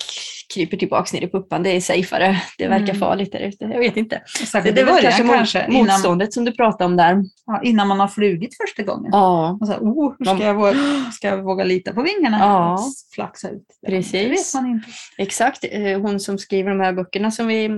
kryper 0.54 0.78
tillbaks 0.78 1.14
ner 1.14 1.22
i 1.22 1.28
puppan, 1.28 1.64
det 1.64 1.70
är 1.70 1.82
safeare. 1.82 2.42
Det 2.58 2.68
verkar 2.68 2.84
Mm. 2.84 3.00
farligt 3.00 3.32
där 3.32 3.40
ute. 3.40 3.64
Jag 3.66 3.80
vet 3.80 3.98
inte. 3.98 4.22
Det, 4.40 4.46
Särskilt 4.46 4.76
det 4.76 4.84
väl 4.84 4.94
början 4.94 5.12
kanske, 5.12 5.24
kanske, 5.36 5.60
kanske 5.60 5.78
innan, 5.78 5.86
motståndet 5.94 6.34
som 6.34 6.46
du 6.46 6.52
pratade 6.52 6.86
om 6.86 6.98
där. 6.98 7.24
ja, 7.46 7.62
innan 7.64 7.88
man 7.88 8.00
har 8.00 8.08
flugit 8.08 8.58
första 8.58 8.84
gången. 8.84 9.10
Ja, 9.14 9.58
Och 9.62 9.68
så 9.68 9.74
oh, 9.74 10.16
hur 10.20 10.26
ska, 10.26 10.46
jag 10.46 10.54
våga, 10.54 11.12
ska 11.12 11.28
jag 11.28 11.44
våga 11.44 11.64
lita 11.64 11.94
på 11.94 12.02
vingarna 12.02 12.38
Ja. 12.40 12.80
flaxa 13.16 13.50
ut? 13.50 13.64
Det 13.82 13.88
Precis. 13.88 14.14
vet 14.56 14.62
man 14.62 14.72
inte. 14.72 14.88
exakt. 15.18 15.66
Eh, 15.72 16.02
Hon 16.02 16.20
som 16.20 16.38
skriver 16.38 16.70
de 16.70 16.80
här 16.80 16.94
böckerna 16.94 17.32
som 17.32 17.48
vi 17.48 17.66
eh, 17.66 17.72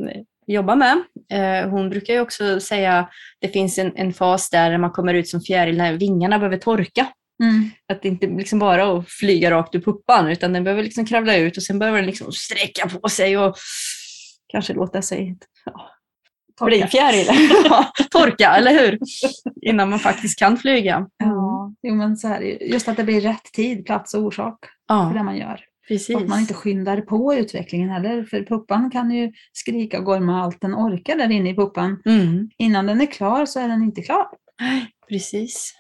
jobbar 0.47 0.76
med, 0.76 0.97
eh, 1.32 1.69
hon 1.69 1.89
brukar 1.89 2.13
ju 2.13 2.19
också 2.19 2.60
säga 2.60 2.99
att 2.99 3.10
det 3.41 3.47
finns 3.47 3.78
en, 3.78 3.91
en 3.95 4.13
fas 4.13 4.49
där 4.49 4.78
man 4.78 4.91
kommer 4.91 5.13
ut 5.13 5.28
som 5.28 5.41
fjäril 5.41 5.78
när 5.78 5.93
vingarna 5.93 6.39
behöver 6.39 6.58
torka. 6.58 7.08
Mm. 7.43 7.69
Att 7.93 8.02
det 8.02 8.08
inte 8.08 8.28
liksom 8.28 8.60
bara 8.60 8.98
att 8.98 9.10
flyga 9.10 9.52
rakt 9.52 9.76
ur 9.76 9.80
puppan, 9.80 10.28
utan 10.28 10.54
den 10.54 10.63
behöver 10.63 10.84
liksom 10.84 11.06
kravla 11.06 11.36
ut 11.36 11.58
och 11.58 11.63
sen 11.63 11.80
behöver 11.80 11.98
den 11.98 12.06
liksom 12.08 12.32
sträcka 12.32 12.89
på 12.89 13.10
sig 13.10 13.38
och 13.38 13.56
kanske 14.48 14.74
låta 14.74 15.02
sig 15.02 15.38
bli 16.65 16.80
Torka. 16.80 16.88
fjäril. 16.88 17.28
Ja, 17.69 17.91
Torka, 18.12 18.50
eller 18.56 18.72
hur? 18.72 19.00
Innan 19.62 19.89
man 19.89 20.00
faktiskt 20.00 20.39
kan 20.39 20.58
flyga. 20.58 21.08
Ja, 21.17 21.74
jo, 21.84 21.96
men 21.96 22.17
så 22.17 22.28
här, 22.28 22.41
just 22.74 22.88
att 22.88 22.98
det 22.98 23.04
blir 23.04 23.22
rätt 23.22 23.43
tid, 23.54 23.86
plats 23.86 24.13
och 24.13 24.22
orsak 24.24 24.58
för 24.88 24.96
ja 24.96 25.12
det 25.15 25.24
man 25.24 25.38
gör. 25.38 25.60
precis. 25.88 26.15
Och 26.15 26.22
att 26.22 26.28
man 26.28 26.39
inte 26.39 26.54
skyndar 26.54 27.02
på 27.02 27.36
utvecklingen 27.36 27.89
heller. 27.89 28.24
För 28.24 28.43
puppan 28.43 28.91
kan 28.91 29.12
ju 29.12 29.32
skrika 29.54 30.00
och 30.00 30.06
gorma 30.06 30.43
allt 30.43 30.62
den 30.62 30.76
orkar 30.76 31.15
där 31.15 31.32
inne 31.32 31.50
i 31.50 31.56
puppan. 31.56 32.02
Mm. 32.06 32.50
Innan 32.58 32.86
den 32.86 33.02
är 33.02 33.06
klar 33.06 33.46
så 33.46 33.60
är 33.60 33.67
den 33.67 33.84
inte 33.84 34.02
klar. 34.02 34.28
Precis. 35.10 35.74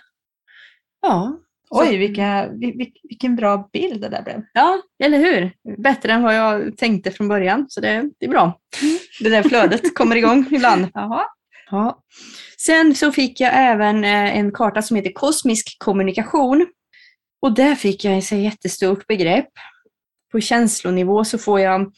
Ja. 1.03 1.37
Oj, 1.69 1.97
vilka, 1.97 2.47
vil- 2.47 2.77
vil- 2.77 2.93
vilken 3.03 3.35
bra 3.35 3.69
bild 3.73 4.01
det 4.01 4.09
där 4.09 4.21
blev. 4.23 4.41
ja, 4.53 4.81
eller 5.03 5.17
hur? 5.17 5.51
Bättre 5.83 6.11
än 6.11 6.23
vad 6.23 6.35
jag 6.35 6.77
tänkte 6.77 7.11
från 7.11 7.27
början, 7.27 7.65
så 7.69 7.81
det, 7.81 8.09
det 8.19 8.25
är 8.25 8.29
bra. 8.29 8.59
Det 9.19 9.29
där 9.29 9.43
flödet 9.43 9.95
kommer 9.95 10.15
igång 10.15 10.45
ibland. 10.51 10.87
Jaha. 10.93 11.23
Ja. 11.71 12.03
Sen 12.57 12.95
så 12.95 13.11
fick 13.11 13.39
jag 13.39 13.51
även 13.53 14.03
eh, 14.03 14.37
en 14.37 14.51
karta 14.51 14.81
som 14.81 14.95
heter 14.95 15.11
Kosmisk 15.13 15.75
kommunikation. 15.79 16.67
Och 17.41 17.53
där 17.55 17.75
fick 17.75 18.03
jag 18.05 18.17
ett 18.17 18.31
jättestort 18.31 19.07
begrepp. 19.07 19.49
På 20.31 20.39
känslonivå 20.41 21.25
så 21.25 21.37
får 21.37 21.59
jag 21.59 21.91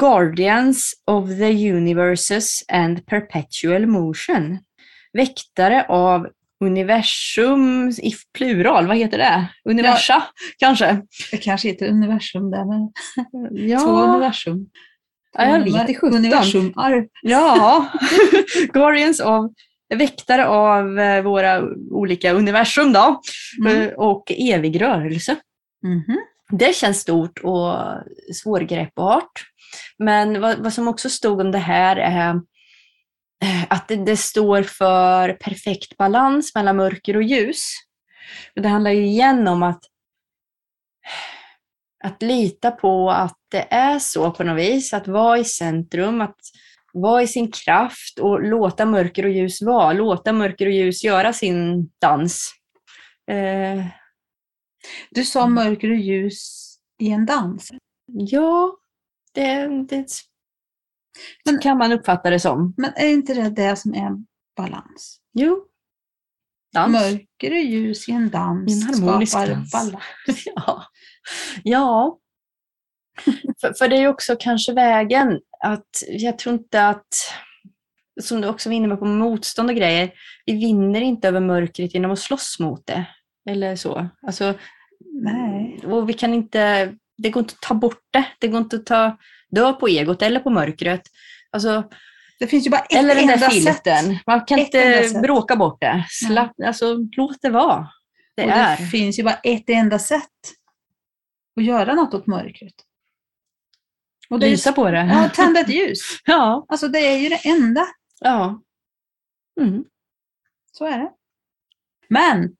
Guardians 0.00 0.92
of 1.06 1.28
the 1.28 1.72
Universes 1.72 2.64
and 2.72 3.06
Perpetual 3.06 3.86
Motion. 3.86 4.58
Väktare 5.12 5.86
av 5.88 6.26
universum 6.60 7.88
i 8.02 8.12
plural, 8.38 8.86
vad 8.86 8.96
heter 8.96 9.18
det? 9.18 9.46
Universa 9.64 10.22
kanske? 10.58 11.02
Det 11.30 11.36
kanske 11.36 11.68
heter 11.68 11.88
universum 11.88 12.50
där 12.50 12.64
med 12.64 12.92
Ja, 13.70 13.80
två 13.84 13.90
universum. 13.90 14.66
ja 15.32 15.44
jag 15.44 15.58
vet 15.64 15.74
inte 15.80 15.94
sjutton. 15.94 16.18
Universumar. 16.18 17.06
Ja, 17.22 17.86
Guardians 18.72 19.20
of 19.20 19.50
väktare 19.94 20.46
av 20.46 20.98
eh, 20.98 21.22
våra 21.22 21.62
olika 21.90 22.32
universum 22.32 22.92
då, 22.92 23.20
Mm. 23.60 23.80
eh, 23.82 23.88
och 23.88 24.32
evig 24.38 24.80
rörelse. 24.80 25.36
Mhm. 25.82 26.18
Det 26.52 26.76
känns 26.76 27.00
stort 27.00 27.38
och 27.38 27.74
svårgreppbart. 28.42 29.30
Men 29.98 30.40
vad, 30.40 30.58
vad 30.58 30.72
som 30.72 30.88
också 30.88 31.10
stod 31.10 31.40
om 31.40 31.50
det 31.52 31.58
här 31.58 31.96
är 31.96 32.40
att 33.68 33.88
det, 33.88 33.96
det 33.96 34.16
står 34.16 34.62
för 34.62 35.32
perfekt 35.32 35.96
balans 35.96 36.54
mellan 36.54 36.76
mörker 36.76 37.16
och 37.16 37.22
ljus. 37.22 37.62
Det 38.54 38.68
handlar 38.68 38.90
ju 38.90 39.06
igen 39.06 39.48
om 39.48 39.62
att, 39.62 39.80
att 42.04 42.22
lita 42.22 42.70
på 42.70 43.10
att 43.10 43.36
det 43.50 43.66
är 43.70 43.98
så 43.98 44.30
på 44.30 44.44
något 44.44 44.58
vis, 44.58 44.92
att 44.92 45.08
vara 45.08 45.38
i 45.38 45.44
centrum, 45.44 46.20
att 46.20 46.36
vara 46.92 47.22
i 47.22 47.26
sin 47.26 47.52
kraft 47.52 48.18
och 48.18 48.42
låta 48.42 48.86
mörker 48.86 49.24
och 49.24 49.30
ljus 49.30 49.62
vara, 49.62 49.92
låta 49.92 50.32
mörker 50.32 50.66
och 50.66 50.72
ljus 50.72 51.04
göra 51.04 51.32
sin 51.32 51.90
dans. 52.00 52.52
Eh, 53.30 53.84
Du 55.10 55.24
sa 55.24 55.46
mörker 55.46 55.90
och 55.90 55.96
ljus 55.96 56.66
i 56.98 57.10
en 57.10 57.26
dans. 57.26 57.70
Ja, 58.06 58.76
det, 59.34 59.68
det 59.88 60.08
Men- 61.44 61.58
kan 61.58 61.78
man 61.78 61.92
uppfatta 61.92 62.30
det 62.30 62.40
som. 62.40 62.74
Men 62.76 62.92
är 62.96 63.08
inte 63.08 63.34
det 63.34 63.50
det 63.50 63.76
som 63.76 63.94
är 63.94 64.10
balans? 64.56 65.20
Jo. 65.32 65.66
Dans. 66.72 66.92
Mörker 66.92 67.50
och 67.50 67.58
ljus 67.64 68.08
i 68.08 68.12
en 68.12 68.30
dans 68.30 68.84
en 68.84 68.94
harmonisk 68.94 69.32
skapar 69.32 69.48
dans. 69.48 69.72
balans. 69.72 70.04
Ja. 70.54 70.84
ja. 71.64 72.18
för, 73.60 73.72
för 73.78 73.88
det 73.88 73.96
är 73.96 74.00
ju 74.00 74.08
också 74.08 74.36
kanske 74.40 74.72
vägen 74.72 75.40
att 75.64 76.02
jag 76.08 76.38
tror 76.38 76.54
inte 76.54 76.88
att, 76.88 77.06
som 78.20 78.40
du 78.40 78.48
också 78.48 78.68
var 78.68 78.76
inne 78.76 78.96
på, 78.96 79.04
motstånd 79.04 79.70
och 79.70 79.76
grejer, 79.76 80.12
vi 80.46 80.52
vinner 80.52 81.00
inte 81.00 81.28
över 81.28 81.40
mörkret 81.40 81.94
genom 81.94 82.10
att 82.10 82.18
slåss 82.18 82.56
mot 82.60 82.86
det. 82.86 83.06
Eller 83.50 83.76
så. 83.76 84.08
Alltså, 84.26 84.54
Nej. 85.22 85.80
Och 85.84 86.08
vi 86.08 86.12
kan 86.12 86.34
inte, 86.34 86.92
det 87.18 87.30
går 87.30 87.40
inte 87.40 87.54
att 87.54 87.68
ta 87.68 87.74
bort 87.74 88.02
det. 88.10 88.24
Det 88.38 88.48
går 88.48 88.60
inte 88.60 88.76
att 88.76 88.86
ta 88.86 89.16
dö 89.50 89.72
på 89.72 89.88
egot 89.88 90.22
eller 90.22 90.40
på 90.40 90.50
mörkret. 90.50 91.02
Alltså, 91.50 91.88
Det 92.38 92.46
finns 92.46 92.66
ju 92.66 92.70
bara 92.70 92.80
ett 92.80 92.92
eller 92.96 93.14
den 93.14 93.26
där 93.26 93.50
filten. 93.50 93.74
sätt. 93.74 94.26
Man 94.26 94.44
kan 94.44 94.58
Ett 94.58 94.74
inte 94.74 95.20
bråka 95.22 95.56
bort 95.56 95.80
det. 95.80 96.06
Slapp, 96.10 96.52
alltså, 96.66 96.96
låt 97.16 97.42
det 97.42 97.50
vara. 97.50 97.88
Det 98.36 98.42
och 98.42 98.48
det 98.48 98.54
är. 98.54 98.76
finns 98.76 99.18
ju 99.18 99.22
bara 99.22 99.34
ett 99.34 99.64
enda 99.70 99.98
sätt 99.98 100.22
att 101.56 101.64
göra 101.64 101.94
något 101.94 102.14
åt 102.14 102.26
mörkret. 102.26 102.74
Och 104.30 104.40
det 104.40 104.50
Lysa 104.50 104.72
på 104.72 104.90
det. 104.90 104.98
ja, 105.12 105.28
tända 105.34 105.60
ett 105.60 105.68
ljus. 105.68 105.98
Ja. 106.24 106.66
Alltså 106.68 106.88
det 106.88 106.98
är 106.98 107.18
ju 107.18 107.28
det 107.28 107.48
enda. 107.48 107.86
ja. 108.20 108.62
Mm. 109.60 109.84
Så 110.72 110.86
är 110.86 110.98
det. 110.98 111.10
Men 112.08 112.56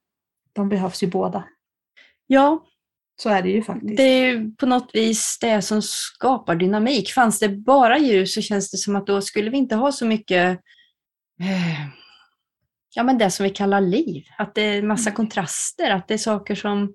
de 0.52 0.68
behövs 0.68 1.02
ju 1.02 1.06
båda. 1.06 1.44
Ja, 2.26 2.66
Så 3.22 3.28
är 3.28 3.42
det 3.42 3.48
ju 3.50 3.62
faktiskt. 3.62 3.96
det 3.96 4.02
är 4.02 4.26
ju 4.26 4.50
på 4.52 4.66
något 4.66 4.90
vis 4.94 5.38
det 5.40 5.62
som 5.62 5.82
skapar 5.82 6.54
dynamik. 6.56 7.10
Fanns 7.12 7.38
det 7.38 7.48
bara 7.48 7.98
ljus 7.98 8.34
så 8.34 8.42
känns 8.42 8.70
det 8.70 8.76
som 8.78 8.96
att 8.96 9.06
då 9.06 9.20
skulle 9.20 9.50
vi 9.50 9.56
inte 9.58 9.74
ha 9.76 9.92
så 9.92 10.06
mycket 10.06 10.60
eh, 11.40 11.80
ja, 12.94 13.02
men 13.02 13.18
det 13.18 13.30
som 13.30 13.44
vi 13.44 13.50
kallar 13.50 13.80
liv. 13.80 14.24
Att 14.38 14.54
det 14.54 14.62
är 14.62 14.82
massa 14.82 15.10
kontraster, 15.10 15.90
att 15.90 16.08
det 16.08 16.14
är 16.14 16.18
saker 16.18 16.54
som 16.54 16.94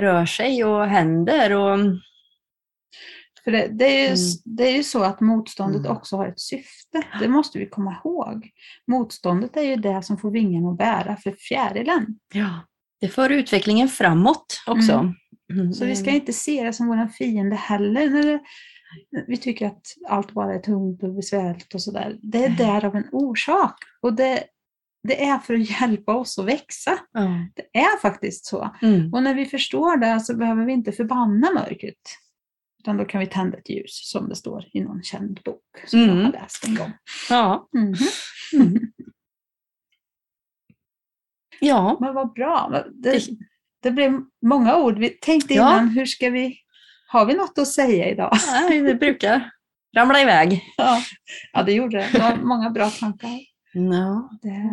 rör 0.00 0.26
sig 0.26 0.64
och 0.64 0.86
händer. 0.86 1.52
Och, 1.52 1.78
För 3.44 3.50
det, 3.50 3.68
det, 3.68 3.84
är 3.84 4.00
ju, 4.00 4.06
Mm. 4.08 4.18
det 4.44 4.64
är 4.68 4.76
ju 4.76 4.82
så 4.84 5.02
att 5.02 5.20
motståndet 5.20 5.80
Mm. 5.80 5.92
också 5.96 6.16
har 6.16 6.26
ett 6.28 6.40
syfte. 6.40 7.02
Det 7.20 7.28
måste 7.28 7.58
vi 7.58 7.66
komma 7.66 7.96
ihåg. 8.04 8.50
Motståndet 8.86 9.56
är 9.56 9.62
ju 9.62 9.76
det 9.76 10.02
som 10.02 10.18
får 10.18 10.30
vingarna 10.30 10.70
att 10.70 10.78
bära 10.78 11.16
för 11.16 11.32
fjärilen. 11.32 12.06
ja, 12.34 12.60
det 13.06 13.12
för 13.12 13.30
utvecklingen 13.30 13.88
framåt 13.88 14.62
också. 14.66 15.14
Mm. 15.52 15.72
Så 15.72 15.84
vi 15.84 15.96
ska 15.96 16.10
inte 16.10 16.32
se 16.32 16.64
det 16.64 16.72
som 16.72 16.86
vår 16.86 17.08
fiende 17.08 17.56
heller. 17.56 18.10
När 19.12 19.24
vi 19.28 19.36
tycker 19.36 19.66
att 19.66 19.86
allt 20.08 20.32
bara 20.32 20.54
är 20.54 20.58
tungt 20.58 21.02
och 21.02 21.14
besvärligt 21.14 21.74
och 21.74 21.82
sådär. 21.82 22.18
Det 22.22 22.44
är 22.44 22.48
Nej. 22.48 22.58
där 22.58 22.84
av 22.84 22.96
en 22.96 23.08
orsak. 23.12 23.74
Och 24.00 24.14
det, 24.14 24.44
det 25.08 25.24
är 25.24 25.38
för 25.38 25.54
att 25.54 25.80
hjälpa 25.80 26.14
oss 26.14 26.38
att 26.38 26.44
växa. 26.44 26.98
Ja. 27.12 27.46
Det 27.54 27.78
är 27.78 28.00
faktiskt 28.00 28.46
så. 28.46 28.70
Mm. 28.82 29.14
Och 29.14 29.22
när 29.22 29.34
vi 29.34 29.44
förstår 29.46 29.96
det 29.96 30.20
så 30.20 30.36
behöver 30.36 30.64
vi 30.64 30.72
inte 30.72 30.92
förbanna 30.92 31.50
mörkret. 31.54 31.94
Utan 32.82 32.96
då 32.96 33.04
kan 33.04 33.20
vi 33.20 33.26
tända 33.26 33.58
ett 33.58 33.70
ljus 33.70 34.10
som 34.10 34.28
det 34.28 34.36
står 34.36 34.64
i 34.72 34.80
någon 34.80 35.02
känd 35.02 35.40
bok 35.44 35.60
som 35.86 36.00
jag 36.00 36.08
Mm. 36.08 36.24
har 36.24 36.32
läst 36.32 36.66
en 36.68 36.74
gång. 36.74 36.92
Ja. 37.30 37.68
Ja. 41.60 41.96
Men 42.00 42.14
vad 42.14 42.32
bra. 42.32 42.84
Det, 43.02 43.20
Det- 43.82 43.90
blev 43.90 44.20
många 44.46 44.76
ord. 44.76 44.98
Vi 44.98 45.08
tänkte 45.08 45.54
Ja. 45.54 45.72
innan, 45.72 45.88
hur 45.88 46.06
ska 46.06 46.30
vi... 46.30 46.56
Har 47.08 47.26
vi 47.26 47.34
något 47.34 47.58
att 47.58 47.68
säga 47.68 48.10
idag? 48.10 48.36
Nej, 48.52 48.80
det 48.80 48.94
brukar 48.94 49.50
ramla 49.96 50.20
iväg. 50.22 50.62
Ja, 50.76 50.98
ja 51.52 51.62
det 51.62 51.72
gjorde 51.72 51.96
det. 51.98 52.08
Det 52.12 52.18
var 52.18 52.36
många 52.36 52.70
bra 52.70 52.90
tankar. 52.90 53.30
Ja. 53.72 54.30
Det, 54.42 54.70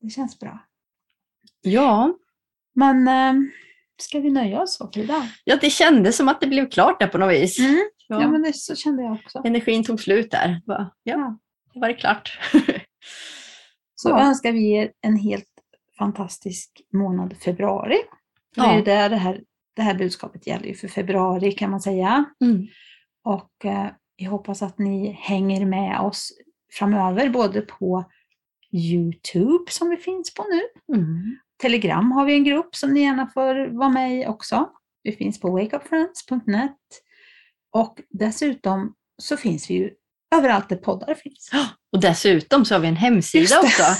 det 0.00 0.10
känns 0.10 0.38
bra. 0.38 0.58
Ja. 1.62 2.14
Men 2.74 3.08
eh, 3.08 3.34
ska 4.02 4.20
vi 4.20 4.30
nöja 4.30 4.60
oss 4.62 4.76
så 4.76 4.90
idag? 4.94 5.22
ja, 5.44 5.56
det 5.60 5.70
kändes 5.70 6.16
som 6.16 6.28
att 6.28 6.40
det 6.40 6.46
blev 6.46 6.70
klart 6.70 7.00
där 7.00 7.06
på 7.06 7.18
något 7.18 7.32
vis. 7.32 7.58
Mm. 7.58 7.80
Ja. 8.08 8.20
Ja, 8.22 8.28
men 8.28 8.42
det, 8.42 8.54
så 8.56 8.74
kände 8.76 9.02
jag 9.02 9.12
också. 9.12 9.42
Energin 9.44 9.84
tog 9.84 10.00
slut 10.00 10.30
där. 10.30 10.60
Bara, 10.66 10.90
Ja, 11.02 11.12
Ja. 11.14 11.38
det 11.74 11.80
var 11.80 11.88
det 11.88 11.94
klart. 11.94 12.38
Så 13.94 14.08
Ja. 14.08 14.20
önskar 14.26 14.52
vi 14.52 14.72
er 14.72 14.90
en 15.00 15.16
helt 15.16 15.44
fantastisk 15.98 16.70
månad 16.92 17.36
februari. 17.36 17.96
Det 18.54 18.60
är 18.60 18.64
Ja. 18.64 18.76
ju 18.76 18.82
där 18.82 19.10
det 19.10 19.16
här, 19.16 19.42
det 19.76 19.82
här 19.82 19.94
budskapet 19.94 20.46
gäller 20.46 20.66
ju 20.66 20.74
för 20.74 20.88
februari 20.88 21.52
kan 21.52 21.70
man 21.70 21.80
säga. 21.80 22.24
Mm. 22.40 22.66
Och 23.24 23.64
eh, 23.64 23.86
jag 24.16 24.30
hoppas 24.30 24.62
att 24.62 24.78
ni 24.78 25.10
hänger 25.12 25.66
med 25.66 26.00
oss 26.00 26.32
framöver, 26.72 27.28
både 27.28 27.60
på 27.60 28.04
Youtube 28.72 29.70
som 29.70 29.90
vi 29.90 29.96
finns 29.96 30.34
på 30.34 30.44
nu. 30.50 30.94
Mm. 30.96 31.36
Telegram 31.62 32.12
har 32.12 32.24
vi 32.24 32.34
en 32.34 32.44
grupp 32.44 32.74
som 32.74 32.94
ni 32.94 33.00
gärna 33.02 33.26
får 33.26 33.66
vara 33.78 33.88
med 33.88 34.20
i 34.20 34.26
också. 34.26 34.70
Vi 35.02 35.12
finns 35.12 35.40
på 35.40 35.50
wakeupfriends.net. 35.50 36.78
Och 37.72 38.00
dessutom 38.10 38.94
så 39.22 39.36
finns 39.36 39.70
vi 39.70 39.74
ju 39.74 39.90
överallt 40.38 40.68
där 40.68 40.76
poddar 40.76 41.14
finns. 41.14 41.50
Och 41.92 42.00
dessutom 42.00 42.64
så 42.64 42.74
har 42.74 42.80
vi 42.80 42.88
en 42.88 42.96
hemsida 42.96 43.60
också. 43.60 43.82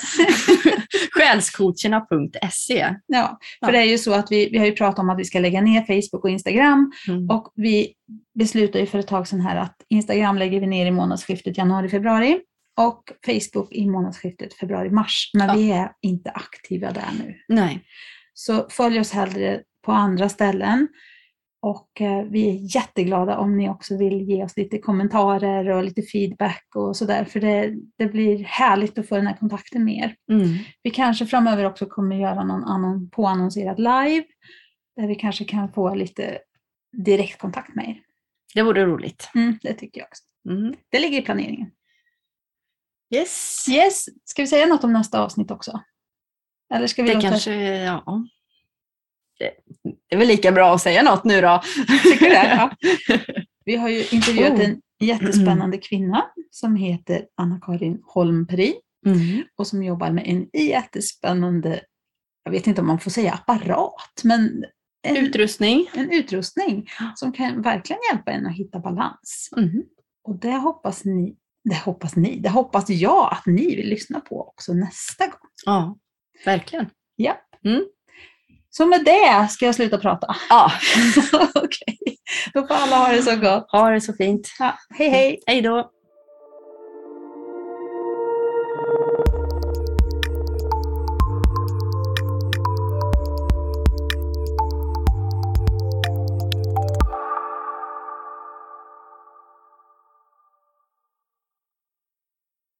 Själscoacherna.se. 1.12 2.94
Ja, 3.06 3.38
för 3.60 3.66
Ja. 3.66 3.72
det 3.72 3.78
är 3.78 3.84
ju 3.84 3.98
så 3.98 4.12
att 4.12 4.32
vi, 4.32 4.48
vi 4.52 4.58
har 4.58 4.66
ju 4.66 4.72
pratat 4.72 4.98
om 4.98 5.10
att 5.10 5.18
vi 5.18 5.24
ska 5.24 5.38
lägga 5.40 5.60
ner 5.60 5.80
Facebook 5.86 6.24
och 6.24 6.30
Instagram. 6.30 6.92
Mm. 7.08 7.30
Och 7.30 7.52
vi 7.54 7.92
beslutade 8.38 8.78
ju 8.80 8.86
för 8.86 8.98
ett 8.98 9.06
tag 9.06 9.28
sedan 9.28 9.40
här 9.40 9.56
att 9.56 9.76
Instagram 9.88 10.38
lägger 10.38 10.60
vi 10.60 10.66
ner 10.66 10.86
i 10.86 10.90
månadsskiftet 10.90 11.58
januari-februari. 11.58 12.40
Och 12.76 13.02
Facebook 13.26 13.72
i 13.72 13.86
månadsskiftet 13.90 14.54
februari-mars. 14.54 15.30
Men 15.34 15.48
Ja. 15.48 15.54
vi 15.54 15.70
är 15.72 15.92
inte 16.02 16.30
aktiva 16.30 16.90
där 16.92 17.08
nu. 17.18 17.34
Nej. 17.48 17.84
Så 18.34 18.66
följ 18.70 19.00
oss 19.00 19.12
hellre 19.12 19.60
på 19.84 19.92
andra 19.92 20.28
ställen. 20.28 20.88
Och 21.64 22.00
eh, 22.00 22.24
vi 22.24 22.48
är 22.48 22.76
jätteglada 22.76 23.38
om 23.38 23.56
ni 23.56 23.68
också 23.68 23.96
vill 23.96 24.22
ge 24.22 24.44
oss 24.44 24.56
lite 24.56 24.78
kommentarer 24.78 25.68
och 25.70 25.84
lite 25.84 26.02
feedback 26.02 26.66
och 26.74 26.96
sådär. 26.96 27.24
För 27.24 27.40
det, 27.40 27.74
det 27.98 28.06
blir 28.06 28.44
härligt 28.44 28.98
att 28.98 29.08
få 29.08 29.16
den 29.16 29.26
här 29.26 29.36
kontakten 29.36 29.84
med 29.84 29.94
er. 29.94 30.16
Mm. 30.32 30.58
Vi 30.82 30.90
kanske 30.90 31.26
framöver 31.26 31.64
också 31.64 31.86
kommer 31.86 32.16
göra 32.16 32.44
någon 32.44 32.64
annan 32.64 33.10
påannonserad 33.10 33.78
live. 33.78 34.24
Där 34.96 35.06
vi 35.06 35.14
kanske 35.14 35.44
kan 35.44 35.72
få 35.72 35.94
lite 35.94 36.38
direktkontakt 37.04 37.74
med 37.74 37.88
er. 37.88 38.00
Det 38.54 38.62
vore 38.62 38.84
roligt. 38.84 39.30
Mm, 39.34 39.58
det 39.62 39.74
tycker 39.74 40.00
jag 40.00 40.08
också. 40.08 40.22
Mm. 40.48 40.74
Det 40.90 40.98
ligger 40.98 41.18
i 41.18 41.22
planeringen. 41.22 41.70
Yes. 43.14 43.66
Yes, 43.70 44.04
ska 44.24 44.42
vi 44.42 44.48
säga 44.48 44.66
något 44.66 44.84
om 44.84 44.92
nästa 44.92 45.22
avsnitt 45.22 45.50
också? 45.50 45.80
Eller 46.74 46.86
ska 46.86 47.02
vi 47.02 47.08
Det 47.08 47.14
låta... 47.14 47.28
kanske, 47.28 47.54
ja. 47.76 48.24
Det, 49.38 49.50
är 50.14 50.18
väl 50.18 50.28
lika 50.28 50.52
bra 50.52 50.74
att 50.74 50.82
säga 50.82 51.02
något 51.02 51.24
nu 51.24 51.40
då. 51.40 51.60
Tycker 52.02 52.30
det? 52.30 52.34
Ja. 52.56 52.70
Vi 53.64 53.76
har 53.76 53.88
ju 53.88 54.04
intervjuat 54.10 54.52
Oh. 54.52 54.64
en 54.64 54.80
jättespännande 55.00 55.78
kvinna 55.78 56.24
som 56.50 56.76
heter 56.76 57.24
Anna-Karin 57.36 57.98
Holmperi 58.04 58.74
Mm. 59.06 59.42
och 59.56 59.66
som 59.66 59.82
jobbar 59.82 60.10
med 60.10 60.24
en 60.26 60.60
jättespännande, 60.60 61.80
jag 62.44 62.52
vet 62.52 62.66
inte 62.66 62.80
om 62.80 62.86
man 62.86 63.00
får 63.00 63.10
säga 63.10 63.32
apparat, 63.32 64.20
men 64.24 64.64
en, 65.02 65.16
Utrustning. 65.16 65.86
en 65.94 66.10
utrustning 66.12 66.86
som 67.14 67.32
kan 67.32 67.62
verkligen 67.62 68.00
hjälpa 68.12 68.30
en 68.30 68.46
att 68.46 68.56
hitta 68.56 68.78
balans. 68.78 69.48
Mm. 69.56 69.82
Och 70.24 70.38
det 70.40 70.50
hoppas 70.52 71.04
ni, 71.04 71.36
det 71.64 71.76
hoppas 71.76 72.16
ni, 72.16 72.38
det 72.38 72.48
hoppas 72.48 72.90
jag 72.90 73.28
att 73.32 73.46
ni 73.46 73.76
vill 73.76 73.88
lyssna 73.88 74.20
på 74.20 74.48
också 74.48 74.72
nästa 74.72 75.24
gång. 75.26 75.50
Ja, 75.66 75.98
verkligen. 76.44 76.86
Ja. 77.16 77.36
Mm. 77.64 77.84
Så 78.76 78.86
med 78.86 79.04
det 79.04 79.48
ska 79.50 79.66
jag 79.66 79.74
sluta 79.74 79.98
prata. 79.98 80.36
Ja, 80.48 80.72
Okej, 81.54 81.98
då 82.54 82.66
får 82.66 82.74
alla 82.74 82.96
ha 82.96 83.08
det 83.12 83.22
så 83.22 83.36
gott. 83.36 83.66
ha 83.72 83.90
det 83.90 84.00
så 84.00 84.12
fint. 84.12 84.48
Ja, 84.58 84.78
hej 84.98 85.08
hej! 85.08 85.40
Hej 85.46 85.62
då. 85.62 85.90